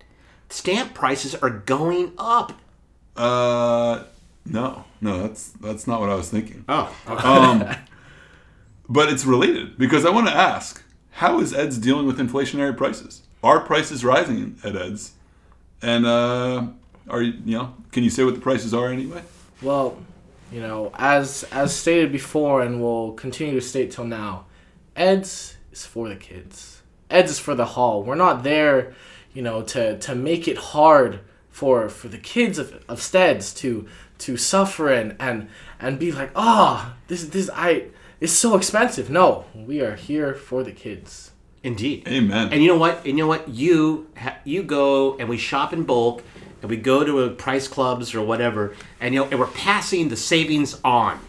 Stamp 0.49 0.93
prices 0.93 1.35
are 1.35 1.49
going 1.49 2.13
up. 2.17 2.53
Uh, 3.15 4.03
no, 4.45 4.85
no, 5.01 5.21
that's 5.21 5.49
that's 5.51 5.85
not 5.85 5.99
what 5.99 6.09
I 6.09 6.15
was 6.15 6.29
thinking. 6.29 6.65
Oh, 6.67 6.93
Um, 7.07 7.65
but 8.89 9.11
it's 9.11 9.25
related 9.25 9.77
because 9.77 10.05
I 10.05 10.09
want 10.09 10.27
to 10.27 10.33
ask: 10.33 10.83
How 11.11 11.39
is 11.39 11.53
Ed's 11.53 11.77
dealing 11.77 12.07
with 12.07 12.17
inflationary 12.17 12.75
prices? 12.75 13.21
Are 13.43 13.59
prices 13.59 14.03
rising 14.03 14.57
at 14.63 14.75
Ed's? 14.75 15.11
And 15.81 16.05
uh, 16.05 16.67
are 17.09 17.21
you 17.21 17.33
you 17.45 17.57
know? 17.57 17.75
Can 17.91 18.03
you 18.03 18.09
say 18.09 18.23
what 18.23 18.33
the 18.33 18.41
prices 18.41 18.73
are 18.73 18.87
anyway? 18.87 19.21
Well, 19.61 19.97
you 20.51 20.61
know, 20.61 20.91
as 20.95 21.43
as 21.51 21.75
stated 21.75 22.11
before, 22.11 22.63
and 22.63 22.81
will 22.81 23.13
continue 23.13 23.53
to 23.59 23.65
state 23.65 23.91
till 23.91 24.05
now, 24.05 24.45
Eds 24.95 25.57
is 25.71 25.85
for 25.85 26.09
the 26.09 26.15
kids. 26.15 26.81
Eds 27.09 27.31
is 27.31 27.39
for 27.39 27.55
the 27.55 27.65
hall. 27.65 28.03
We're 28.03 28.15
not 28.15 28.43
there, 28.43 28.93
you 29.33 29.41
know, 29.41 29.61
to 29.63 29.97
to 29.99 30.15
make 30.15 30.47
it 30.47 30.57
hard 30.57 31.19
for 31.49 31.89
for 31.89 32.07
the 32.07 32.17
kids 32.17 32.57
of, 32.57 32.83
of 32.87 32.99
Steds 32.99 33.55
to 33.57 33.87
to 34.19 34.37
suffer 34.37 34.89
and 34.91 35.15
and 35.19 35.49
and 35.79 35.99
be 35.99 36.11
like, 36.11 36.31
ah, 36.35 36.95
this 37.07 37.23
this 37.25 37.49
I 37.53 37.85
it's 38.19 38.33
so 38.33 38.55
expensive. 38.55 39.09
No, 39.09 39.45
we 39.55 39.81
are 39.81 39.95
here 39.95 40.33
for 40.35 40.63
the 40.63 40.71
kids. 40.71 41.31
indeed. 41.63 42.07
Amen. 42.07 42.49
And 42.51 42.61
you 42.61 42.67
know 42.69 42.77
what? 42.77 42.97
And 43.05 43.17
you 43.17 43.23
know 43.23 43.27
what? 43.27 43.47
You 43.49 44.07
ha- 44.17 44.37
you 44.43 44.63
go 44.63 45.17
and 45.17 45.27
we 45.29 45.37
shop 45.37 45.73
in 45.73 45.83
bulk, 45.83 46.23
and 46.61 46.69
we 46.69 46.77
go 46.77 47.03
to 47.03 47.21
a 47.21 47.29
price 47.29 47.67
clubs 47.67 48.13
or 48.13 48.21
whatever, 48.21 48.75
and 48.99 49.13
you 49.13 49.21
know, 49.21 49.27
and 49.29 49.39
we're 49.39 49.47
passing 49.47 50.09
the 50.09 50.17
savings 50.17 50.79
on. 50.83 51.19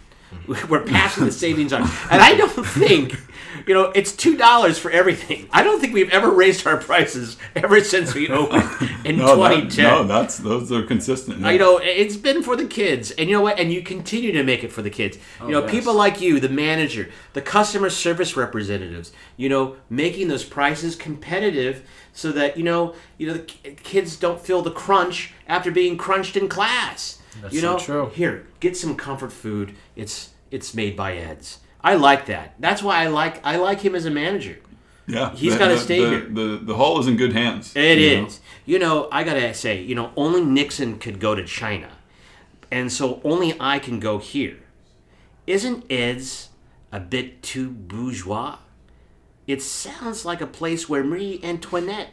We're 0.68 0.84
passing 0.84 1.24
the 1.24 1.32
savings 1.32 1.72
on, 1.72 1.82
and 2.10 2.22
I 2.22 2.36
don't 2.36 2.64
think, 2.64 3.18
you 3.66 3.74
know, 3.74 3.92
it's 3.94 4.12
two 4.12 4.36
dollars 4.36 4.78
for 4.78 4.90
everything. 4.90 5.48
I 5.52 5.62
don't 5.62 5.80
think 5.80 5.92
we've 5.94 6.10
ever 6.10 6.30
raised 6.30 6.66
our 6.66 6.76
prices 6.76 7.36
ever 7.56 7.82
since 7.82 8.14
we 8.14 8.28
opened 8.28 8.62
in 9.04 9.16
no, 9.18 9.36
that- 9.36 9.50
2010. 9.70 9.84
no, 9.84 10.04
that's 10.04 10.38
those 10.38 10.70
are 10.72 10.82
consistent. 10.82 11.44
Uh, 11.44 11.50
You 11.50 11.58
know, 11.58 11.78
it's 11.82 12.16
been 12.16 12.42
for 12.42 12.56
the 12.56 12.66
kids, 12.66 13.10
and 13.12 13.28
you 13.28 13.34
know 13.36 13.42
what? 13.42 13.58
And 13.58 13.72
you 13.72 13.82
continue 13.82 14.32
to 14.32 14.42
make 14.42 14.64
it 14.64 14.72
for 14.72 14.82
the 14.82 14.90
kids. 14.90 15.18
You 15.40 15.48
know, 15.52 15.62
yes. 15.62 15.70
people 15.70 15.94
like 15.94 16.20
you, 16.20 16.40
the 16.40 16.48
manager, 16.48 17.08
the 17.32 17.42
customer 17.42 17.90
service 17.90 18.36
representatives. 18.36 19.12
You 19.36 19.48
know, 19.48 19.76
making 19.88 20.28
those 20.28 20.44
prices 20.44 20.96
competitive 20.96 21.82
so 22.12 22.32
that 22.32 22.56
you 22.56 22.64
know, 22.64 22.94
you 23.18 23.26
know, 23.26 23.34
the 23.34 23.40
kids 23.82 24.16
don't 24.16 24.40
feel 24.40 24.62
the 24.62 24.70
crunch 24.70 25.32
after 25.46 25.70
being 25.70 25.96
crunched 25.96 26.36
in 26.36 26.48
class. 26.48 27.18
That's 27.40 27.54
you 27.54 27.60
so 27.60 27.72
know, 27.72 27.78
true. 27.78 28.10
here, 28.14 28.46
get 28.58 28.76
some 28.76 28.96
comfort 28.96 29.32
food. 29.32 29.74
It's 29.96 30.30
it's 30.50 30.74
made 30.74 30.96
by 30.96 31.14
Ed's. 31.16 31.58
I 31.82 31.94
like 31.94 32.26
that. 32.26 32.54
That's 32.58 32.82
why 32.82 33.02
I 33.02 33.06
like 33.08 33.44
I 33.44 33.56
like 33.56 33.80
him 33.80 33.94
as 33.94 34.04
a 34.04 34.10
manager. 34.10 34.58
yeah, 35.06 35.34
he's 35.34 35.56
gotta 35.56 35.74
the- 35.74 35.80
stay 35.80 36.00
the, 36.00 36.10
here. 36.10 36.20
The 36.28 36.60
the 36.62 36.74
hall 36.74 36.98
is 37.00 37.06
in 37.06 37.16
good 37.16 37.32
hands. 37.32 37.74
It 37.74 37.98
is. 37.98 38.40
you 38.66 38.78
know? 38.78 38.94
You 38.94 39.02
know, 39.02 39.08
I 39.10 39.24
gotta 39.24 39.54
say, 39.54 39.80
you 39.82 39.94
know, 39.94 40.12
only 40.16 40.44
Nixon 40.44 40.98
could 40.98 41.18
go 41.18 41.34
to 41.34 41.44
China, 41.44 41.90
and 42.70 42.92
so 42.92 43.20
only 43.24 43.56
I 43.58 43.78
can 43.78 43.98
go 44.00 44.18
here. 44.18 44.58
Isn't 45.46 45.84
Ed's 45.90 46.50
a 46.92 47.00
bit 47.00 47.42
too 47.42 47.70
bourgeois? 47.70 48.58
It 49.46 49.62
sounds 49.62 50.24
like 50.24 50.40
a 50.40 50.46
place 50.46 50.88
where 50.88 51.02
Marie 51.02 51.40
Antoinette 51.42 52.10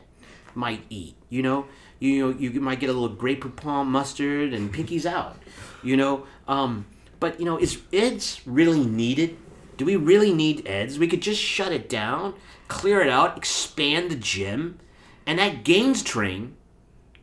might 0.55 0.83
eat. 0.89 1.15
You 1.29 1.43
know, 1.43 1.65
you 1.99 2.19
know, 2.19 2.39
you 2.39 2.59
might 2.61 2.79
get 2.79 2.89
a 2.89 2.93
little 2.93 3.15
Grey 3.15 3.35
Poupon 3.35 3.87
mustard 3.87 4.53
and 4.53 4.73
pinkies 4.73 5.05
out. 5.05 5.37
You 5.83 5.97
know, 5.97 6.25
um, 6.47 6.87
but 7.19 7.39
you 7.39 7.45
know, 7.45 7.57
is 7.57 7.81
Ed's 7.93 8.41
really 8.45 8.83
needed? 8.83 9.37
Do 9.77 9.85
we 9.85 9.95
really 9.95 10.33
need 10.33 10.67
Ed's? 10.67 10.99
We 10.99 11.07
could 11.07 11.21
just 11.21 11.41
shut 11.41 11.71
it 11.71 11.87
down, 11.87 12.33
clear 12.67 13.01
it 13.01 13.09
out, 13.09 13.37
expand 13.37 14.11
the 14.11 14.15
gym, 14.15 14.79
and 15.25 15.39
that 15.39 15.63
gains 15.63 16.03
train 16.03 16.55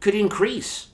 could 0.01 0.15
increase. 0.15 0.89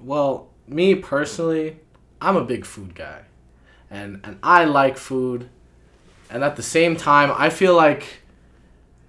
Well, 0.00 0.48
me 0.68 0.94
personally, 0.94 1.80
I'm 2.20 2.36
a 2.36 2.44
big 2.44 2.64
food 2.64 2.94
guy. 2.94 3.22
And 3.90 4.20
and 4.24 4.38
I 4.42 4.64
like 4.64 4.96
food. 4.96 5.48
And 6.30 6.42
at 6.42 6.56
the 6.56 6.62
same 6.62 6.96
time, 6.96 7.32
I 7.36 7.50
feel 7.50 7.74
like 7.74 8.22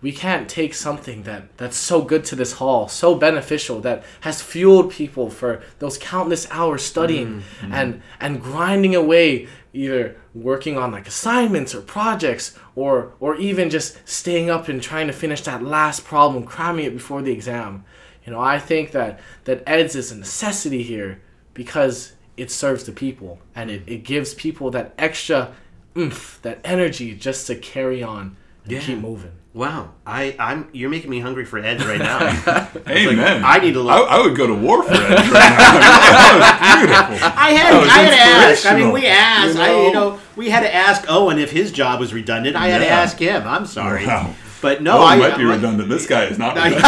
we 0.02 0.12
can't 0.12 0.48
take 0.48 0.74
something 0.74 1.24
that 1.24 1.58
that's 1.58 1.78
so 1.78 2.02
good 2.02 2.24
to 2.26 2.36
this 2.36 2.54
hall, 2.54 2.88
so 2.88 3.16
beneficial 3.16 3.80
that 3.82 4.04
has 4.22 4.42
fueled 4.42 4.92
people 4.92 5.30
for 5.30 5.64
those 5.80 5.98
countless 5.98 6.48
hours 6.52 6.84
studying 6.84 7.42
mm-hmm. 7.42 7.74
and 7.74 8.02
and 8.20 8.42
grinding 8.42 8.96
away 8.96 9.48
either 9.76 10.16
working 10.34 10.78
on 10.78 10.92
like 10.92 11.08
assignments 11.08 11.76
or 11.76 11.82
projects 11.82 12.58
or 12.76 13.14
or 13.20 13.36
even 13.36 13.70
just 13.70 13.98
staying 14.08 14.50
up 14.50 14.68
and 14.68 14.82
trying 14.82 15.08
to 15.08 15.14
finish 15.14 15.42
that 15.42 15.62
last 15.64 16.06
problem, 16.06 16.44
cramming 16.46 16.86
it 16.86 16.94
before 16.94 17.22
the 17.22 17.32
exam. 17.32 17.84
You 18.26 18.32
know, 18.34 18.40
I 18.40 18.58
think 18.60 18.92
that 18.92 19.20
that 19.44 19.62
EDS 19.68 19.96
is 19.96 20.12
a 20.12 20.18
necessity 20.18 20.82
here 20.84 21.22
because 21.54 22.14
it 22.38 22.52
serves 22.52 22.84
the 22.86 22.92
people 22.92 23.40
and 23.56 23.70
it, 23.70 23.84
it 23.88 24.04
gives 24.04 24.34
people 24.34 24.72
that 24.72 24.94
extra 24.98 25.54
oomph, 25.98 26.40
that 26.42 26.60
energy 26.64 27.14
just 27.16 27.48
to 27.48 27.56
carry 27.56 28.02
on 28.04 28.36
and 28.64 28.72
Yeah. 28.74 28.80
keep 28.82 28.98
moving. 29.00 29.32
Wow, 29.56 29.92
I, 30.06 30.36
I'm 30.38 30.68
you're 30.74 30.90
making 30.90 31.10
me 31.10 31.22
hungry 31.22 31.46
for 31.46 31.58
Ed's 31.58 31.86
right 31.86 31.98
now. 31.98 32.20
Amen. 32.90 33.42
I 33.46 33.58
need 33.60 33.78
a 33.78 33.80
I, 33.80 33.84
little- 33.84 34.06
I 34.10 34.20
would 34.22 34.36
go 34.36 34.48
to 34.48 34.54
war 34.54 34.84
for 34.84 34.92
Ed 34.94 35.00
right 35.00 35.10
now. 35.10 35.30
that 35.32 37.08
was 37.08 37.16
beautiful. 37.16 37.16
I 37.38 37.50
had 37.52 37.74
That 37.74 37.80
was 37.82 37.90
I 37.90 37.98
had 38.02 38.10
to 38.10 38.18
ask. 38.52 38.66
I 38.66 38.76
mean, 38.78 38.92
we 38.92 39.06
asked. 39.08 39.56
you 39.56 39.62
I 39.62 39.68
know? 39.68 39.86
you 39.88 39.94
know 39.94 40.20
we 40.36 40.50
had 40.50 40.60
to 40.64 40.76
ask 40.76 41.06
Owen 41.08 41.40
if 41.40 41.52
his 41.52 41.72
job 41.72 42.02
was 42.02 42.14
redundant. 42.14 42.58
I 42.58 42.68
had 42.68 42.80
to 42.80 42.90
ask 42.90 43.18
him. 43.18 43.48
I'm 43.48 43.66
sorry, 43.66 44.06
Wow. 44.06 44.36
but 44.62 44.84
no, 44.84 45.02
I 45.02 45.16
might 45.16 45.38
be 45.38 45.46
I- 45.46 45.56
redundant. 45.56 45.88
This 45.88 46.06
guy 46.06 46.26
is 46.26 46.38
not 46.38 46.56
redundant. 46.58 46.84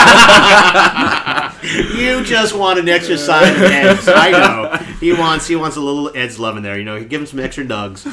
You 1.98 2.22
just 2.26 2.54
want 2.54 2.80
an 2.80 2.90
extra 2.90 3.18
side 3.18 3.48
of 3.56 3.62
Ed's. 3.62 4.10
I 4.10 4.32
know. 4.32 4.76
He 5.00 5.14
wants 5.14 5.48
he 5.48 5.56
wants 5.56 5.78
a 5.78 5.82
little 5.82 6.12
Ed's 6.18 6.38
love 6.38 6.58
in 6.58 6.64
there. 6.64 6.78
You 6.78 6.84
know, 6.84 6.98
He 6.98 7.06
give 7.06 7.22
him 7.22 7.28
some 7.28 7.40
extra 7.40 7.64
nugs. 7.64 8.06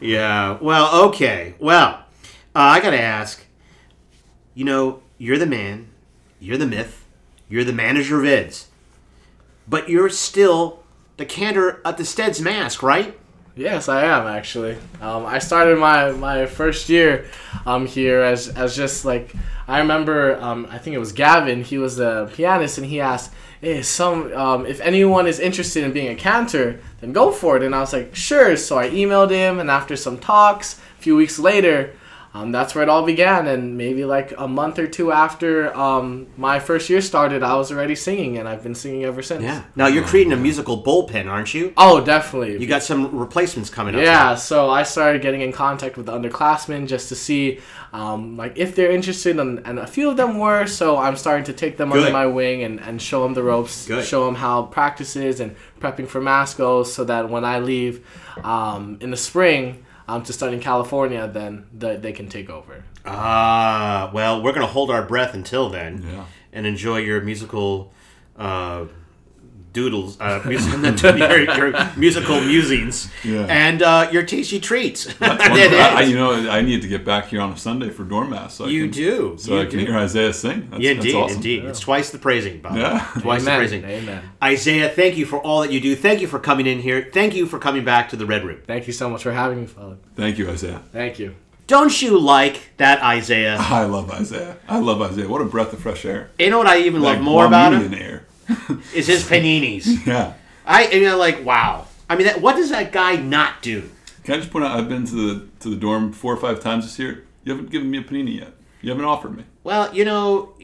Yeah. 0.00 0.56
Well, 0.62 1.08
okay. 1.08 1.54
Well, 1.58 1.88
uh, 2.54 2.60
I 2.60 2.80
gotta 2.80 3.00
ask. 3.00 3.44
You 4.58 4.64
know, 4.64 5.02
you're 5.18 5.38
the 5.38 5.46
man, 5.46 5.86
you're 6.40 6.56
the 6.56 6.66
myth, 6.66 7.04
you're 7.48 7.62
the 7.62 7.72
manager 7.72 8.18
of 8.18 8.24
Ed's, 8.26 8.66
but 9.68 9.88
you're 9.88 10.08
still 10.08 10.82
the 11.16 11.24
cantor 11.24 11.80
at 11.84 11.96
the 11.96 12.04
Stead's 12.04 12.40
mask, 12.40 12.82
right? 12.82 13.16
Yes, 13.54 13.88
I 13.88 14.02
am 14.06 14.26
actually. 14.26 14.76
Um, 15.00 15.26
I 15.26 15.38
started 15.38 15.78
my, 15.78 16.10
my 16.10 16.46
first 16.46 16.88
year 16.88 17.26
um, 17.66 17.86
here 17.86 18.20
as, 18.20 18.48
as 18.48 18.74
just 18.74 19.04
like 19.04 19.32
I 19.68 19.78
remember. 19.78 20.34
Um, 20.40 20.66
I 20.68 20.78
think 20.78 20.96
it 20.96 20.98
was 20.98 21.12
Gavin. 21.12 21.62
He 21.62 21.78
was 21.78 21.94
the 21.94 22.28
pianist, 22.34 22.78
and 22.78 22.86
he 22.88 23.00
asked, 23.00 23.32
"Hey, 23.60 23.82
some 23.82 24.32
um, 24.32 24.66
if 24.66 24.80
anyone 24.80 25.28
is 25.28 25.38
interested 25.38 25.84
in 25.84 25.92
being 25.92 26.08
a 26.08 26.16
cantor, 26.16 26.80
then 27.00 27.12
go 27.12 27.30
for 27.30 27.56
it." 27.56 27.62
And 27.62 27.76
I 27.76 27.78
was 27.78 27.92
like, 27.92 28.12
"Sure." 28.12 28.56
So 28.56 28.76
I 28.76 28.90
emailed 28.90 29.30
him, 29.30 29.60
and 29.60 29.70
after 29.70 29.94
some 29.94 30.18
talks, 30.18 30.80
a 30.98 31.00
few 31.00 31.14
weeks 31.14 31.38
later, 31.38 31.94
um, 32.38 32.52
that's 32.52 32.74
where 32.74 32.82
it 32.82 32.88
all 32.88 33.04
began. 33.04 33.46
And 33.46 33.76
maybe 33.76 34.04
like 34.04 34.32
a 34.38 34.46
month 34.46 34.78
or 34.78 34.86
two 34.86 35.10
after 35.12 35.74
um, 35.76 36.28
my 36.36 36.60
first 36.60 36.88
year 36.88 37.00
started, 37.00 37.42
I 37.42 37.56
was 37.56 37.72
already 37.72 37.94
singing, 37.94 38.38
and 38.38 38.48
I've 38.48 38.62
been 38.62 38.74
singing 38.74 39.04
ever 39.04 39.22
since. 39.22 39.42
Yeah. 39.42 39.64
Now 39.74 39.86
you're 39.86 40.04
creating 40.04 40.32
a 40.32 40.36
musical 40.36 40.82
bullpen, 40.82 41.26
aren't 41.26 41.52
you? 41.52 41.72
Oh, 41.76 42.00
definitely. 42.00 42.58
You 42.58 42.66
got 42.66 42.82
some 42.82 43.18
replacements 43.18 43.70
coming 43.70 43.94
up. 43.94 44.02
Yeah, 44.02 44.34
so 44.36 44.70
I 44.70 44.84
started 44.84 45.20
getting 45.20 45.40
in 45.40 45.52
contact 45.52 45.96
with 45.96 46.06
the 46.06 46.12
underclassmen 46.12 46.86
just 46.86 47.08
to 47.08 47.16
see, 47.16 47.60
um, 47.92 48.36
like, 48.36 48.56
if 48.56 48.76
they're 48.76 48.92
interested, 48.92 49.38
and, 49.38 49.60
and 49.66 49.78
a 49.78 49.86
few 49.86 50.08
of 50.08 50.16
them 50.16 50.38
were. 50.38 50.66
So 50.66 50.96
I'm 50.96 51.16
starting 51.16 51.44
to 51.46 51.52
take 51.52 51.76
them 51.76 51.90
Good. 51.90 52.00
under 52.00 52.12
my 52.12 52.26
wing 52.26 52.62
and, 52.62 52.80
and 52.80 53.02
show 53.02 53.22
them 53.22 53.34
the 53.34 53.42
ropes, 53.42 53.86
Good. 53.86 54.04
show 54.04 54.24
them 54.26 54.36
how 54.36 54.62
practice 54.62 55.16
is, 55.16 55.40
and 55.40 55.56
prepping 55.80 56.06
for 56.06 56.20
mass 56.20 56.54
goes, 56.54 56.92
so 56.92 57.04
that 57.04 57.28
when 57.28 57.44
I 57.44 57.58
leave 57.58 58.06
um, 58.44 58.98
in 59.00 59.10
the 59.10 59.16
spring 59.16 59.84
um, 60.08 60.22
to 60.24 60.32
start 60.32 60.52
in 60.54 60.60
California, 60.60 61.28
then 61.28 61.66
the, 61.76 61.96
they 61.96 62.12
can 62.12 62.28
take 62.28 62.48
over. 62.50 62.82
Ah, 63.06 64.10
well, 64.12 64.42
we're 64.42 64.52
gonna 64.52 64.66
hold 64.66 64.90
our 64.90 65.02
breath 65.02 65.34
until 65.34 65.68
then, 65.68 66.02
Yeah. 66.02 66.24
and 66.52 66.66
enjoy 66.66 66.98
your 66.98 67.20
musical 67.20 67.92
uh, 68.38 68.84
doodles, 69.78 70.20
uh, 70.20 70.42
mus- 70.44 70.66
your, 71.18 71.38
your 71.56 71.90
musical 71.96 72.40
musings, 72.40 73.10
Yeah. 73.24 73.46
and 73.66 73.80
uh, 73.82 74.08
your 74.10 74.24
tasty 74.24 74.58
treats. 74.60 75.00
That's 75.14 75.44
It. 75.58 75.72
I, 75.72 76.00
I- 76.00 76.02
you 76.02 76.16
know, 76.16 76.32
I 76.50 76.60
need 76.62 76.82
to 76.82 76.88
get 76.88 77.04
back 77.04 77.26
here 77.28 77.40
on 77.40 77.52
a 77.52 77.56
Sunday 77.56 77.90
for 77.90 78.04
Dormouse. 78.04 78.54
So 78.54 78.64
I 78.64 78.68
You 78.68 78.84
can, 78.84 78.90
do. 78.92 79.36
So 79.38 79.54
You 79.54 79.60
I 79.62 79.66
can 79.66 79.78
hear 79.80 79.96
Isaiah 79.96 80.32
sing. 80.32 80.68
That's, 80.70 80.82
Yeah, 80.82 80.94
that's 80.94 81.04
indeed, 81.06 81.14
awesome. 81.16 81.36
indeed. 81.36 81.64
It's 81.64 81.80
twice 81.80 82.10
the 82.10 82.18
praising, 82.18 82.60
Bob. 82.60 82.76
Yeah. 82.76 83.06
Twice 83.20 83.42
Amen. 83.42 83.54
the 83.54 83.58
praising. 83.60 83.84
Amen. 83.84 84.22
Isaiah, 84.42 84.88
thank 84.88 85.16
you 85.16 85.26
for 85.26 85.38
all 85.46 85.60
that 85.62 85.70
you 85.72 85.80
do. 85.80 85.94
Thank 85.94 86.20
you 86.20 86.26
for 86.26 86.38
coming 86.40 86.66
in 86.66 86.80
here. 86.80 87.08
Thank 87.12 87.34
you 87.34 87.46
for 87.46 87.58
coming 87.58 87.84
back 87.84 88.08
to 88.10 88.16
the 88.16 88.26
Red 88.26 88.44
Room. 88.44 88.60
Thank 88.66 88.86
you 88.86 88.92
so 88.92 89.08
much 89.08 89.22
for 89.22 89.32
having 89.32 89.60
me, 89.60 89.66
Father. 89.66 89.96
Thank 90.16 90.38
you, 90.38 90.48
Isaiah. 90.50 90.82
Thank 90.92 91.18
you. 91.18 91.34
Don't 91.68 92.00
you 92.00 92.18
like 92.18 92.56
that 92.78 93.02
Isaiah? 93.02 93.56
I 93.60 93.84
love 93.84 94.10
Isaiah. 94.10 94.56
I 94.68 94.78
love 94.78 95.02
Isaiah. 95.02 95.28
What 95.28 95.42
a 95.42 95.44
breath 95.44 95.72
of 95.74 95.80
fresh 95.80 96.04
air. 96.06 96.30
You 96.38 96.48
know 96.50 96.56
what 96.58 96.66
I 96.66 96.78
even 96.80 97.02
love 97.02 97.20
more 97.20 97.44
about 97.46 97.74
him 97.74 97.82
Guamanian 97.90 98.00
air. 98.00 98.26
Is 98.94 99.06
his 99.06 99.24
paninis. 99.24 99.86
Yeah. 100.06 100.34
I 100.66 100.84
and 100.84 101.00
you're 101.00 101.16
like, 101.16 101.44
wow. 101.44 101.86
I 102.10 102.16
mean, 102.16 102.26
that, 102.26 102.40
what 102.40 102.56
does 102.56 102.70
that 102.70 102.92
guy 102.92 103.16
not 103.16 103.62
do? 103.62 103.90
Can 104.24 104.34
I 104.34 104.36
just 104.38 104.50
point 104.50 104.64
out 104.64 104.78
I've 104.78 104.88
been 104.88 105.06
to 105.06 105.14
the 105.14 105.46
to 105.60 105.70
the 105.70 105.76
dorm 105.76 106.12
four 106.12 106.34
or 106.34 106.36
five 106.36 106.60
times 106.60 106.84
this 106.84 106.98
year. 106.98 107.24
You 107.44 107.52
haven't 107.52 107.70
given 107.70 107.90
me 107.90 107.98
a 107.98 108.02
panini 108.02 108.40
yet. 108.40 108.52
You 108.80 108.90
haven't 108.90 109.06
offered 109.06 109.36
me. 109.36 109.44
Well, 109.64 109.92
you 109.94 110.04
know, 110.04 110.54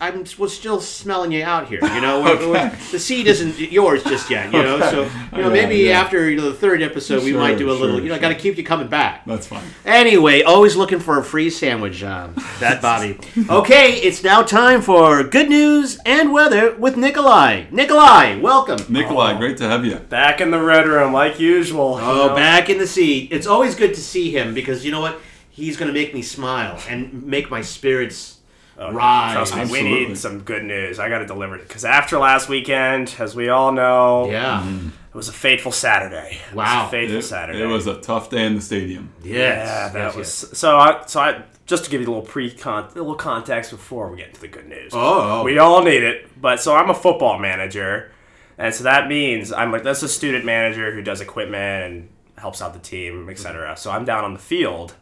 I'm 0.00 0.24
was 0.38 0.54
still 0.54 0.80
smelling 0.80 1.30
you 1.32 1.44
out 1.44 1.68
here. 1.68 1.78
You 1.82 2.00
know, 2.00 2.20
We're- 2.22 2.36
Okay. 2.36 2.50
we're- 2.50 2.70
the 2.90 2.98
seed 2.98 3.26
isn't 3.26 3.58
yours 3.58 4.02
just 4.02 4.28
yet. 4.30 4.52
You 4.52 4.62
know, 4.62 4.80
so 4.80 5.02
you 5.02 5.42
know 5.42 5.48
Yeah, 5.54 5.62
maybe 5.66 5.76
yeah. 5.76 6.00
after 6.00 6.28
you 6.28 6.36
know 6.36 6.50
the 6.50 6.54
third 6.56 6.82
episode 6.82 7.22
we 7.22 7.32
might 7.32 7.56
do 7.58 7.70
a 7.70 7.72
little. 7.72 7.96
You 8.00 8.08
know, 8.08 8.14
sure. 8.14 8.20
got 8.20 8.28
to 8.30 8.34
keep 8.34 8.58
you 8.58 8.64
coming 8.64 8.88
back. 8.88 9.24
That's 9.26 9.46
fine. 9.46 9.62
Anyway, 9.86 10.42
always 10.42 10.74
looking 10.76 10.98
for 10.98 11.18
a 11.18 11.24
free 11.24 11.50
sandwich, 11.50 12.02
um, 12.02 12.34
that 12.60 12.82
Bobby. 12.82 13.16
Okay, 13.48 13.92
it's 14.00 14.22
now 14.24 14.42
time 14.42 14.82
for 14.82 15.22
good 15.22 15.48
news 15.48 15.98
and 16.04 16.32
weather 16.32 16.74
with 16.76 16.96
Nikolai. 16.96 17.64
Nikolai, 17.70 18.38
welcome. 18.40 18.84
Nikolai, 18.88 19.38
great 19.38 19.56
to 19.58 19.64
have 19.68 19.84
you. 19.86 19.94
Back 19.96 20.40
in 20.40 20.50
the 20.50 20.60
red 20.60 20.86
room, 20.88 21.12
like 21.12 21.38
usual. 21.38 21.98
you 22.00 22.04
Oh, 22.06 22.26
know. 22.28 22.34
back 22.34 22.68
in 22.68 22.78
the 22.78 22.86
seat. 22.88 23.28
It's 23.30 23.46
always 23.46 23.74
good 23.76 23.94
to 23.94 24.00
see 24.00 24.30
him 24.30 24.52
because 24.52 24.84
you 24.84 24.90
know 24.90 25.00
what? 25.00 25.20
He's 25.54 25.76
going 25.76 25.86
to 25.88 25.92
make 25.94 26.14
me 26.14 26.22
smile 26.22 26.80
and 26.88 27.24
make 27.24 27.50
my 27.50 27.60
spirits 27.60 28.38
oh, 28.78 28.90
rise. 28.90 29.36
Oh, 29.36 29.44
Trust 29.54 29.72
me, 29.72 29.82
we 29.82 29.88
need 30.06 30.16
some 30.18 30.40
good 30.40 30.64
news. 30.64 30.98
I 30.98 31.08
got 31.08 31.18
to 31.18 31.26
deliver 31.26 31.56
it 31.56 31.68
because 31.68 31.84
after 31.84 32.18
last 32.18 32.48
weekend, 32.48 33.14
as 33.18 33.36
we 33.36 33.48
all 33.50 33.70
know, 33.70 34.30
Yeah. 34.30 34.62
Mm-hmm. 34.66 34.88
it 35.10 35.14
was 35.14 35.28
a 35.28 35.32
fateful 35.32 35.70
Saturday. 35.70 36.40
It 36.50 36.54
was 36.54 36.54
a 36.54 36.56
Wow. 36.56 36.88
fateful 36.90 37.18
It, 37.18 37.22
Saturday. 37.22 37.62
it 37.62 37.66
was 37.66 37.86
a 37.86 38.00
tough 38.00 38.30
day 38.30 38.46
in 38.46 38.56
the 38.56 38.62
stadium. 38.62 39.12
Yes. 39.22 39.68
yeah, 39.68 39.88
that 39.90 39.94
yes, 39.94 40.16
was 40.16 40.46
yes. 40.50 40.58
so. 40.58 40.78
I 40.78 41.02
so 41.06 41.20
I 41.20 41.42
just 41.66 41.84
to 41.84 41.90
give 41.90 42.00
you 42.00 42.06
a 42.06 42.10
little 42.10 42.22
pre 42.26 42.50
con 42.50 42.84
a 42.84 42.94
little 42.94 43.14
context 43.14 43.70
before 43.70 44.10
we 44.10 44.16
get 44.16 44.28
into 44.28 44.40
the 44.40 44.48
good 44.48 44.66
news. 44.68 44.92
Oh, 44.94 45.40
oh. 45.40 45.44
we 45.44 45.58
all 45.58 45.82
need 45.84 46.02
it. 46.02 46.40
But 46.40 46.60
so 46.60 46.74
I'm 46.74 46.88
a 46.90 46.94
football 46.94 47.38
manager, 47.38 48.10
and 48.56 48.74
so 48.74 48.84
that 48.84 49.06
means 49.06 49.52
I'm 49.52 49.70
like 49.70 49.82
that's 49.82 50.02
a 50.02 50.08
student 50.08 50.44
manager 50.46 50.92
who 50.94 51.02
does 51.02 51.20
equipment 51.20 51.84
and 51.84 52.08
helps 52.38 52.62
out 52.62 52.72
the 52.72 52.80
team, 52.80 53.28
etc. 53.28 53.76
So 53.76 53.90
I'm 53.90 54.04
down 54.06 54.24
on 54.24 54.32
the 54.32 54.40
field. 54.40 54.94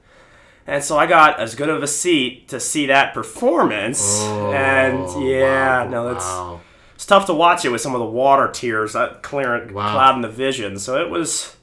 And 0.71 0.85
so 0.85 0.97
I 0.97 1.07
got 1.07 1.41
as 1.41 1.57
good 1.57 1.69
of 1.69 1.83
a 1.83 1.87
seat 1.89 2.47
to 2.49 2.61
see 2.61 2.87
that 2.87 3.13
performance, 3.13 4.01
oh, 4.01 4.53
and 4.53 5.09
yeah, 5.29 5.85
no, 5.91 6.07
that's 6.15 6.25
Oh, 6.25 6.53
Wow. 6.53 6.61
it's 6.95 7.05
tough 7.07 7.27
to 7.27 7.35
watch 7.35 7.65
it 7.65 7.71
with 7.71 7.81
some 7.81 7.93
of 7.95 7.99
the 7.99 8.07
water 8.07 8.49
tears 8.53 8.93
that 8.93 9.23
clearing 9.23 9.75
Wow. 9.75 9.91
clouding 9.91 10.23
the 10.23 10.29
vision. 10.29 10.79
So 10.79 11.01
it 11.05 11.11
was, 11.11 11.57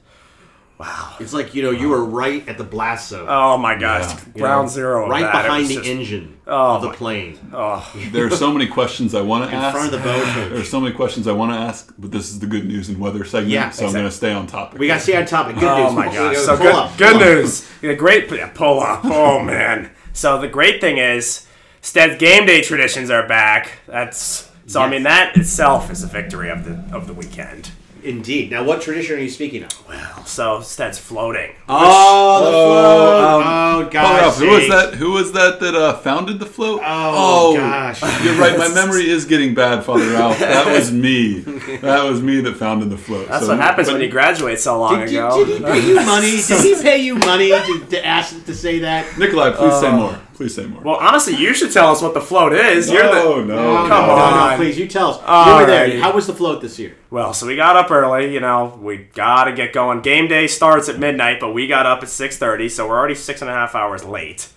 wow. 0.78 1.16
It's 1.20 1.32
like, 1.32 1.54
you 1.54 1.62
know, 1.62 1.70
you 1.70 1.88
were 1.88 2.04
right 2.04 2.46
at 2.48 2.56
the 2.58 2.64
blast 2.64 3.08
zone. 3.08 3.26
Oh 3.28 3.58
my 3.58 3.74
gosh, 3.76 4.10
Yeah. 4.34 4.40
ground 4.42 4.70
zero. 4.70 5.04
of 5.04 5.10
right 5.10 5.22
that. 5.22 5.42
Behind 5.44 5.66
the 5.68 5.74
just- 5.76 5.86
engine 5.86 6.34
Oh, 6.46 6.76
of 6.76 6.82
the 6.82 6.90
plane. 6.90 7.38
Oh, 7.52 7.86
There 8.12 8.26
are 8.26 8.30
so 8.30 8.50
many 8.50 8.66
questions 8.66 9.14
I 9.14 9.20
want 9.20 9.50
to 9.50 9.54
ask. 9.54 9.58
In 9.58 9.64
ask. 9.64 9.76
front 9.76 9.92
of 9.94 10.02
the 10.02 10.08
boat. 10.08 10.50
There 10.50 10.60
are 10.60 10.64
so 10.64 10.80
many 10.80 10.94
questions 10.94 11.28
I 11.28 11.32
want 11.32 11.52
to 11.52 11.58
ask, 11.58 11.92
but 11.98 12.10
this 12.10 12.30
is 12.30 12.38
the 12.38 12.46
good 12.46 12.64
news 12.66 12.88
and 12.88 12.98
weather 12.98 13.24
segment, 13.24 13.50
Yeah, 13.52 13.68
so 13.70 13.86
I'm 13.86 13.92
going 13.92 14.04
to 14.06 14.10
stay 14.10 14.32
on 14.32 14.46
topic. 14.46 14.78
We 14.78 14.86
got 14.86 14.94
to 14.94 15.00
stay 15.00 15.16
on 15.16 15.26
topic. 15.26 15.56
Good 15.56 15.64
oh 15.68 15.84
news. 15.86 15.94
my 15.94 16.06
Pull- 16.06 16.14
gosh, 16.14 16.36
pull 16.36 16.44
so 16.44 16.52
up, 16.54 16.58
good, 16.60 16.72
pull 16.74 16.90
good 16.96 17.16
up. 17.16 17.20
news. 17.22 17.68
Yeah, 17.82 17.92
great 17.94 18.30
yeah, 18.30 18.48
pull 18.48 18.80
up. 18.80 19.00
Oh 19.04 19.42
man. 19.42 19.90
So 20.14 20.40
the 20.40 20.48
great 20.48 20.80
thing 20.80 20.96
is, 20.98 21.46
Stead's 21.82 22.18
game 22.18 22.46
day 22.46 22.60
traditions 22.62 23.10
are 23.10 23.26
back. 23.28 23.80
That's 23.86 24.50
so. 24.66 24.80
I 24.80 24.88
mean, 24.88 25.02
that 25.04 25.36
itself 25.36 25.90
is 25.92 26.02
a 26.02 26.06
victory 26.08 26.48
of 26.50 26.64
the 26.64 26.96
of 26.96 27.06
the 27.06 27.12
weekend. 27.14 27.70
Indeed. 28.02 28.50
Now, 28.50 28.64
what 28.64 28.80
tradition 28.82 29.16
are 29.16 29.20
you 29.20 29.28
speaking 29.30 29.64
of? 29.64 29.88
Well, 29.88 30.24
so 30.24 30.60
Stead's 30.60 30.98
floating. 30.98 31.52
Oh, 31.68 32.44
the 32.44 32.50
float. 32.50 33.16
um, 33.24 33.42
oh, 33.46 33.72
Hold 33.82 33.90
gosh. 33.92 34.22
up, 34.22 34.34
who 34.34 34.48
was 34.50 34.68
that? 34.68 34.94
Who 34.94 35.10
was 35.12 35.32
that 35.32 35.60
that 35.60 35.74
uh, 35.74 35.96
founded 35.98 36.38
the 36.38 36.46
float? 36.46 36.80
Oh, 36.84 37.56
gosh. 37.56 38.00
You're 38.24 38.34
right. 38.34 38.56
My 38.58 38.68
memory 38.74 39.08
is 39.08 39.24
getting 39.24 39.54
bad, 39.54 39.84
Father 39.84 40.06
Ralph. 40.10 40.38
That 40.38 40.66
was 40.66 40.90
me. 41.06 41.40
That 41.40 42.04
was 42.04 42.22
me 42.22 42.40
that 42.42 42.56
founded 42.56 42.90
the 42.90 42.98
float. 42.98 43.28
That's 43.28 43.44
So- 43.46 43.52
what 43.52 43.60
happens 43.60 43.88
but- 43.88 43.94
when 43.94 44.02
you 44.02 44.08
graduate 44.08 44.58
so 44.60 44.78
long 44.78 45.00
Did, 45.00 45.08
ago. 45.10 45.44
did 45.44 45.58
he 45.58 45.64
pay 45.64 45.80
you 45.88 45.94
money? 45.96 46.40
Did 46.46 46.60
he 46.64 46.82
pay 46.82 46.98
you 46.98 47.14
money 47.16 47.48
to, 47.50 47.86
to 47.90 48.06
ask 48.06 48.44
to 48.46 48.54
say 48.54 48.78
that? 48.80 49.18
Nikolai, 49.18 49.52
please 49.52 49.78
say 49.80 49.90
more. 49.92 50.18
Please 50.38 50.54
say 50.54 50.66
more. 50.66 50.80
well, 50.82 50.94
honestly, 51.00 51.34
you 51.34 51.52
should 51.52 51.72
tell 51.72 51.88
us 51.90 52.00
what 52.00 52.14
the 52.14 52.20
float 52.20 52.52
is. 52.52 52.88
You're 52.88 53.02
the 53.02 53.12
no, 53.12 53.42
no, 53.44 53.56
Come 53.76 53.88
no, 53.88 54.06
no, 54.06 54.12
on. 54.12 54.50
no, 54.52 54.56
please, 54.56 54.78
you 54.78 54.86
tell 54.86 55.10
us. 55.10 55.22
All 55.26 55.46
you 55.48 55.60
were 55.62 55.66
there. 55.66 56.00
How 56.00 56.14
was 56.14 56.28
the 56.28 56.32
float 56.32 56.62
this 56.62 56.78
year? 56.78 56.94
Well, 57.10 57.34
so 57.34 57.44
we 57.44 57.56
got 57.56 57.74
up 57.74 57.90
early, 57.90 58.32
you 58.32 58.38
know, 58.38 58.78
we 58.80 58.98
gotta 58.98 59.50
get 59.52 59.72
going. 59.72 60.00
Game 60.00 60.28
day 60.28 60.46
starts 60.46 60.88
at 60.88 61.00
midnight, 61.00 61.40
but 61.40 61.52
we 61.52 61.66
got 61.66 61.86
up 61.86 62.04
at 62.04 62.08
6.30, 62.08 62.70
so 62.70 62.88
we're 62.88 62.96
already 62.96 63.16
six 63.16 63.42
and 63.42 63.50
a 63.50 63.52
half 63.52 63.74
hours 63.74 64.04
late. 64.04 64.48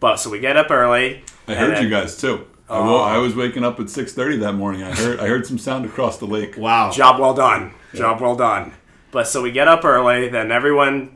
But, 0.00 0.16
so 0.16 0.28
we 0.28 0.40
get 0.40 0.56
up 0.56 0.72
early. 0.72 1.22
I 1.46 1.54
heard 1.54 1.76
then- 1.76 1.84
you 1.84 1.88
guys 1.88 2.16
too. 2.16 2.44
I, 2.68 2.80
wo- 2.80 2.96
oh. 2.96 3.00
I 3.02 3.18
was 3.18 3.36
waking 3.36 3.62
up 3.64 3.78
at 3.78 3.86
6:30 3.86 4.40
that 4.40 4.52
morning. 4.54 4.82
I 4.82 4.92
heard 4.94 5.20
I 5.20 5.26
heard 5.28 5.46
some 5.46 5.56
sound 5.56 5.86
across 5.86 6.18
the 6.18 6.26
lake. 6.26 6.56
Wow. 6.58 6.90
Job 6.90 7.18
well 7.20 7.32
done. 7.32 7.72
Job 7.94 8.20
well 8.20 8.34
done. 8.36 8.72
But, 9.12 9.28
so 9.28 9.40
we 9.40 9.52
get 9.52 9.68
up 9.68 9.84
early, 9.84 10.28
then 10.28 10.50
everyone 10.52 11.12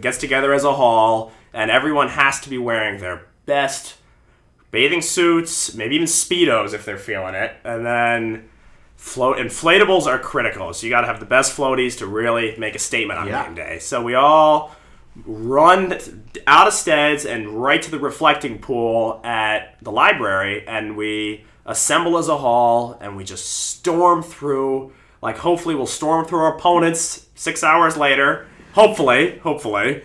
gets 0.00 0.16
together 0.16 0.54
as 0.54 0.62
a 0.64 0.72
hall, 0.74 1.32
and 1.52 1.70
everyone 1.72 2.08
has 2.08 2.40
to 2.42 2.48
be 2.50 2.56
wearing 2.56 3.00
their 3.00 3.26
best 3.48 3.96
bathing 4.70 5.00
suits, 5.02 5.74
maybe 5.74 5.96
even 5.96 6.06
Speedos 6.06 6.72
if 6.74 6.84
they're 6.84 6.98
feeling 6.98 7.34
it. 7.34 7.52
And 7.64 7.84
then 7.84 8.48
float 8.96 9.38
inflatables 9.38 10.06
are 10.06 10.18
critical. 10.18 10.72
So 10.74 10.86
you 10.86 10.90
got 10.90 11.00
to 11.00 11.06
have 11.08 11.18
the 11.20 11.26
best 11.26 11.56
floaties 11.56 11.98
to 11.98 12.06
really 12.06 12.54
make 12.58 12.74
a 12.76 12.78
statement 12.78 13.18
on 13.18 13.26
Yeah. 13.26 13.44
game 13.44 13.54
day. 13.54 13.78
So 13.80 14.02
we 14.02 14.14
all 14.14 14.76
run 15.26 15.98
out 16.46 16.66
of 16.68 16.72
Steads 16.74 17.24
and 17.26 17.48
right 17.48 17.82
to 17.82 17.90
the 17.90 17.98
reflecting 17.98 18.58
pool 18.58 19.20
at 19.24 19.76
the 19.82 19.90
library, 19.90 20.64
and 20.68 20.96
we 20.96 21.44
assemble 21.66 22.16
as 22.18 22.28
a 22.28 22.36
hall, 22.38 22.96
and 23.00 23.16
we 23.16 23.24
just 23.24 23.46
storm 23.50 24.22
through. 24.22 24.92
Like 25.20 25.38
hopefully 25.38 25.74
we'll 25.74 25.86
storm 25.86 26.24
through 26.24 26.40
our 26.40 26.56
opponents 26.56 27.26
six 27.34 27.64
hours 27.64 27.96
later. 27.96 28.46
Hopefully, 28.74 29.38
hopefully. 29.42 30.02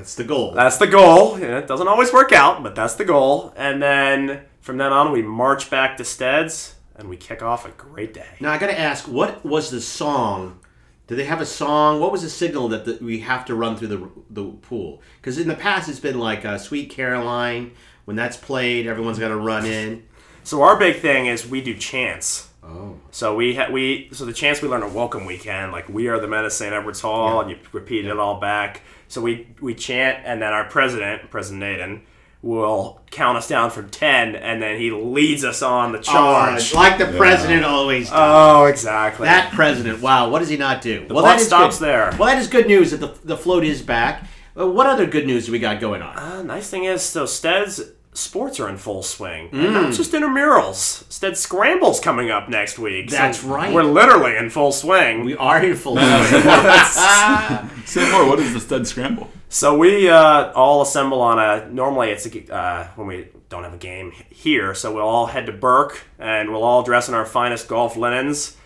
That's 0.00 0.14
the 0.14 0.24
goal. 0.24 0.52
That's 0.52 0.78
the 0.78 0.86
goal. 0.86 1.38
Yeah, 1.38 1.58
it 1.58 1.68
doesn't 1.68 1.86
always 1.86 2.10
work 2.10 2.32
out, 2.32 2.62
but 2.62 2.74
that's 2.74 2.94
the 2.94 3.04
goal. 3.04 3.52
And 3.54 3.82
then 3.82 4.40
from 4.62 4.78
then 4.78 4.94
on, 4.94 5.12
we 5.12 5.20
march 5.20 5.68
back 5.68 5.98
to 5.98 6.04
Steads 6.06 6.74
and 6.96 7.06
we 7.10 7.18
kick 7.18 7.42
off 7.42 7.66
a 7.66 7.70
great 7.72 8.14
day. 8.14 8.26
Now 8.40 8.50
I 8.50 8.56
got 8.56 8.68
to 8.68 8.78
ask, 8.80 9.06
what 9.06 9.44
was 9.44 9.70
the 9.70 9.82
song? 9.82 10.58
Did 11.06 11.16
they 11.18 11.24
have 11.24 11.42
a 11.42 11.46
song? 11.46 12.00
What 12.00 12.12
was 12.12 12.22
the 12.22 12.30
signal 12.30 12.68
that 12.68 12.86
the, 12.86 12.98
we 13.04 13.20
have 13.20 13.44
to 13.44 13.54
run 13.54 13.76
through 13.76 13.88
the 13.88 14.10
the 14.30 14.44
pool? 14.62 15.02
Because 15.20 15.36
in 15.36 15.48
the 15.48 15.54
past 15.54 15.90
it's 15.90 16.00
been 16.00 16.18
like 16.18 16.46
uh, 16.46 16.56
"Sweet 16.56 16.88
Caroline." 16.88 17.72
When 18.06 18.16
that's 18.16 18.38
played, 18.38 18.86
everyone's 18.86 19.18
got 19.18 19.28
to 19.28 19.36
run 19.36 19.66
in. 19.66 20.04
So 20.44 20.62
our 20.62 20.78
big 20.78 20.96
thing 20.96 21.26
is 21.26 21.46
we 21.46 21.60
do 21.60 21.76
chants. 21.76 22.48
Oh, 22.64 22.96
So 23.10 23.34
we 23.36 23.54
ha- 23.56 23.70
we 23.70 24.08
so 24.12 24.24
the 24.24 24.32
chants 24.32 24.62
we 24.62 24.68
learn 24.68 24.82
a 24.82 24.88
Welcome 24.88 25.26
Weekend, 25.26 25.72
like 25.72 25.88
we 25.90 26.08
are 26.08 26.18
the 26.18 26.26
men 26.28 26.44
of 26.46 26.52
St. 26.52 26.72
Edward's 26.72 27.00
Hall, 27.00 27.40
and 27.40 27.50
you 27.50 27.58
repeat 27.72 28.06
it 28.06 28.18
all 28.18 28.40
back. 28.40 28.80
So 29.10 29.20
we 29.20 29.48
we 29.60 29.74
chant, 29.74 30.20
and 30.24 30.40
then 30.40 30.52
our 30.52 30.64
president, 30.64 31.30
President 31.30 31.58
Naden, 31.60 32.02
will 32.42 33.00
count 33.10 33.36
us 33.36 33.48
down 33.48 33.70
from 33.70 33.90
ten, 33.90 34.36
and 34.36 34.62
then 34.62 34.78
he 34.78 34.92
leads 34.92 35.44
us 35.44 35.62
on 35.62 35.90
the 35.90 35.98
charge. 35.98 36.72
Oh, 36.72 36.76
like 36.76 36.96
the 36.96 37.18
president 37.18 37.64
always 37.64 38.08
does. 38.08 38.16
Oh, 38.16 38.66
exactly. 38.66 39.26
that 39.26 39.52
president, 39.52 40.00
wow, 40.00 40.30
what 40.30 40.38
does 40.38 40.48
he 40.48 40.56
not 40.56 40.80
do? 40.80 41.08
The 41.08 41.14
well, 41.14 41.24
buck 41.24 41.34
that 41.34 41.40
is 41.40 41.48
stops 41.48 41.80
good. 41.80 41.86
there. 41.86 42.14
Well, 42.18 42.28
that 42.28 42.38
is 42.38 42.46
good 42.46 42.68
news 42.68 42.92
that 42.92 42.98
the, 42.98 43.12
the 43.24 43.36
float 43.36 43.64
is 43.64 43.82
back. 43.82 44.24
Uh, 44.56 44.68
what 44.68 44.86
other 44.86 45.06
good 45.06 45.26
news 45.26 45.46
do 45.46 45.52
we 45.52 45.58
got 45.58 45.80
going 45.80 46.02
on? 46.02 46.16
Uh, 46.16 46.42
nice 46.42 46.70
thing 46.70 46.84
is, 46.84 47.02
so 47.02 47.26
Stead's 47.26 47.82
sports 48.12 48.60
are 48.60 48.68
in 48.68 48.76
full 48.76 49.02
swing. 49.02 49.48
And 49.52 49.74
not 49.74 49.92
just 49.92 50.12
intramurals. 50.12 51.10
Stead 51.10 51.36
Scramble's 51.36 52.00
coming 52.00 52.30
up 52.30 52.48
next 52.48 52.78
week. 52.78 53.10
So 53.10 53.16
That's 53.16 53.44
right. 53.44 53.72
We're 53.72 53.84
literally 53.84 54.36
in 54.36 54.50
full 54.50 54.72
swing. 54.72 55.24
we 55.24 55.36
are 55.36 55.62
in 55.62 55.76
full. 55.76 55.96
Say 55.96 56.02
more. 58.12 58.28
What 58.28 58.40
is 58.40 58.52
the 58.52 58.60
stud 58.60 58.86
scramble? 58.86 59.30
So 59.48 59.76
we 59.76 60.08
uh, 60.08 60.52
all 60.52 60.82
assemble 60.82 61.20
on 61.20 61.38
a. 61.38 61.68
Normally, 61.70 62.10
it's 62.10 62.26
a, 62.26 62.54
uh, 62.54 62.88
when 62.96 63.06
we 63.06 63.28
don't 63.48 63.64
have 63.64 63.74
a 63.74 63.78
game 63.78 64.12
here, 64.30 64.74
so 64.74 64.94
we'll 64.94 65.08
all 65.08 65.26
head 65.26 65.46
to 65.46 65.52
Burke 65.52 66.02
and 66.18 66.52
we'll 66.52 66.62
all 66.62 66.84
dress 66.84 67.08
in 67.08 67.14
our 67.14 67.26
finest 67.26 67.66
golf 67.66 67.96
linens, 67.96 68.56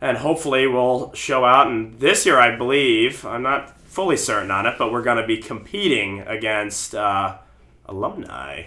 and 0.00 0.16
hopefully 0.16 0.66
we'll 0.66 1.12
show 1.12 1.44
out. 1.44 1.66
And 1.66 1.98
this 2.00 2.24
year, 2.24 2.38
I 2.38 2.56
believe, 2.56 3.26
I'm 3.26 3.42
not 3.42 3.78
fully 3.80 4.16
certain 4.16 4.50
on 4.50 4.64
it, 4.66 4.76
but 4.78 4.90
we're 4.90 5.02
going 5.02 5.18
to 5.18 5.26
be 5.26 5.36
competing 5.36 6.20
against 6.22 6.94
uh, 6.94 7.36
alumni. 7.86 8.64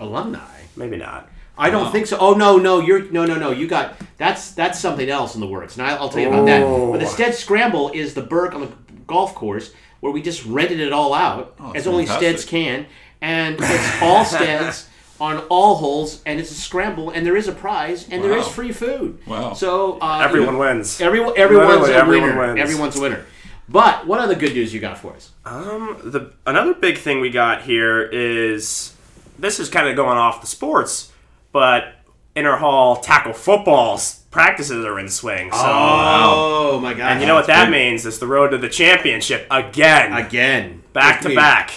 Alumni. 0.00 0.38
Maybe 0.76 0.96
not. 0.96 1.28
I 1.56 1.70
don't 1.70 1.90
think 1.90 2.06
so. 2.06 2.16
Oh 2.20 2.34
no, 2.34 2.56
no, 2.56 2.78
you're 2.80 3.10
no, 3.10 3.26
no, 3.26 3.34
no. 3.36 3.50
You 3.50 3.66
got 3.66 3.94
that's 4.16 4.52
that's 4.52 4.78
something 4.78 5.08
else 5.10 5.34
in 5.34 5.40
the 5.40 5.46
works, 5.48 5.76
and 5.76 5.84
I'll, 5.86 6.02
I'll 6.02 6.08
tell 6.08 6.20
you 6.22 6.28
about 6.28 6.46
that. 6.46 6.60
But 6.62 6.98
the 7.00 7.06
Oh. 7.06 7.08
Stead 7.08 7.34
Scramble 7.34 7.90
is 7.92 8.14
the 8.14 8.22
Burke 8.22 8.54
on 8.54 8.60
the 8.60 8.72
golf 9.08 9.34
course 9.34 9.72
where 10.00 10.12
we 10.12 10.22
just 10.22 10.44
rented 10.46 10.78
it 10.78 10.92
all 10.92 11.12
out, 11.12 11.56
Oh, 11.58 11.72
as 11.72 11.88
only 11.88 12.06
fantastic. 12.06 12.38
Steads 12.38 12.44
can, 12.44 12.86
and 13.20 13.56
it's 13.58 14.00
all 14.02 14.24
Steads 14.24 14.88
on 15.20 15.38
all 15.48 15.74
holes, 15.74 16.22
and 16.24 16.38
it's 16.38 16.52
a 16.52 16.54
scramble, 16.54 17.10
and 17.10 17.26
there 17.26 17.36
is 17.36 17.48
a 17.48 17.52
prize, 17.52 18.08
and 18.08 18.22
there 18.22 18.36
is 18.38 18.44
Wow. 18.46 18.52
free 18.52 18.70
food. 18.70 19.18
Wow. 19.26 19.54
So 19.54 19.98
uh, 20.00 20.20
Everyone 20.22 20.58
wins. 20.58 21.00
Everyone, 21.00 21.32
everyone's 21.36 21.70
Literally 21.80 21.92
a 21.94 21.98
everyone 21.98 22.28
winner. 22.36 22.46
wins. 22.54 22.60
Everyone's 22.60 22.96
a 22.96 23.00
winner. 23.00 23.24
But 23.68 24.06
what 24.06 24.18
other 24.20 24.34
good 24.34 24.54
news 24.54 24.72
you 24.72 24.80
got 24.80 24.96
for 24.98 25.12
us? 25.14 25.30
Um, 25.44 25.98
the 26.04 26.32
another 26.46 26.74
big 26.74 26.98
thing 26.98 27.20
we 27.20 27.30
got 27.30 27.62
here 27.62 28.02
is 28.02 28.94
this 29.38 29.60
is 29.60 29.68
kind 29.68 29.88
of 29.88 29.94
going 29.96 30.16
off 30.16 30.40
the 30.40 30.46
sports, 30.46 31.12
but 31.52 31.94
Inter 32.34 32.56
Hall 32.56 32.96
tackle 32.96 33.32
footballs 33.34 34.20
practices 34.30 34.84
are 34.86 34.98
in 34.98 35.08
swing. 35.08 35.50
So, 35.52 35.58
Oh 35.60 36.80
my 36.82 36.94
god! 36.94 37.12
and 37.12 37.20
you 37.20 37.26
know 37.26 37.34
what 37.34 37.46
that 37.48 37.70
means? 37.70 38.06
It's 38.06 38.18
the 38.18 38.26
road 38.26 38.48
to 38.50 38.58
the 38.58 38.68
championship 38.68 39.46
again, 39.50 40.12
Again, 40.14 40.82
back 40.92 41.20
to 41.22 41.34
back. 41.34 41.72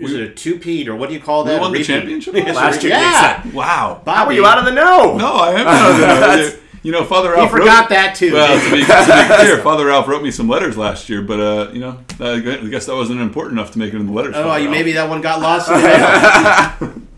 Was 0.00 0.14
it 0.14 0.20
a 0.22 0.28
two-peat 0.34 0.88
or 0.88 0.96
what 0.96 1.08
do 1.10 1.14
you 1.14 1.20
call 1.20 1.44
We 1.44 1.50
that? 1.50 1.60
won 1.60 1.72
the 1.72 1.84
championship 1.84 2.34
Yes, 2.34 2.56
last 2.56 2.82
year. 2.82 2.92
Yeah. 2.92 3.46
Wow. 3.52 4.02
How 4.04 4.26
were 4.26 4.32
you 4.32 4.44
out 4.44 4.58
of 4.58 4.64
the 4.64 4.72
know? 4.72 5.16
No, 5.16 5.32
I 5.32 5.50
am. 5.60 6.52
out 6.84 7.02
of 7.02 7.02
the 7.02 7.02
know. 7.02 7.02
You 7.02 7.04
know, 7.04 7.04
Father 7.04 7.28
He 7.30 7.34
Ralph. 7.34 7.50
forgot 7.50 7.80
wrote, 7.82 7.88
that 7.90 8.14
too. 8.14 8.32
Well, 8.32 8.58
to 8.58 8.70
be, 8.70 8.80
to 8.80 8.86
be 8.86 9.36
clear, 9.44 9.58
Father 9.58 9.86
Ralph 9.86 10.08
wrote 10.08 10.22
me 10.22 10.30
some 10.30 10.48
letters 10.48 10.76
last 10.76 11.08
year, 11.08 11.22
but 11.22 11.40
uh, 11.40 11.70
you 11.72 11.80
know, 11.80 11.98
I 12.20 12.40
guess 12.40 12.86
that 12.86 12.94
wasn't 12.94 13.20
important 13.20 13.58
enough 13.58 13.72
to 13.72 13.78
make 13.78 13.92
it 13.94 13.96
in 13.96 14.06
the 14.06 14.12
letters. 14.12 14.34
oh, 14.36 14.56
you, 14.56 14.68
maybe 14.68 14.92
that 14.92 15.08
one 15.08 15.20
got 15.20 15.40
lost. 15.40 15.70
in 15.70 15.80
the. 15.80 17.02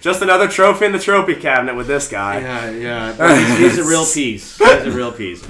Just 0.00 0.20
another 0.20 0.48
trophy 0.48 0.86
in 0.86 0.92
the 0.92 0.98
trophy 0.98 1.36
cabinet 1.36 1.76
with 1.76 1.86
this 1.86 2.08
guy. 2.08 2.40
yeah, 2.40 2.70
yeah. 2.70 3.56
He's, 3.58 3.76
he's 3.76 3.78
a 3.78 3.88
real 3.88 4.04
piece. 4.04 4.58
He's 4.58 4.68
a 4.68 4.90
real 4.90 5.12
piece. 5.12 5.48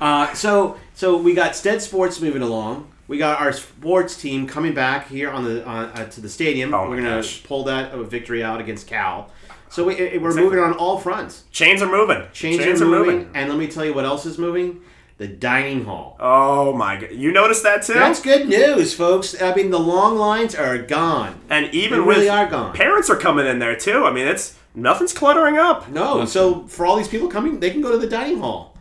Uh, 0.00 0.32
so, 0.32 0.78
so 0.94 1.18
we 1.18 1.34
got 1.34 1.54
Stead 1.54 1.82
Sports 1.82 2.18
moving 2.18 2.40
along. 2.40 2.90
We 3.08 3.18
got 3.18 3.40
our 3.40 3.52
sports 3.52 4.16
team 4.18 4.46
coming 4.46 4.72
back 4.72 5.08
here 5.08 5.30
on 5.30 5.44
the 5.44 5.66
on, 5.66 5.86
uh, 5.86 6.08
to 6.10 6.20
the 6.22 6.30
stadium. 6.30 6.72
Oh 6.72 6.88
We're 6.88 6.96
gonna 6.96 7.16
gosh. 7.16 7.42
pull 7.42 7.64
that 7.64 7.92
a 7.92 8.02
victory 8.04 8.42
out 8.42 8.60
against 8.60 8.86
Cal. 8.86 9.30
So 9.70 9.84
we, 9.84 9.94
it- 9.94 10.20
we're 10.20 10.34
moving 10.34 10.58
on 10.58 10.72
all 10.74 10.98
fronts. 10.98 11.44
Chains 11.52 11.80
are 11.80 11.88
moving. 11.90 12.22
Chains, 12.32 12.60
are, 12.82 12.84
moving, 12.84 13.30
and 13.34 13.48
let 13.48 13.58
me 13.58 13.68
tell 13.68 13.84
you 13.84 13.94
what 13.94 14.04
else 14.04 14.26
is 14.26 14.36
moving: 14.36 14.80
the 15.18 15.28
dining 15.28 15.84
hall. 15.84 16.16
Oh 16.20 16.72
my 16.76 16.96
god! 17.00 17.12
You 17.12 17.32
noticed 17.32 17.62
that 17.62 17.82
too? 17.84 17.94
That's 17.94 18.20
good 18.20 18.48
news, 18.48 18.92
folks. 18.94 19.40
I 19.40 19.54
mean, 19.54 19.70
the 19.70 19.78
long 19.78 20.16
lines 20.18 20.54
are 20.54 20.76
gone. 20.78 21.40
and 21.48 21.72
even 21.72 22.00
They 22.00 22.06
really 22.06 22.20
with 22.26 22.30
are 22.30 22.46
gone. 22.46 22.74
parents 22.74 23.08
are 23.08 23.16
coming 23.16 23.46
in 23.46 23.58
there 23.60 23.76
too. 23.76 24.04
I 24.04 24.12
mean, 24.12 24.26
it's 24.26 24.56
nothing's 24.74 25.12
cluttering 25.12 25.56
up. 25.56 25.88
No, 25.88 26.24
so 26.24 26.64
for 26.66 26.84
all 26.84 26.96
these 26.96 27.08
people 27.08 27.28
coming, 27.28 27.60
they 27.60 27.70
can 27.70 27.80
go 27.80 27.92
to 27.92 27.98
the 27.98 28.08
dining 28.08 28.40
hall, 28.40 28.76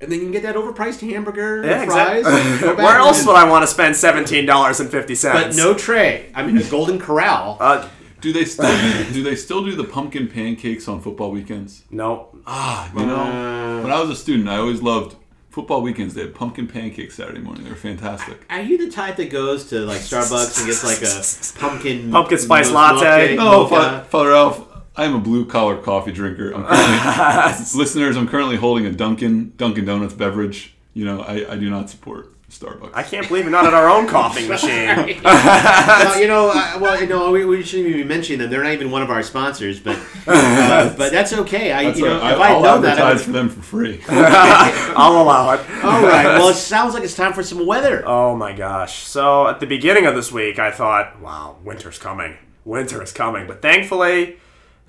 and 0.00 0.10
they 0.10 0.18
can 0.18 0.30
get 0.32 0.42
that 0.44 0.56
overpriced 0.56 1.00
hamburger, 1.00 1.62
Yeah, 1.64 1.82
and 1.82 1.90
fries. 1.90 2.26
exactly. 2.26 2.68
back 2.68 2.76
Where 2.86 2.96
else 2.96 3.26
would 3.26 3.36
I 3.36 3.48
want 3.48 3.64
to 3.64 3.66
spend 3.66 3.96
seventeen 3.96 4.46
dollars 4.46 4.80
and 4.80 4.90
fifty 4.90 5.14
But 5.22 5.56
no 5.56 5.74
tray. 5.74 6.30
I 6.34 6.42
mean, 6.42 6.56
a 6.56 6.64
Golden 6.64 6.98
Corral. 6.98 7.58
Uh, 7.60 7.88
Do 8.20 8.32
they 8.32 8.44
still 8.44 8.66
do, 8.66 9.12
do 9.12 9.22
they 9.22 9.36
still 9.36 9.64
do 9.64 9.74
the 9.76 9.84
pumpkin 9.84 10.28
pancakes 10.28 10.88
on 10.88 11.00
football 11.00 11.30
weekends? 11.30 11.84
no. 11.90 12.28
Ah, 12.46 12.90
you 12.94 13.04
know, 13.04 13.82
when 13.82 13.92
I 13.92 14.00
was 14.00 14.08
a 14.10 14.16
student, 14.16 14.48
I 14.48 14.56
always 14.58 14.80
loved 14.80 15.16
football 15.50 15.82
weekends. 15.82 16.14
They 16.14 16.20
had 16.22 16.34
pumpkin 16.34 16.68
pancakes 16.68 17.16
Saturday 17.16 17.40
morning. 17.40 17.64
They 17.64 17.70
were 17.70 17.76
fantastic. 17.76 18.44
Are 18.50 18.60
you 18.60 18.78
the 18.78 18.90
type 18.90 19.16
that 19.16 19.30
goes 19.30 19.68
to 19.70 19.80
like 19.80 20.00
Starbucks 20.00 20.58
and 20.58 20.66
gets 20.66 20.84
like 20.84 21.02
a 21.02 21.58
pumpkin 21.60 22.10
Pumpkin 22.12 22.38
spice 22.38 22.70
latte? 22.70 23.34
mocha- 23.34 23.36
No, 23.36 23.62
mocha? 23.62 23.68
Father, 23.68 24.04
Father 24.04 24.28
Ralph, 24.30 24.68
I 24.96 25.04
am 25.06 25.14
a 25.16 25.18
blue 25.18 25.44
collar 25.44 25.76
coffee 25.76 26.12
drinker. 26.12 26.52
I'm 26.54 26.64
currently, 26.64 27.64
listeners, 27.78 28.16
I'm 28.16 28.28
currently 28.28 28.56
holding 28.56 28.86
a 28.86 28.92
Dunkin' 28.92 29.54
Dunkin' 29.56 29.84
Donuts 29.84 30.14
beverage. 30.14 30.74
You 30.94 31.04
know, 31.04 31.20
I, 31.22 31.52
I 31.52 31.56
do 31.56 31.68
not 31.68 31.90
support 31.90 32.32
Starbucks. 32.50 32.92
I 32.94 33.02
can't 33.02 33.26
believe 33.26 33.42
you're 33.42 33.50
not 33.50 33.66
at 33.66 33.74
our 33.74 33.88
own 33.88 34.06
coffee 34.08 34.46
machine. 34.46 34.86
well, 35.24 36.20
you 36.20 36.28
know, 36.28 36.50
uh, 36.54 36.78
well, 36.80 37.00
you 37.00 37.08
know, 37.08 37.30
we, 37.32 37.44
we 37.44 37.62
shouldn't 37.62 37.88
even 37.88 38.02
be 38.02 38.08
mentioning 38.08 38.38
them. 38.38 38.50
They're 38.50 38.62
not 38.62 38.72
even 38.72 38.90
one 38.90 39.02
of 39.02 39.10
our 39.10 39.22
sponsors, 39.22 39.80
but 39.80 39.98
uh, 40.28 40.94
but 40.96 41.10
that's 41.10 41.32
okay. 41.32 41.72
I, 41.72 41.84
That's 41.84 41.98
you 41.98 42.04
know, 42.04 42.20
right. 42.20 42.34
if 42.34 42.40
I, 42.40 42.48
I 42.48 42.52
I'll 42.52 42.62
know 42.62 42.80
that, 42.82 42.98
I 42.98 43.10
advertise 43.10 43.14
would, 43.14 43.24
for 43.26 43.32
them 43.32 43.48
for 43.48 43.62
free. 43.62 44.00
I'll 44.08 45.22
allow 45.22 45.52
it. 45.54 45.60
all 45.84 46.02
right. 46.02 46.38
Well, 46.38 46.48
it 46.48 46.54
sounds 46.54 46.94
like 46.94 47.02
it's 47.02 47.16
time 47.16 47.32
for 47.32 47.42
some 47.42 47.66
weather. 47.66 48.04
Oh 48.06 48.36
my 48.36 48.52
gosh. 48.52 49.04
So 49.04 49.48
at 49.48 49.58
the 49.58 49.66
beginning 49.66 50.06
of 50.06 50.14
this 50.14 50.30
week, 50.30 50.58
I 50.60 50.70
thought, 50.70 51.20
wow, 51.20 51.56
winter's 51.64 51.98
coming. 51.98 52.36
Winter 52.64 53.02
is 53.02 53.12
coming. 53.12 53.46
But 53.48 53.60
thankfully, 53.60 54.38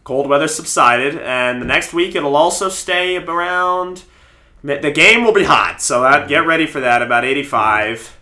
cold 0.04 0.30
weather 0.30 0.48
subsided, 0.48 1.18
and 1.18 1.62
the 1.62 1.66
next 1.66 1.92
week 1.92 2.16
it'll 2.16 2.36
also 2.36 2.70
stay 2.70 3.18
around. 3.18 4.04
The 4.64 4.92
game 4.92 5.24
will 5.24 5.34
be 5.34 5.44
hot, 5.44 5.82
so 5.82 6.04
uh, 6.04 6.12
that, 6.20 6.28
get 6.28 6.46
ready 6.46 6.66
for 6.66 6.80
that, 6.82 7.02
about 7.02 7.24
85. 7.24 8.18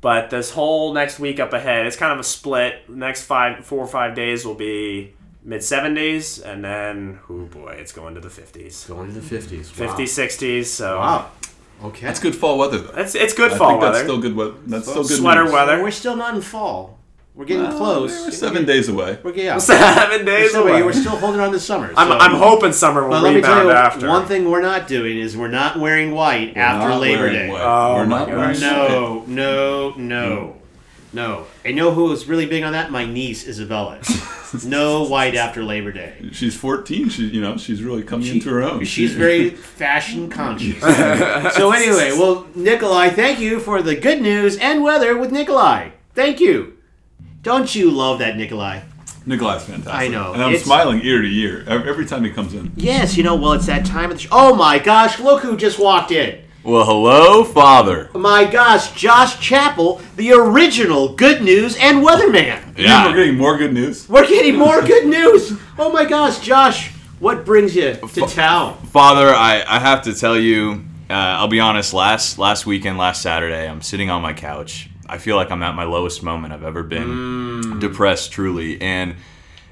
But 0.00 0.30
this 0.30 0.52
whole 0.52 0.92
next 0.92 1.18
week 1.18 1.40
up 1.40 1.52
ahead, 1.52 1.86
it's 1.86 1.96
kind 1.96 2.12
of 2.12 2.20
a 2.20 2.24
split. 2.24 2.88
Next 2.88 3.24
five, 3.24 3.64
four 3.64 3.80
or 3.80 3.86
five 3.86 4.14
days 4.14 4.44
will 4.44 4.54
be 4.54 5.14
mid 5.42 5.60
70s, 5.60 6.44
and 6.44 6.64
then, 6.64 7.18
oh 7.28 7.46
boy, 7.46 7.76
it's 7.78 7.90
going 7.92 8.14
to 8.14 8.20
the 8.20 8.28
50s. 8.28 8.86
Going 8.86 9.08
to 9.12 9.20
the 9.20 9.26
fifties. 9.26 9.70
50s, 9.70 9.96
60s, 10.04 10.66
so 10.66 10.98
Wow. 10.98 11.30
Okay. 11.84 12.06
That's 12.06 12.20
good 12.20 12.34
fall 12.36 12.58
weather, 12.58 12.78
though. 12.78 13.00
it's, 13.00 13.14
it's 13.14 13.32
good 13.34 13.52
I 13.52 13.58
fall 13.58 13.68
think 13.70 13.82
weather. 13.82 13.92
that's 13.94 14.04
still 14.04 14.20
good 14.20 14.36
weather. 14.36 14.54
That's 14.66 14.88
still 14.88 15.02
good 15.04 15.18
Sweater 15.18 15.44
news. 15.44 15.52
weather. 15.52 15.82
We're 15.82 15.90
still 15.92 16.16
not 16.16 16.34
in 16.34 16.42
fall. 16.42 16.97
We're 17.38 17.44
getting 17.44 17.68
Well, 17.68 17.76
close. 17.78 18.10
We're 18.26 18.30
seven 18.32 18.64
days 18.64 18.88
away. 18.88 19.16
We're, 19.22 19.32
yeah. 19.32 19.58
Seven 19.58 20.18
We're 20.18 20.24
days 20.24 20.54
away. 20.56 20.82
we're 20.82 20.92
still 20.92 21.16
holding 21.16 21.40
on 21.40 21.52
to 21.52 21.60
summer. 21.60 21.92
I'm, 21.96 22.10
I'm 22.10 22.34
hoping 22.34 22.72
summer 22.72 23.02
will 23.04 23.10
But 23.10 23.22
let 23.22 23.34
me 23.36 23.40
tell 23.40 23.60
rebound 23.60 23.68
you, 23.68 23.74
after. 23.76 24.08
one 24.08 24.26
thing 24.26 24.50
we're 24.50 24.60
not 24.60 24.88
doing 24.88 25.16
is 25.18 25.36
we're 25.36 25.46
not 25.46 25.78
wearing 25.78 26.10
white 26.10 26.56
We're 26.56 26.62
after 26.62 26.88
not 26.88 27.00
Labor 27.00 27.30
Day. 27.30 27.48
white. 27.48 27.60
Oh 27.62 27.94
We're 27.94 28.06
not 28.06 28.26
wearing 28.26 28.54
gosh. 28.54 28.60
No, 28.60 29.22
no, 29.28 29.94
no, 29.96 30.56
no. 31.12 31.46
I 31.64 31.70
know 31.70 31.92
who 31.92 32.10
is 32.10 32.26
really 32.26 32.46
big 32.46 32.64
on 32.64 32.72
that. 32.72 32.90
My 32.90 33.04
niece 33.06 33.46
Isabella. 33.46 34.00
no 34.64 35.04
white 35.04 35.36
after 35.36 35.62
Labor 35.62 35.92
Day. 35.92 36.30
She's 36.32 36.56
14. 36.56 37.08
She, 37.08 37.26
you 37.28 37.40
know, 37.40 37.56
she's 37.56 37.84
really 37.84 38.02
coming 38.02 38.26
into 38.26 38.50
her 38.50 38.64
own. 38.64 38.84
She's 38.84 39.12
very 39.14 39.50
fashion 39.78 40.28
conscious. 40.28 40.80
so 41.54 41.70
anyway, 41.70 42.10
well, 42.18 42.48
Nikolai, 42.56 43.10
thank 43.10 43.38
you 43.38 43.60
for 43.60 43.80
the 43.80 43.94
good 43.94 44.20
news 44.20 44.56
and 44.56 44.82
weather 44.82 45.16
with 45.16 45.30
Nikolai. 45.30 45.90
Thank 46.16 46.40
you. 46.40 46.77
Don't 47.48 47.74
you 47.74 47.90
love 47.90 48.18
that, 48.18 48.36
Nikolai? 48.36 48.80
Nikolai's 49.24 49.62
fantastic. 49.64 49.94
I 49.94 50.08
know. 50.08 50.34
and 50.34 50.42
I'm 50.42 50.50
It's- 50.50 50.64
smiling 50.64 51.00
ear 51.02 51.22
to 51.22 51.26
ear 51.28 51.64
every, 51.66 51.88
every 51.88 52.04
time 52.04 52.22
he 52.24 52.30
comes 52.30 52.52
in. 52.52 52.72
Yes, 52.76 53.16
you 53.16 53.22
know. 53.22 53.36
Well, 53.36 53.54
it's 53.54 53.64
that 53.64 53.86
time 53.86 54.10
of 54.10 54.18
the. 54.18 54.24
Sh- 54.24 54.28
oh 54.30 54.54
my 54.54 54.78
gosh! 54.78 55.18
Look 55.18 55.40
who 55.42 55.56
just 55.56 55.78
walked 55.78 56.10
in. 56.12 56.40
Well, 56.62 56.84
hello, 56.84 57.44
Father. 57.44 58.10
My 58.14 58.44
gosh, 58.44 58.92
Josh 58.92 59.40
Chappell, 59.40 60.02
the 60.16 60.32
original 60.32 61.14
Good 61.14 61.40
News 61.42 61.74
and 61.80 62.04
Weatherman. 62.06 62.76
Yeah. 62.76 63.06
We're 63.06 63.14
getting 63.16 63.38
more 63.38 63.56
good 63.56 63.72
news. 63.72 64.06
We're 64.10 64.26
getting 64.26 64.56
more 64.66 64.82
good 64.82 65.06
news. 65.06 65.54
Oh 65.78 65.90
my 65.90 66.04
gosh, 66.04 66.40
Josh, 66.40 66.90
what 67.18 67.46
brings 67.46 67.74
you 67.74 67.94
to 67.94 68.26
town? 68.26 68.76
Father, 68.88 69.28
I, 69.34 69.64
I 69.66 69.78
have 69.78 70.02
to 70.02 70.12
tell 70.14 70.36
you, 70.38 70.84
uh, 71.08 71.14
I'll 71.14 71.48
be 71.48 71.60
honest, 71.60 71.94
last 71.94 72.38
last 72.38 72.66
weekend, 72.66 72.98
last 72.98 73.22
Saturday, 73.22 73.66
I'm 73.66 73.80
sitting 73.80 74.10
on 74.10 74.20
my 74.20 74.34
couch. 74.34 74.90
I 75.08 75.18
feel 75.18 75.36
like 75.36 75.50
I'm 75.50 75.62
at 75.62 75.74
my 75.74 75.84
lowest 75.84 76.22
moment 76.22 76.52
I've 76.52 76.62
ever 76.64 76.82
been. 76.82 77.78
Depressed, 77.80 78.32
truly. 78.32 78.80
And 78.80 79.16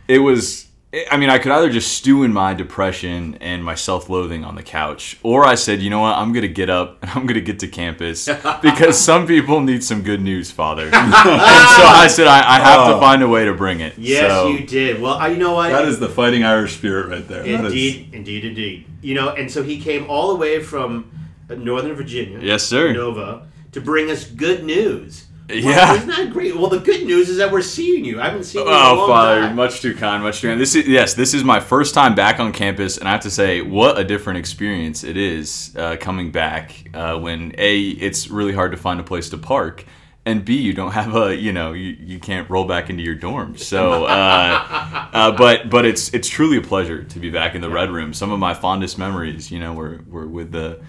it 0.08 0.18
was, 0.20 0.66
I 1.10 1.16
mean, 1.18 1.28
I 1.30 1.38
could 1.38 1.52
either 1.52 1.68
just 1.68 1.92
stew 1.92 2.22
in 2.22 2.32
my 2.32 2.54
depression 2.54 3.36
and 3.40 3.62
my 3.64 3.74
self 3.74 4.08
loathing 4.08 4.44
on 4.44 4.54
the 4.54 4.62
couch, 4.62 5.18
or 5.22 5.44
I 5.44 5.54
said, 5.56 5.82
you 5.82 5.90
know 5.90 6.00
what, 6.00 6.16
I'm 6.16 6.32
going 6.32 6.42
to 6.42 6.48
get 6.48 6.70
up 6.70 6.98
and 7.02 7.10
I'm 7.10 7.22
going 7.26 7.34
to 7.34 7.40
get 7.42 7.58
to 7.60 7.68
campus 7.68 8.26
because 8.62 8.98
some 8.98 9.26
people 9.26 9.60
need 9.60 9.84
some 9.84 10.02
good 10.02 10.22
news, 10.22 10.50
Father. 10.50 10.84
and 10.92 10.92
so 10.92 11.32
I 11.32 12.06
said, 12.08 12.26
I, 12.28 12.38
I 12.38 12.58
have 12.60 12.86
to 12.88 12.94
Oh. 12.96 13.00
find 13.00 13.22
a 13.22 13.28
way 13.28 13.44
to 13.44 13.52
bring 13.54 13.80
it. 13.80 13.98
Yes, 13.98 14.30
So- 14.30 14.48
you 14.48 14.66
did. 14.66 15.00
Well, 15.02 15.14
uh, 15.14 15.26
you 15.26 15.36
know 15.36 15.52
what? 15.54 15.68
That 15.70 15.86
is 15.86 15.98
the 15.98 16.08
fighting 16.08 16.44
Irish 16.44 16.76
spirit 16.76 17.08
right 17.08 17.26
there. 17.28 17.42
That 17.42 17.50
is- 17.66 17.72
indeed, 17.72 18.14
indeed, 18.14 18.44
indeed. 18.44 18.86
You 19.02 19.14
know, 19.14 19.30
and 19.30 19.50
so 19.50 19.62
he 19.62 19.80
came 19.80 20.08
all 20.08 20.28
the 20.32 20.36
way 20.36 20.62
from 20.62 21.10
uh, 21.50 21.54
Northern 21.56 21.94
Virginia, 21.94 22.38
Yes, 22.40 22.62
sir. 22.64 22.92
Nova, 22.92 23.46
to 23.72 23.80
bring 23.80 24.10
us 24.10 24.24
good 24.24 24.64
news. 24.64 25.25
Well, 25.48 25.58
Yeah. 25.58 25.94
isn't 25.94 26.08
that 26.08 26.32
great? 26.32 26.56
Well, 26.56 26.68
the 26.68 26.80
good 26.80 27.04
news 27.06 27.28
is 27.28 27.36
that 27.36 27.52
we're 27.52 27.62
seeing 27.62 28.04
you. 28.04 28.20
I 28.20 28.24
haven't 28.24 28.44
seen 28.44 28.62
you 28.62 28.68
in 28.68 28.74
a 28.74 28.76
Oh, 28.76 28.94
long 28.96 29.08
Father, 29.08 29.40
time. 29.42 29.56
much 29.56 29.80
too 29.80 29.94
kind, 29.94 30.22
much 30.22 30.40
too 30.40 30.48
kind. 30.48 30.60
This 30.60 30.74
is 30.74 30.88
yes, 30.88 31.14
this 31.14 31.34
is 31.34 31.44
my 31.44 31.60
first 31.60 31.94
time 31.94 32.14
back 32.16 32.40
on 32.40 32.52
campus, 32.52 32.98
and 32.98 33.08
I 33.08 33.12
have 33.12 33.20
to 33.20 33.30
say, 33.30 33.60
what 33.62 33.98
a 33.98 34.02
different 34.04 34.38
experience 34.40 35.04
it 35.04 35.16
is 35.16 35.72
uh, 35.76 35.96
coming 36.00 36.32
back. 36.32 36.88
Uh, 36.92 37.16
when 37.18 37.54
a, 37.58 37.80
it's 37.80 38.28
really 38.28 38.52
hard 38.54 38.72
to 38.72 38.76
find 38.76 38.98
a 38.98 39.04
place 39.04 39.28
to 39.30 39.38
park, 39.38 39.84
and 40.24 40.44
b, 40.44 40.56
you 40.56 40.72
don't 40.72 40.90
have 40.92 41.14
a, 41.14 41.36
you 41.36 41.52
know, 41.52 41.72
you, 41.72 41.96
you 42.00 42.18
can't 42.18 42.50
roll 42.50 42.64
back 42.64 42.90
into 42.90 43.04
your 43.04 43.14
dorm. 43.14 43.56
So, 43.56 44.04
uh, 44.06 45.08
uh, 45.12 45.30
but 45.36 45.70
but 45.70 45.84
it's 45.84 46.12
it's 46.12 46.28
truly 46.28 46.56
a 46.56 46.62
pleasure 46.62 47.04
to 47.04 47.18
be 47.20 47.30
back 47.30 47.54
in 47.54 47.60
the 47.60 47.70
red 47.70 47.90
room. 47.90 48.12
Some 48.12 48.32
of 48.32 48.40
my 48.40 48.52
fondest 48.52 48.98
memories, 48.98 49.52
you 49.52 49.60
know, 49.60 49.72
were 49.74 50.00
were 50.08 50.26
with 50.26 50.50
the 50.50 50.80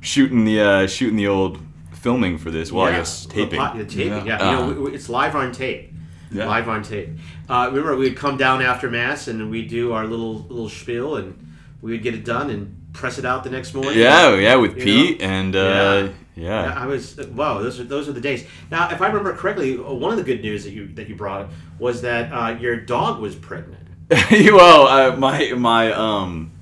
shooting 0.00 0.44
the 0.44 0.60
uh, 0.60 0.86
shooting 0.88 1.16
the 1.16 1.28
old 1.28 1.60
filming 2.00 2.38
for 2.38 2.50
this. 2.50 2.72
Well, 2.72 2.86
I 2.86 2.90
Yeah, 2.90 2.96
guess 2.98 3.26
taping. 3.26 3.58
pot- 3.58 3.76
the 3.76 3.84
taping, 3.84 4.26
yeah. 4.26 4.38
Yeah. 4.38 4.44
You 4.50 4.52
know, 4.52 4.60
w- 4.62 4.74
w- 4.76 4.94
it's 4.94 5.08
live 5.08 5.34
on 5.36 5.52
tape. 5.52 5.92
Yeah. 6.32 6.46
live 6.46 6.68
on 6.68 6.82
tape. 6.84 7.08
Uh, 7.48 7.66
remember, 7.70 7.96
we'd 7.96 8.16
come 8.16 8.36
down 8.36 8.62
after 8.62 8.88
mass 8.88 9.26
and 9.26 9.50
we'd 9.50 9.68
do 9.68 9.92
our 9.92 10.06
little 10.06 10.34
little 10.48 10.68
spiel, 10.68 11.16
and 11.16 11.34
we 11.82 11.90
would 11.90 12.02
get 12.04 12.14
it 12.14 12.24
done 12.24 12.50
and 12.50 12.76
press 12.92 13.18
it 13.18 13.24
out 13.24 13.42
the 13.42 13.50
next 13.50 13.74
morning. 13.74 13.98
Yeah, 13.98 14.36
yeah, 14.36 14.54
with 14.54 14.76
Pete 14.76 15.20
know? 15.20 15.26
and 15.26 15.56
uh, 15.56 16.08
Yeah, 16.36 16.66
yeah. 16.66 16.74
I 16.76 16.86
was 16.86 17.16
wow. 17.34 17.58
Those 17.60 17.80
are 17.80 17.84
those 17.84 18.08
are 18.08 18.12
the 18.12 18.20
days. 18.20 18.46
Now, 18.70 18.90
if 18.90 19.02
I 19.02 19.08
remember 19.08 19.32
correctly, 19.34 19.76
uh, 19.76 19.92
one 19.92 20.12
of 20.12 20.18
the 20.18 20.24
good 20.24 20.40
news 20.40 20.62
that 20.62 20.70
you 20.72 20.86
that 20.94 21.08
you 21.08 21.16
brought 21.16 21.48
was 21.80 22.00
that 22.02 22.30
uh, 22.32 22.56
your 22.60 22.76
dog 22.76 23.20
was 23.20 23.34
pregnant. 23.34 23.88
well, 24.30 24.86
uh, 24.86 25.16
my 25.16 25.52
my 25.56 25.92
um 25.92 26.52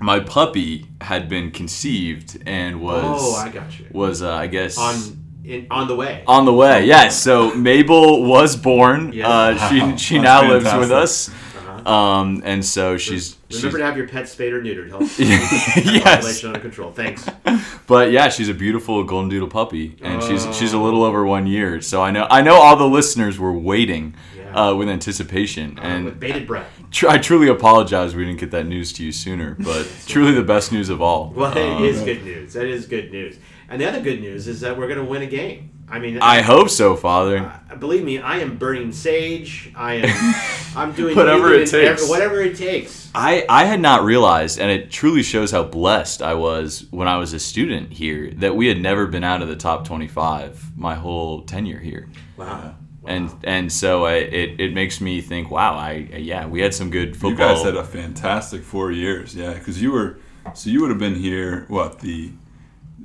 my 0.00 0.20
puppy 0.20 0.86
had 1.00 1.28
been 1.28 1.50
conceived 1.50 2.42
and 2.46 2.80
was 2.80 3.02
Oh, 3.04 3.34
I 3.36 3.48
got 3.50 3.78
you. 3.78 3.86
was 3.92 4.22
uh, 4.22 4.32
I 4.32 4.46
guess 4.46 4.78
On 4.78 5.18
in, 5.44 5.66
on 5.70 5.88
the 5.88 5.96
way. 5.96 6.22
on 6.26 6.44
the 6.44 6.52
way. 6.54 6.84
Yes, 6.86 7.20
so 7.20 7.54
Mabel 7.54 8.24
was 8.24 8.56
born. 8.56 9.12
Yes. 9.12 9.26
Uh, 9.26 9.56
Wow, 9.58 9.68
she 9.68 9.96
she 9.98 10.14
that's 10.18 10.24
now 10.24 10.40
lives 10.48 10.64
with 10.64 10.90
fantastic. 10.90 11.34
us. 11.34 11.86
Um, 11.86 12.42
and 12.44 12.62
so 12.62 12.98
she's, 12.98 13.38
she's 13.48 13.62
Remember 13.64 13.78
to 13.78 13.84
have 13.86 13.96
your 13.96 14.06
pet 14.06 14.28
spayed 14.28 14.52
or 14.52 14.60
neutered. 14.62 14.88
Help 14.90 15.00
yes. 15.18 16.02
population 16.04 16.48
under 16.48 16.60
control. 16.60 16.92
Thanks. 16.92 17.26
But 17.86 18.12
yeah, 18.12 18.28
she's 18.28 18.48
a 18.48 18.54
beautiful 18.54 19.02
golden 19.02 19.30
doodle 19.30 19.48
puppy, 19.48 19.96
and 20.00 20.22
she's 20.22 20.46
she's 20.56 20.72
a 20.72 20.76
Oh. 20.76 20.82
little 20.84 21.02
over 21.02 21.24
one 21.26 21.46
year. 21.48 21.80
So 21.80 22.00
I 22.00 22.10
know 22.12 22.26
I 22.30 22.40
know 22.42 22.54
all 22.54 22.76
the 22.76 22.86
listeners 22.88 23.36
were 23.38 23.52
waiting 23.52 24.14
Yeah. 24.52 24.68
uh, 24.68 24.74
with 24.74 24.88
anticipation, 24.88 25.78
Uh, 25.78 25.82
and 25.82 26.04
with 26.04 26.20
bated 26.20 26.46
breath. 26.46 26.66
tr- 26.90 27.08
I 27.08 27.18
truly 27.18 27.48
apologize 27.48 28.14
we 28.14 28.24
didn't 28.24 28.40
get 28.40 28.50
that 28.52 28.66
news 28.66 28.92
to 28.94 29.04
you 29.04 29.12
sooner. 29.12 29.56
But 29.70 29.86
truly 30.06 30.32
the 30.32 30.42
best 30.42 30.72
news 30.72 30.88
of 30.88 31.00
all. 31.02 31.32
Well, 31.34 31.56
Um, 31.56 31.84
it 31.84 31.90
is 31.90 32.02
good 32.02 32.24
news. 32.24 32.52
That 32.54 32.66
is 32.66 32.86
good 32.86 33.10
news. 33.12 33.36
And 33.68 33.80
the 33.80 33.86
other 33.88 34.00
good 34.00 34.20
news 34.20 34.48
is 34.48 34.60
that 34.62 34.76
we're 34.76 34.88
going 34.88 34.98
to 34.98 35.04
win 35.04 35.22
a 35.22 35.26
game. 35.26 35.70
I 35.92 35.98
mean, 35.98 36.18
I 36.20 36.40
hope 36.40 36.70
so, 36.70 36.94
Father. 36.96 37.52
Uh, 37.70 37.74
believe 37.76 38.04
me, 38.04 38.18
I 38.20 38.38
am 38.38 38.56
burning 38.58 38.92
sage. 38.92 39.72
I 39.74 39.94
am. 39.94 40.34
I'm 40.76 40.92
doing 40.92 41.16
Whatever 41.16 41.52
it 41.52 41.68
takes. 41.68 42.08
whatever 42.08 42.40
it 42.40 42.56
takes. 42.56 43.10
I, 43.12 43.44
I 43.48 43.64
had 43.64 43.80
not 43.80 44.04
realized, 44.04 44.60
and 44.60 44.70
it 44.70 44.90
truly 44.92 45.24
shows 45.24 45.50
how 45.50 45.64
blessed 45.64 46.22
I 46.22 46.34
was 46.34 46.86
when 46.92 47.08
I 47.08 47.16
was 47.16 47.32
a 47.32 47.40
student 47.40 47.92
here, 47.92 48.30
that 48.36 48.54
we 48.54 48.68
had 48.68 48.80
never 48.80 49.08
been 49.08 49.24
out 49.24 49.42
of 49.42 49.48
the 49.48 49.56
top 49.56 49.84
25 49.84 50.76
my 50.76 50.94
whole 50.94 51.42
tenure 51.42 51.80
here. 51.80 52.08
Wow. 52.36 52.74
And 53.06 53.34
and 53.44 53.72
so 53.72 54.04
I, 54.04 54.14
it, 54.16 54.60
it 54.60 54.74
makes 54.74 55.00
me 55.00 55.20
think, 55.22 55.50
wow, 55.50 55.74
I 55.74 55.92
yeah, 56.18 56.46
we 56.46 56.60
had 56.60 56.74
some 56.74 56.90
good 56.90 57.14
football. 57.16 57.48
You 57.48 57.54
guys 57.56 57.62
had 57.64 57.76
a 57.76 57.84
fantastic 57.84 58.62
four 58.62 58.92
years, 58.92 59.34
yeah. 59.34 59.54
Because 59.54 59.80
you 59.80 59.90
were, 59.92 60.18
so 60.54 60.68
you 60.68 60.82
would 60.82 60.90
have 60.90 60.98
been 60.98 61.14
here 61.14 61.64
what 61.68 62.00
the 62.00 62.32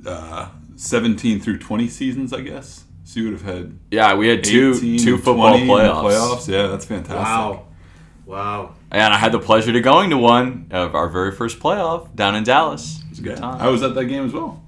uh, 0.06 0.50
seventeen 0.76 1.40
through 1.40 1.58
twenty 1.58 1.88
seasons, 1.88 2.32
I 2.32 2.42
guess. 2.42 2.84
So 3.04 3.20
you 3.20 3.26
would 3.30 3.40
have 3.40 3.54
had 3.56 3.78
yeah, 3.90 4.14
we 4.14 4.28
had 4.28 4.44
two 4.44 4.74
18 4.76 4.98
two 4.98 5.14
and 5.14 5.22
football 5.22 5.50
20 5.56 5.66
playoffs. 5.66 6.02
playoffs, 6.12 6.48
yeah, 6.48 6.66
that's 6.66 6.84
fantastic. 6.84 7.16
Wow. 7.24 7.62
Wow. 8.26 8.74
And 8.90 9.14
I 9.14 9.16
had 9.16 9.30
the 9.30 9.38
pleasure 9.38 9.72
to 9.72 9.80
going 9.80 10.10
to 10.10 10.18
one 10.18 10.66
of 10.72 10.94
our 10.96 11.08
very 11.08 11.30
first 11.30 11.60
playoff 11.60 12.14
down 12.16 12.34
in 12.34 12.42
Dallas. 12.42 12.98
It 13.04 13.10
was 13.10 13.18
a 13.20 13.22
good 13.22 13.30
Yeah. 13.30 13.36
time. 13.36 13.60
I 13.60 13.68
was 13.68 13.82
at 13.84 13.94
that 13.94 14.06
game 14.06 14.24
as 14.26 14.32
well. 14.32 14.60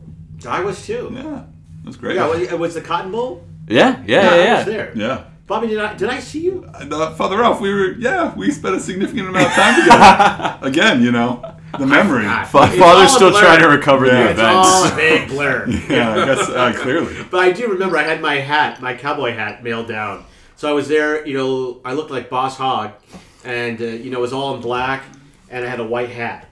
I 0.49 0.61
was 0.61 0.87
too. 0.87 1.11
Yeah, 1.13 1.43
that's 1.85 1.97
great. 1.97 2.15
Yeah, 2.15 2.29
was, 2.29 2.51
was 2.53 2.75
the 2.75 2.81
Cotton 2.81 3.11
Bowl? 3.11 3.45
Yeah, 3.69 4.03
yeah, 4.07 4.23
yeah, 4.23 4.31
I 4.31 4.37
yeah. 4.37 4.57
was 4.57 4.67
there. 4.67 4.93
yeah. 4.97 5.25
Bobby, 5.47 5.69
did 5.69 5.79
I 5.79 5.95
did 5.95 6.11
I 6.11 6.21
see 6.21 6.41
you? 6.41 6.65
Uh, 6.75 7.15
Father 7.15 7.39
Ralph, 7.39 7.61
we 7.61 7.73
were 7.73 7.93
yeah, 7.93 8.35
we 8.35 8.51
spent 8.51 8.75
a 8.75 8.81
significant 8.81 9.29
amount 9.29 9.47
of 9.47 9.53
time 9.53 9.83
together. 9.83 10.59
Again, 10.63 11.03
you 11.03 11.11
know, 11.11 11.43
the 11.79 11.87
memory. 11.87 12.23
forgot. 12.25 12.49
Fa- 12.49 12.67
Father's 12.79 13.15
still 13.15 13.31
blur. 13.31 13.41
trying 13.41 13.61
to 13.61 13.69
recover 13.69 14.07
Yeah, 14.07 14.25
the 14.25 14.31
it's 14.33 14.41
It's 14.41 14.49
all 14.51 14.85
a 14.93 14.97
big 14.97 15.29
blur. 15.29 15.67
Yeah, 15.89 16.13
I 16.13 16.25
guess 16.27 16.49
uh, 16.51 16.73
clearly. 16.77 17.17
But 17.31 17.39
I 17.41 17.53
do 17.53 17.69
remember 17.69 17.97
I 17.97 18.03
had 18.03 18.21
my 18.21 18.35
hat, 18.35 18.83
my 18.83 18.95
cowboy 18.95 19.33
hat, 19.33 19.63
mailed 19.65 19.89
down. 19.89 20.25
So 20.57 20.69
I 20.69 20.73
was 20.73 20.87
there. 20.89 21.27
You 21.27 21.35
know, 21.39 21.81
I 21.83 21.95
looked 21.95 22.11
like 22.11 22.29
Boss 22.29 22.59
Hogg, 22.59 22.93
and 23.43 23.81
uh, 23.81 23.85
you 23.87 24.11
know, 24.11 24.19
it 24.19 24.23
was 24.23 24.35
all 24.35 24.55
in 24.55 24.61
black, 24.61 25.05
and 25.51 25.65
I 25.65 25.69
had 25.69 25.81
a 25.81 25.87
white 25.87 26.11
hat. 26.11 26.47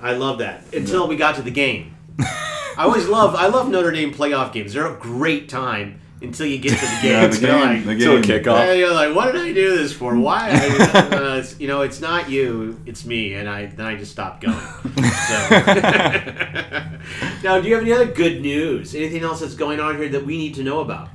I 0.00 0.14
love 0.14 0.38
that 0.38 0.74
until 0.74 1.06
we 1.06 1.16
got 1.16 1.36
to 1.36 1.42
the 1.42 1.50
game. 1.52 1.96
I 2.18 2.84
always 2.84 3.06
love. 3.06 3.36
I 3.36 3.46
love 3.46 3.68
Notre 3.70 3.92
Dame 3.92 4.12
playoff 4.12 4.52
games. 4.52 4.72
They're 4.74 4.92
a 4.92 4.98
great 4.98 5.48
time 5.48 6.00
until 6.22 6.46
you 6.46 6.58
get 6.58 6.78
to 6.78 6.84
the 6.84 6.98
game. 7.02 7.12
Yeah, 7.12 7.26
the 7.26 7.38
game, 7.38 7.86
like, 7.86 7.98
the 7.98 8.04
Till 8.04 8.20
game. 8.22 8.42
kickoff. 8.42 8.66
Yeah, 8.66 8.72
you're 8.72 8.92
like, 8.94 9.14
what 9.14 9.32
did 9.32 9.42
I 9.42 9.52
do 9.52 9.76
this 9.76 9.92
for? 9.92 10.16
Why? 10.18 10.48
I, 10.50 11.16
uh, 11.16 11.44
you 11.58 11.68
know, 11.68 11.82
it's 11.82 12.00
not 12.00 12.30
you, 12.30 12.80
it's 12.86 13.04
me, 13.04 13.34
and 13.34 13.48
I 13.48 13.66
then 13.66 13.86
I 13.86 13.96
just 13.96 14.12
stopped 14.12 14.40
going. 14.42 14.54
So. 14.56 15.60
now, 17.42 17.60
do 17.60 17.68
you 17.68 17.74
have 17.74 17.82
any 17.82 17.92
other 17.92 18.06
good 18.06 18.40
news? 18.40 18.94
Anything 18.94 19.22
else 19.22 19.40
that's 19.40 19.54
going 19.54 19.80
on 19.80 19.96
here 19.96 20.08
that 20.10 20.24
we 20.24 20.36
need 20.38 20.54
to 20.54 20.62
know 20.62 20.80
about, 20.80 21.08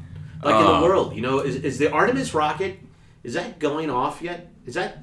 like 0.43 0.55
in 0.55 0.65
Uh, 0.67 0.79
the 0.79 0.85
world? 0.85 1.15
You 1.15 1.21
know, 1.21 1.39
is, 1.39 1.55
is 1.55 1.77
the 1.77 1.91
Artemis 1.91 2.33
rocket 2.33 2.79
is 3.23 3.33
that 3.35 3.59
going 3.59 3.89
off 3.89 4.21
yet? 4.21 4.47
Is 4.65 4.73
that 4.75 4.97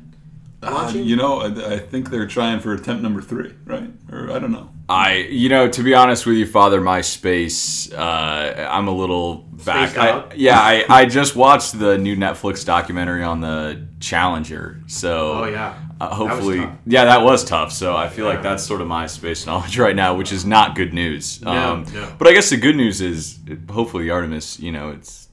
Uh, 0.60 0.90
you 0.94 1.14
know, 1.14 1.40
I, 1.40 1.74
I 1.74 1.78
think 1.78 2.10
they're 2.10 2.26
trying 2.26 2.58
for 2.58 2.72
attempt 2.74 3.02
number 3.02 3.22
three, 3.22 3.54
right? 3.64 3.90
Or 4.10 4.30
I 4.32 4.38
don't 4.40 4.50
know. 4.50 4.70
I, 4.88 5.16
you 5.30 5.48
know, 5.48 5.68
to 5.68 5.82
be 5.82 5.94
honest 5.94 6.26
with 6.26 6.36
you, 6.36 6.46
Father, 6.46 6.80
my 6.80 7.00
space, 7.02 7.92
uh, 7.92 8.66
I'm 8.70 8.88
a 8.88 8.92
little 8.92 9.36
back. 9.64 9.96
I, 9.96 10.24
yeah, 10.34 10.58
I, 10.58 10.84
I 10.88 11.04
just 11.04 11.36
watched 11.36 11.78
the 11.78 11.96
new 11.98 12.16
Netflix 12.16 12.64
documentary 12.64 13.22
on 13.22 13.40
the 13.40 13.86
Challenger, 14.00 14.80
so 14.88 15.32
Oh, 15.32 15.44
yeah. 15.44 15.76
uh, 16.00 16.08
was 16.08 16.16
hopefully, 16.16 16.58
tough. 16.60 16.78
yeah, 16.86 17.04
that 17.04 17.22
was 17.22 17.44
tough. 17.44 17.70
So 17.70 17.94
I 17.96 18.08
feel 18.08 18.24
Yeah. 18.26 18.32
like 18.34 18.42
that's 18.42 18.64
sort 18.64 18.80
of 18.80 18.88
my 18.88 19.06
space 19.06 19.46
knowledge 19.46 19.78
right 19.78 19.94
now, 19.94 20.16
which 20.16 20.32
is 20.32 20.44
not 20.44 20.74
good 20.74 20.92
news. 20.94 21.40
No, 21.42 21.50
um, 21.52 21.84
no. 21.92 22.12
But 22.18 22.26
I 22.26 22.32
guess 22.32 22.50
the 22.50 22.56
good 22.56 22.74
news 22.76 23.00
is, 23.00 23.38
hopefully, 23.70 24.10
Artemis, 24.10 24.58
you 24.58 24.72
know, 24.72 24.90
it's 24.90 25.28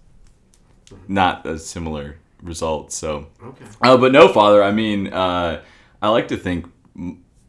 not 1.07 1.45
a 1.47 1.57
similar 1.57 2.17
result. 2.45 2.91
So 2.91 3.27
okay. 3.43 3.65
uh, 3.81 3.97
but 3.97 4.11
no, 4.11 4.27
Father. 4.29 4.63
I 4.63 4.71
mean, 4.71 5.11
uh, 5.11 5.61
I 6.01 6.09
like 6.09 6.27
to 6.29 6.37
think 6.37 6.67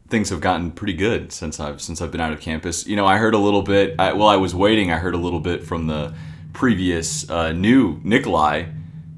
things 0.09 0.29
have 0.29 0.41
gotten 0.41 0.71
pretty 0.71 0.93
good 0.93 1.31
since 1.31 1.59
I've 1.59 1.81
since 1.81 2.01
I've 2.01 2.11
been 2.11 2.21
out 2.21 2.33
of 2.33 2.39
campus. 2.39 2.87
You 2.87 2.95
know, 2.95 3.05
I 3.05 3.17
heard 3.17 3.33
a 3.33 3.37
little 3.37 3.61
bit. 3.61 3.95
I, 3.99 4.13
while 4.13 4.29
I 4.29 4.37
was 4.37 4.55
waiting, 4.55 4.91
I 4.91 4.97
heard 4.97 5.15
a 5.15 5.17
little 5.17 5.39
bit 5.39 5.63
from 5.63 5.87
the 5.87 6.13
previous 6.53 7.29
uh, 7.29 7.51
new 7.51 7.99
Nikolai, 8.03 8.65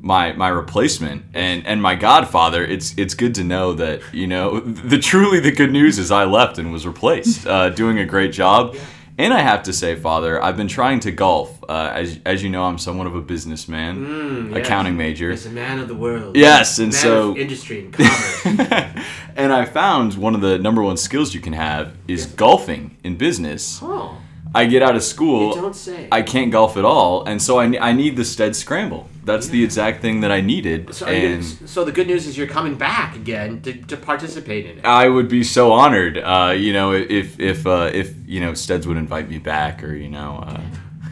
my 0.02 0.34
my 0.34 0.50
replacement, 0.50 1.26
and 1.34 1.66
and 1.66 1.82
my 1.82 1.96
godfather. 1.96 2.64
It's 2.64 2.98
it's 2.98 3.14
good 3.14 3.36
to 3.36 3.44
know 3.44 3.74
that 3.74 4.02
you 4.14 4.28
know 4.28 4.60
the 4.62 5.00
truly 5.00 5.40
the 5.40 5.52
good 5.52 5.72
news 5.72 5.98
is 6.00 6.12
I 6.12 6.26
left 6.26 6.58
and 6.58 6.72
was 6.72 6.86
replaced, 6.86 7.48
uh, 7.48 7.70
doing 7.70 8.00
a 8.00 8.06
great 8.06 8.32
job. 8.32 8.76
And 9.20 9.34
I 9.34 9.42
have 9.42 9.64
to 9.64 9.74
say, 9.74 9.96
Father, 9.96 10.42
I've 10.42 10.56
been 10.56 10.70
trying 10.70 11.02
to 11.02 11.12
golf. 11.12 11.62
Uh, 11.68 11.92
as, 11.94 12.20
as 12.26 12.42
you 12.42 12.50
know, 12.50 12.64
I'm 12.64 12.78
somewhat 12.78 13.06
of 13.06 13.16
a 13.16 13.22
businessman, 13.22 13.98
Mm, 13.98 14.50
yes. 14.56 14.66
accounting 14.66 14.96
major. 14.96 15.30
He's 15.32 15.46
a 15.46 15.50
man 15.50 15.80
of 15.80 15.88
the 15.90 15.94
world. 15.96 16.38
Yes, 16.38 16.80
and 16.80 16.94
so- 16.94 17.36
industry 17.36 17.82
and 17.82 17.94
commerce. 17.94 18.46
and 19.36 19.52
I 19.54 19.66
found 19.66 20.14
one 20.16 20.36
of 20.36 20.42
the 20.42 20.58
number 20.58 20.82
one 20.82 20.96
skills 20.98 21.34
you 21.34 21.42
can 21.42 21.52
have 21.54 21.94
is 22.08 22.26
golfing 22.28 22.96
in 23.04 23.18
business. 23.18 23.82
oh, 23.84 24.18
I 24.54 24.66
get 24.66 24.82
out 24.82 24.92
of 24.92 24.96
you 24.96 25.02
school, 25.02 25.54
don't 25.54 25.76
say. 25.76 26.08
I 26.12 26.22
can't 26.22 26.52
golf 26.52 26.76
at 26.78 26.86
all, 26.86 27.24
and 27.26 27.42
so 27.42 27.60
I, 27.60 27.66
I 27.80 27.94
need 27.94 28.16
the 28.16 28.26
Stead 28.26 28.56
Scramble. 28.56 29.08
That's 29.24 29.48
the 29.48 29.64
exact 29.64 30.02
thing 30.02 30.22
that 30.22 30.32
I 30.32 30.42
needed, 30.42 30.94
so, 30.96 31.06
are 31.06 31.14
you 31.14 31.42
so 31.44 31.86
the 31.86 31.92
good 31.92 32.08
news 32.08 32.26
is 32.26 32.36
you're 32.36 32.48
coming 32.48 32.76
back 32.76 33.16
again 33.16 33.62
to, 33.62 33.74
to 33.74 33.96
participate 33.96 34.66
in 34.66 34.80
it. 34.80 34.86
I 34.86 35.08
would 35.08 35.28
be 35.30 35.44
so 35.44 35.72
honored, 35.72 36.18
uh, 36.18 36.54
you 36.58 36.74
know, 36.74 36.94
if 36.94 37.40
if 37.40 37.68
uh, 37.68 37.92
if 37.94 38.16
you 38.28 38.40
know 38.42 38.54
Steads 38.56 38.88
would 38.88 38.98
invite 38.98 39.30
me 39.30 39.38
back, 39.38 39.84
or 39.84 39.94
you 39.94 40.10
know, 40.10 40.44
uh, 40.48 40.62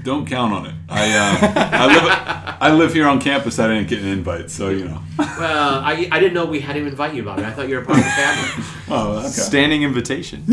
Don't 0.04 0.26
count 0.26 0.54
on 0.54 0.66
it. 0.66 0.74
I 0.90 1.12
uh, 1.12 1.54
I 1.72 1.86
live 1.94 2.58
I 2.60 2.72
live 2.74 2.94
here 2.94 3.08
on 3.08 3.20
campus. 3.22 3.60
I 3.60 3.68
didn't 3.68 3.88
get 3.88 4.00
an 4.00 4.08
invite, 4.08 4.50
so 4.50 4.70
you 4.70 4.86
know. 4.86 5.02
Well, 5.20 5.80
I, 5.84 6.08
I 6.12 6.20
didn't 6.20 6.34
know 6.34 6.46
we 6.46 6.60
had 6.60 6.74
to 6.74 6.80
invite 6.86 7.14
you, 7.14 7.22
Bobby. 7.24 7.44
I 7.44 7.52
thought 7.52 7.68
you 7.70 7.76
were 7.76 7.86
part 7.86 8.00
of 8.00 8.04
the 8.06 8.10
family. 8.12 8.64
Oh, 8.90 9.20
okay. 9.20 9.28
standing 9.28 9.84
invitation. 9.84 10.46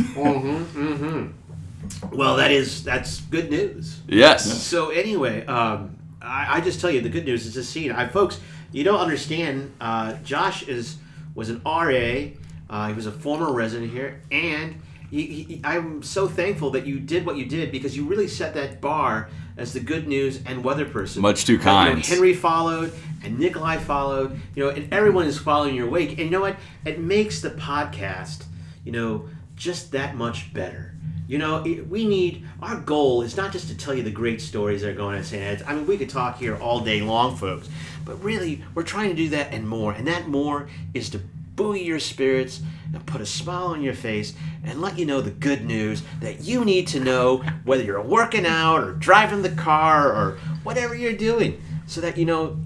Well, 2.12 2.36
that 2.36 2.50
is 2.50 2.84
that's 2.84 3.20
good 3.22 3.50
news. 3.50 4.00
yes. 4.08 4.62
So 4.62 4.90
anyway, 4.90 5.44
um, 5.46 5.96
I, 6.20 6.56
I 6.56 6.60
just 6.60 6.80
tell 6.80 6.90
you 6.90 7.00
the 7.00 7.08
good 7.08 7.24
news 7.24 7.46
is 7.46 7.54
this 7.54 7.68
scene. 7.68 7.92
I 7.92 8.06
folks, 8.08 8.40
you 8.72 8.84
don't 8.84 9.00
understand. 9.00 9.72
Uh, 9.80 10.14
Josh 10.24 10.66
is 10.68 10.96
was 11.34 11.48
an 11.50 11.60
RA. 11.64 12.28
Uh, 12.70 12.88
he 12.88 12.94
was 12.94 13.06
a 13.06 13.12
former 13.12 13.52
resident 13.52 13.92
here, 13.92 14.22
and 14.32 14.80
he, 15.10 15.26
he, 15.26 15.60
I'm 15.62 16.02
so 16.02 16.26
thankful 16.26 16.70
that 16.70 16.86
you 16.86 16.98
did 16.98 17.24
what 17.26 17.36
you 17.36 17.44
did 17.44 17.70
because 17.70 17.96
you 17.96 18.04
really 18.04 18.26
set 18.26 18.54
that 18.54 18.80
bar 18.80 19.28
as 19.56 19.72
the 19.72 19.80
good 19.80 20.08
news 20.08 20.40
and 20.46 20.64
weather 20.64 20.84
person. 20.84 21.22
Much 21.22 21.44
too 21.44 21.54
Uh, 21.54 21.56
you 21.56 21.58
know, 21.58 21.64
kind. 21.64 22.04
Henry 22.04 22.34
followed, 22.34 22.92
and 23.22 23.38
Nikolai 23.38 23.76
followed. 23.76 24.40
You 24.56 24.64
know, 24.64 24.70
and 24.70 24.92
everyone 24.92 25.26
is 25.26 25.38
following 25.38 25.74
your 25.74 25.88
wake. 25.88 26.10
And 26.10 26.20
you 26.20 26.30
know 26.30 26.40
what? 26.40 26.56
It 26.84 26.98
makes 26.98 27.40
the 27.40 27.50
podcast, 27.50 28.44
you 28.84 28.92
know, 28.92 29.28
just 29.54 29.92
that 29.92 30.16
much 30.16 30.52
better. 30.52 30.94
You 31.26 31.38
know, 31.38 31.64
it, 31.64 31.88
we 31.88 32.06
need 32.06 32.46
our 32.60 32.76
goal 32.76 33.22
is 33.22 33.36
not 33.36 33.52
just 33.52 33.68
to 33.68 33.76
tell 33.76 33.94
you 33.94 34.02
the 34.02 34.10
great 34.10 34.40
stories 34.40 34.82
that 34.82 34.90
are 34.90 34.94
going 34.94 35.14
on 35.14 35.20
at 35.20 35.26
St. 35.26 35.42
Ed's. 35.42 35.62
I 35.66 35.74
mean, 35.74 35.86
we 35.86 35.96
could 35.96 36.10
talk 36.10 36.38
here 36.38 36.56
all 36.56 36.80
day 36.80 37.00
long, 37.00 37.36
folks, 37.36 37.68
but 38.04 38.22
really, 38.22 38.62
we're 38.74 38.82
trying 38.82 39.08
to 39.10 39.16
do 39.16 39.30
that 39.30 39.52
and 39.52 39.66
more. 39.66 39.92
And 39.92 40.06
that 40.06 40.28
more 40.28 40.68
is 40.92 41.08
to 41.10 41.20
buoy 41.56 41.82
your 41.82 42.00
spirits 42.00 42.60
and 42.92 43.06
put 43.06 43.20
a 43.20 43.26
smile 43.26 43.66
on 43.66 43.82
your 43.82 43.94
face 43.94 44.34
and 44.64 44.80
let 44.80 44.98
you 44.98 45.06
know 45.06 45.20
the 45.20 45.30
good 45.30 45.64
news 45.64 46.02
that 46.20 46.42
you 46.42 46.64
need 46.64 46.88
to 46.88 47.00
know 47.00 47.38
whether 47.64 47.82
you're 47.82 48.02
working 48.02 48.44
out 48.44 48.82
or 48.82 48.92
driving 48.92 49.42
the 49.42 49.50
car 49.50 50.12
or 50.12 50.38
whatever 50.62 50.94
you're 50.94 51.12
doing 51.12 51.60
so 51.86 52.00
that 52.00 52.18
you 52.18 52.24
know 52.24 52.58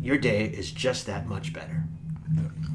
your 0.00 0.16
day 0.16 0.44
is 0.44 0.70
just 0.70 1.06
that 1.06 1.26
much 1.26 1.52
better. 1.52 1.79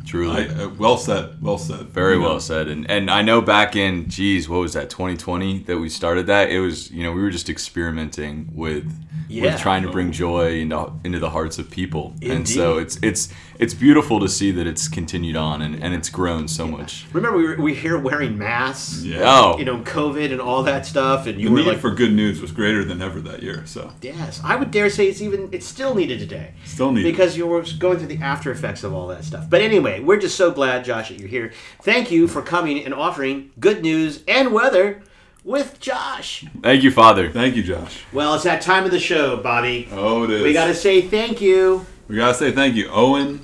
Truly. 0.06 0.47
I, 0.47 0.64
uh, 0.64 0.70
well 0.70 0.97
said. 0.97 1.41
Well 1.41 1.58
said. 1.58 1.89
Very 1.89 2.16
You 2.16 2.22
know, 2.22 2.30
well 2.30 2.39
said. 2.39 2.68
And 2.68 2.89
and 2.89 3.10
I 3.10 3.22
know 3.22 3.41
back 3.41 3.76
in 3.76 4.10
geez, 4.10 4.47
what 4.47 4.60
was 4.60 4.74
that, 4.74 4.89
2020 4.89 5.64
that 5.64 5.78
we 5.78 5.89
started 5.89 6.28
that? 6.28 6.49
It 6.49 6.60
was, 6.60 6.91
you 6.91 7.03
know, 7.03 7.12
we 7.12 7.22
were 7.22 7.32
just 7.32 7.49
experimenting 7.49 8.49
with 8.53 9.05
Yeah. 9.36 9.51
with 9.51 9.61
trying 9.61 9.83
to 9.83 9.91
bring 9.91 10.11
joy 10.11 10.59
into 10.59 10.91
into 11.03 11.19
the 11.19 11.29
hearts 11.29 11.57
of 11.57 11.69
people. 11.69 12.13
And 12.21 12.47
so 12.47 12.77
it's 12.77 12.97
it's 13.01 13.29
it's 13.59 13.73
beautiful 13.73 14.19
to 14.19 14.29
see 14.29 14.51
that 14.51 14.65
it's 14.67 14.88
continued 14.88 15.36
on 15.36 15.61
and, 15.61 15.81
and 15.81 15.93
it's 15.93 16.09
grown 16.09 16.47
so 16.47 16.67
much. 16.67 17.05
Remember, 17.13 17.38
we 17.38 17.47
were, 17.47 17.55
we 17.55 17.73
here 17.73 17.97
wearing 17.97 18.38
masks, 18.38 19.03
Yeah. 19.03 19.57
You 19.57 19.65
know, 19.65 19.79
COVID 19.79 20.31
and 20.31 20.41
all 20.41 20.63
that 20.63 20.86
stuff, 20.86 21.25
and 21.27 21.38
The 21.38 21.43
you 21.43 21.51
were 21.51 21.57
need 21.59 21.67
like, 21.67 21.79
for 21.79 21.91
good 21.91 22.13
news 22.13 22.41
was 22.41 22.51
greater 22.51 22.83
than 22.83 23.01
ever 23.01 23.19
that 23.21 23.43
year. 23.43 23.63
So 23.65 23.91
yes, 24.01 24.41
I 24.43 24.55
would 24.55 24.71
dare 24.71 24.89
say 24.89 25.07
it's 25.07 25.21
even 25.21 25.49
it's 25.51 25.65
still 25.65 25.95
needed 25.95 26.19
today. 26.19 26.53
Still 26.63 26.91
needed. 26.91 27.11
because 27.11 27.38
you 27.38 27.45
were 27.47 27.63
going 27.79 27.97
through 27.97 28.07
the 28.07 28.19
after 28.21 28.51
effects 28.51 28.83
of 28.83 28.93
all 28.93 29.07
that 29.07 29.23
stuff. 29.25 29.49
But 29.49 29.61
anyway, 29.61 29.99
we're 29.99 30.19
just 30.19 30.36
so 30.38 30.51
glad, 30.51 30.86
Josh, 30.86 31.09
that 31.09 31.19
you're 31.19 31.29
here. 31.29 31.51
Thank 31.81 32.11
you 32.11 32.27
for 32.27 32.41
coming 32.41 32.83
and 32.83 32.93
offering 32.93 33.51
good 33.59 33.81
news 33.81 34.23
and 34.27 34.51
weather 34.53 35.01
with 35.45 35.79
Josh. 35.79 36.43
thank 36.61 36.83
you, 36.83 36.91
Father. 36.91 37.29
thank 37.31 37.55
you, 37.55 37.63
Josh. 37.63 38.03
Well, 38.11 38.33
it's 38.33 38.43
that 38.43 38.61
time 38.61 38.83
of 38.83 38.91
the 38.91 38.99
show, 38.99 39.37
Bobby. 39.37 39.87
Oh, 39.91 40.23
it 40.23 40.31
is. 40.31 40.43
We 40.43 40.51
got 40.51 40.65
to 40.67 40.73
say 40.73 41.01
thank 41.01 41.39
you. 41.39 41.85
We 42.07 42.17
gotta 42.17 42.33
say 42.35 42.51
thank 42.51 42.75
you, 42.75 42.87
Owen, 42.89 43.43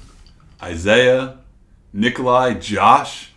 Isaiah, 0.62 1.38
Nikolai, 1.94 2.56
Josh. 2.56 3.32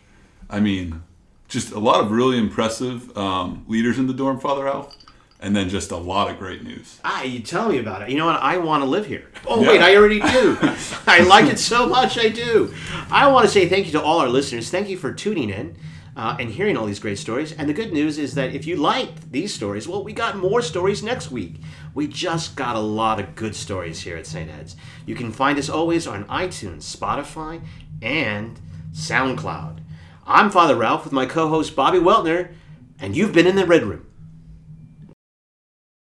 I 0.50 0.60
mean, 0.60 1.02
just 1.48 1.72
a 1.72 1.78
lot 1.78 2.00
of 2.04 2.10
really 2.10 2.36
impressive 2.38 3.16
um, 3.16 3.64
leaders 3.68 3.98
in 3.98 4.06
the 4.06 4.12
dorm, 4.12 4.38
Father 4.38 4.64
Ralph, 4.64 4.94
and 5.40 5.56
then 5.56 5.68
just 5.70 5.90
a 5.92 5.96
lot 5.96 6.30
of 6.30 6.38
great 6.38 6.62
news. 6.62 7.00
Ah, 7.04 7.22
you 7.22 7.40
tell 7.40 7.70
me 7.70 7.78
about 7.78 8.02
it. 8.02 8.10
You 8.10 8.18
know 8.18 8.26
what? 8.26 8.42
I 8.42 8.58
want 8.58 8.82
to 8.82 8.88
live 8.88 9.06
here. 9.06 9.30
Oh 9.46 9.62
Yeah. 9.62 9.68
wait, 9.68 9.80
I 9.80 9.96
already 9.96 10.20
do. 10.20 10.58
I 11.06 11.20
like 11.26 11.46
it 11.50 11.58
so 11.58 11.86
much. 11.88 12.18
I 12.18 12.28
do. 12.28 12.74
I 13.10 13.26
want 13.32 13.46
to 13.46 13.50
say 13.50 13.66
thank 13.68 13.86
you 13.86 13.92
to 13.92 14.02
all 14.02 14.18
our 14.20 14.28
listeners. 14.28 14.70
Thank 14.70 14.88
you 14.90 14.98
for 14.98 15.12
tuning 15.12 15.48
in. 15.48 15.74
Uh, 16.16 16.36
and 16.38 16.50
hearing 16.50 16.76
all 16.76 16.86
these 16.86 17.00
great 17.00 17.18
stories. 17.18 17.50
And 17.52 17.68
the 17.68 17.74
good 17.74 17.92
news 17.92 18.18
is 18.18 18.34
that 18.36 18.54
if 18.54 18.66
you 18.66 18.76
liked 18.76 19.32
these 19.32 19.52
stories, 19.52 19.88
well, 19.88 20.04
we 20.04 20.12
got 20.12 20.36
more 20.36 20.62
stories 20.62 21.02
next 21.02 21.32
week. 21.32 21.56
We 21.92 22.06
just 22.06 22.54
got 22.54 22.76
a 22.76 22.80
lot 22.80 23.18
of 23.18 23.34
good 23.34 23.56
stories 23.56 24.02
here 24.02 24.16
at 24.16 24.26
St. 24.26 24.48
Ed's. 24.48 24.76
You 25.06 25.16
can 25.16 25.32
find 25.32 25.58
us 25.58 25.68
always 25.68 26.06
on 26.06 26.24
iTunes, 26.26 26.84
Spotify, 26.84 27.60
and 28.00 28.60
SoundCloud. 28.92 29.80
I'm 30.24 30.50
Father 30.50 30.76
Ralph 30.76 31.02
with 31.02 31.12
my 31.12 31.26
co 31.26 31.48
host 31.48 31.74
Bobby 31.74 31.98
Weltner, 31.98 32.52
and 33.00 33.16
you've 33.16 33.32
been 33.32 33.46
in 33.46 33.56
the 33.56 33.66
Red 33.66 33.82
Room. 33.82 34.06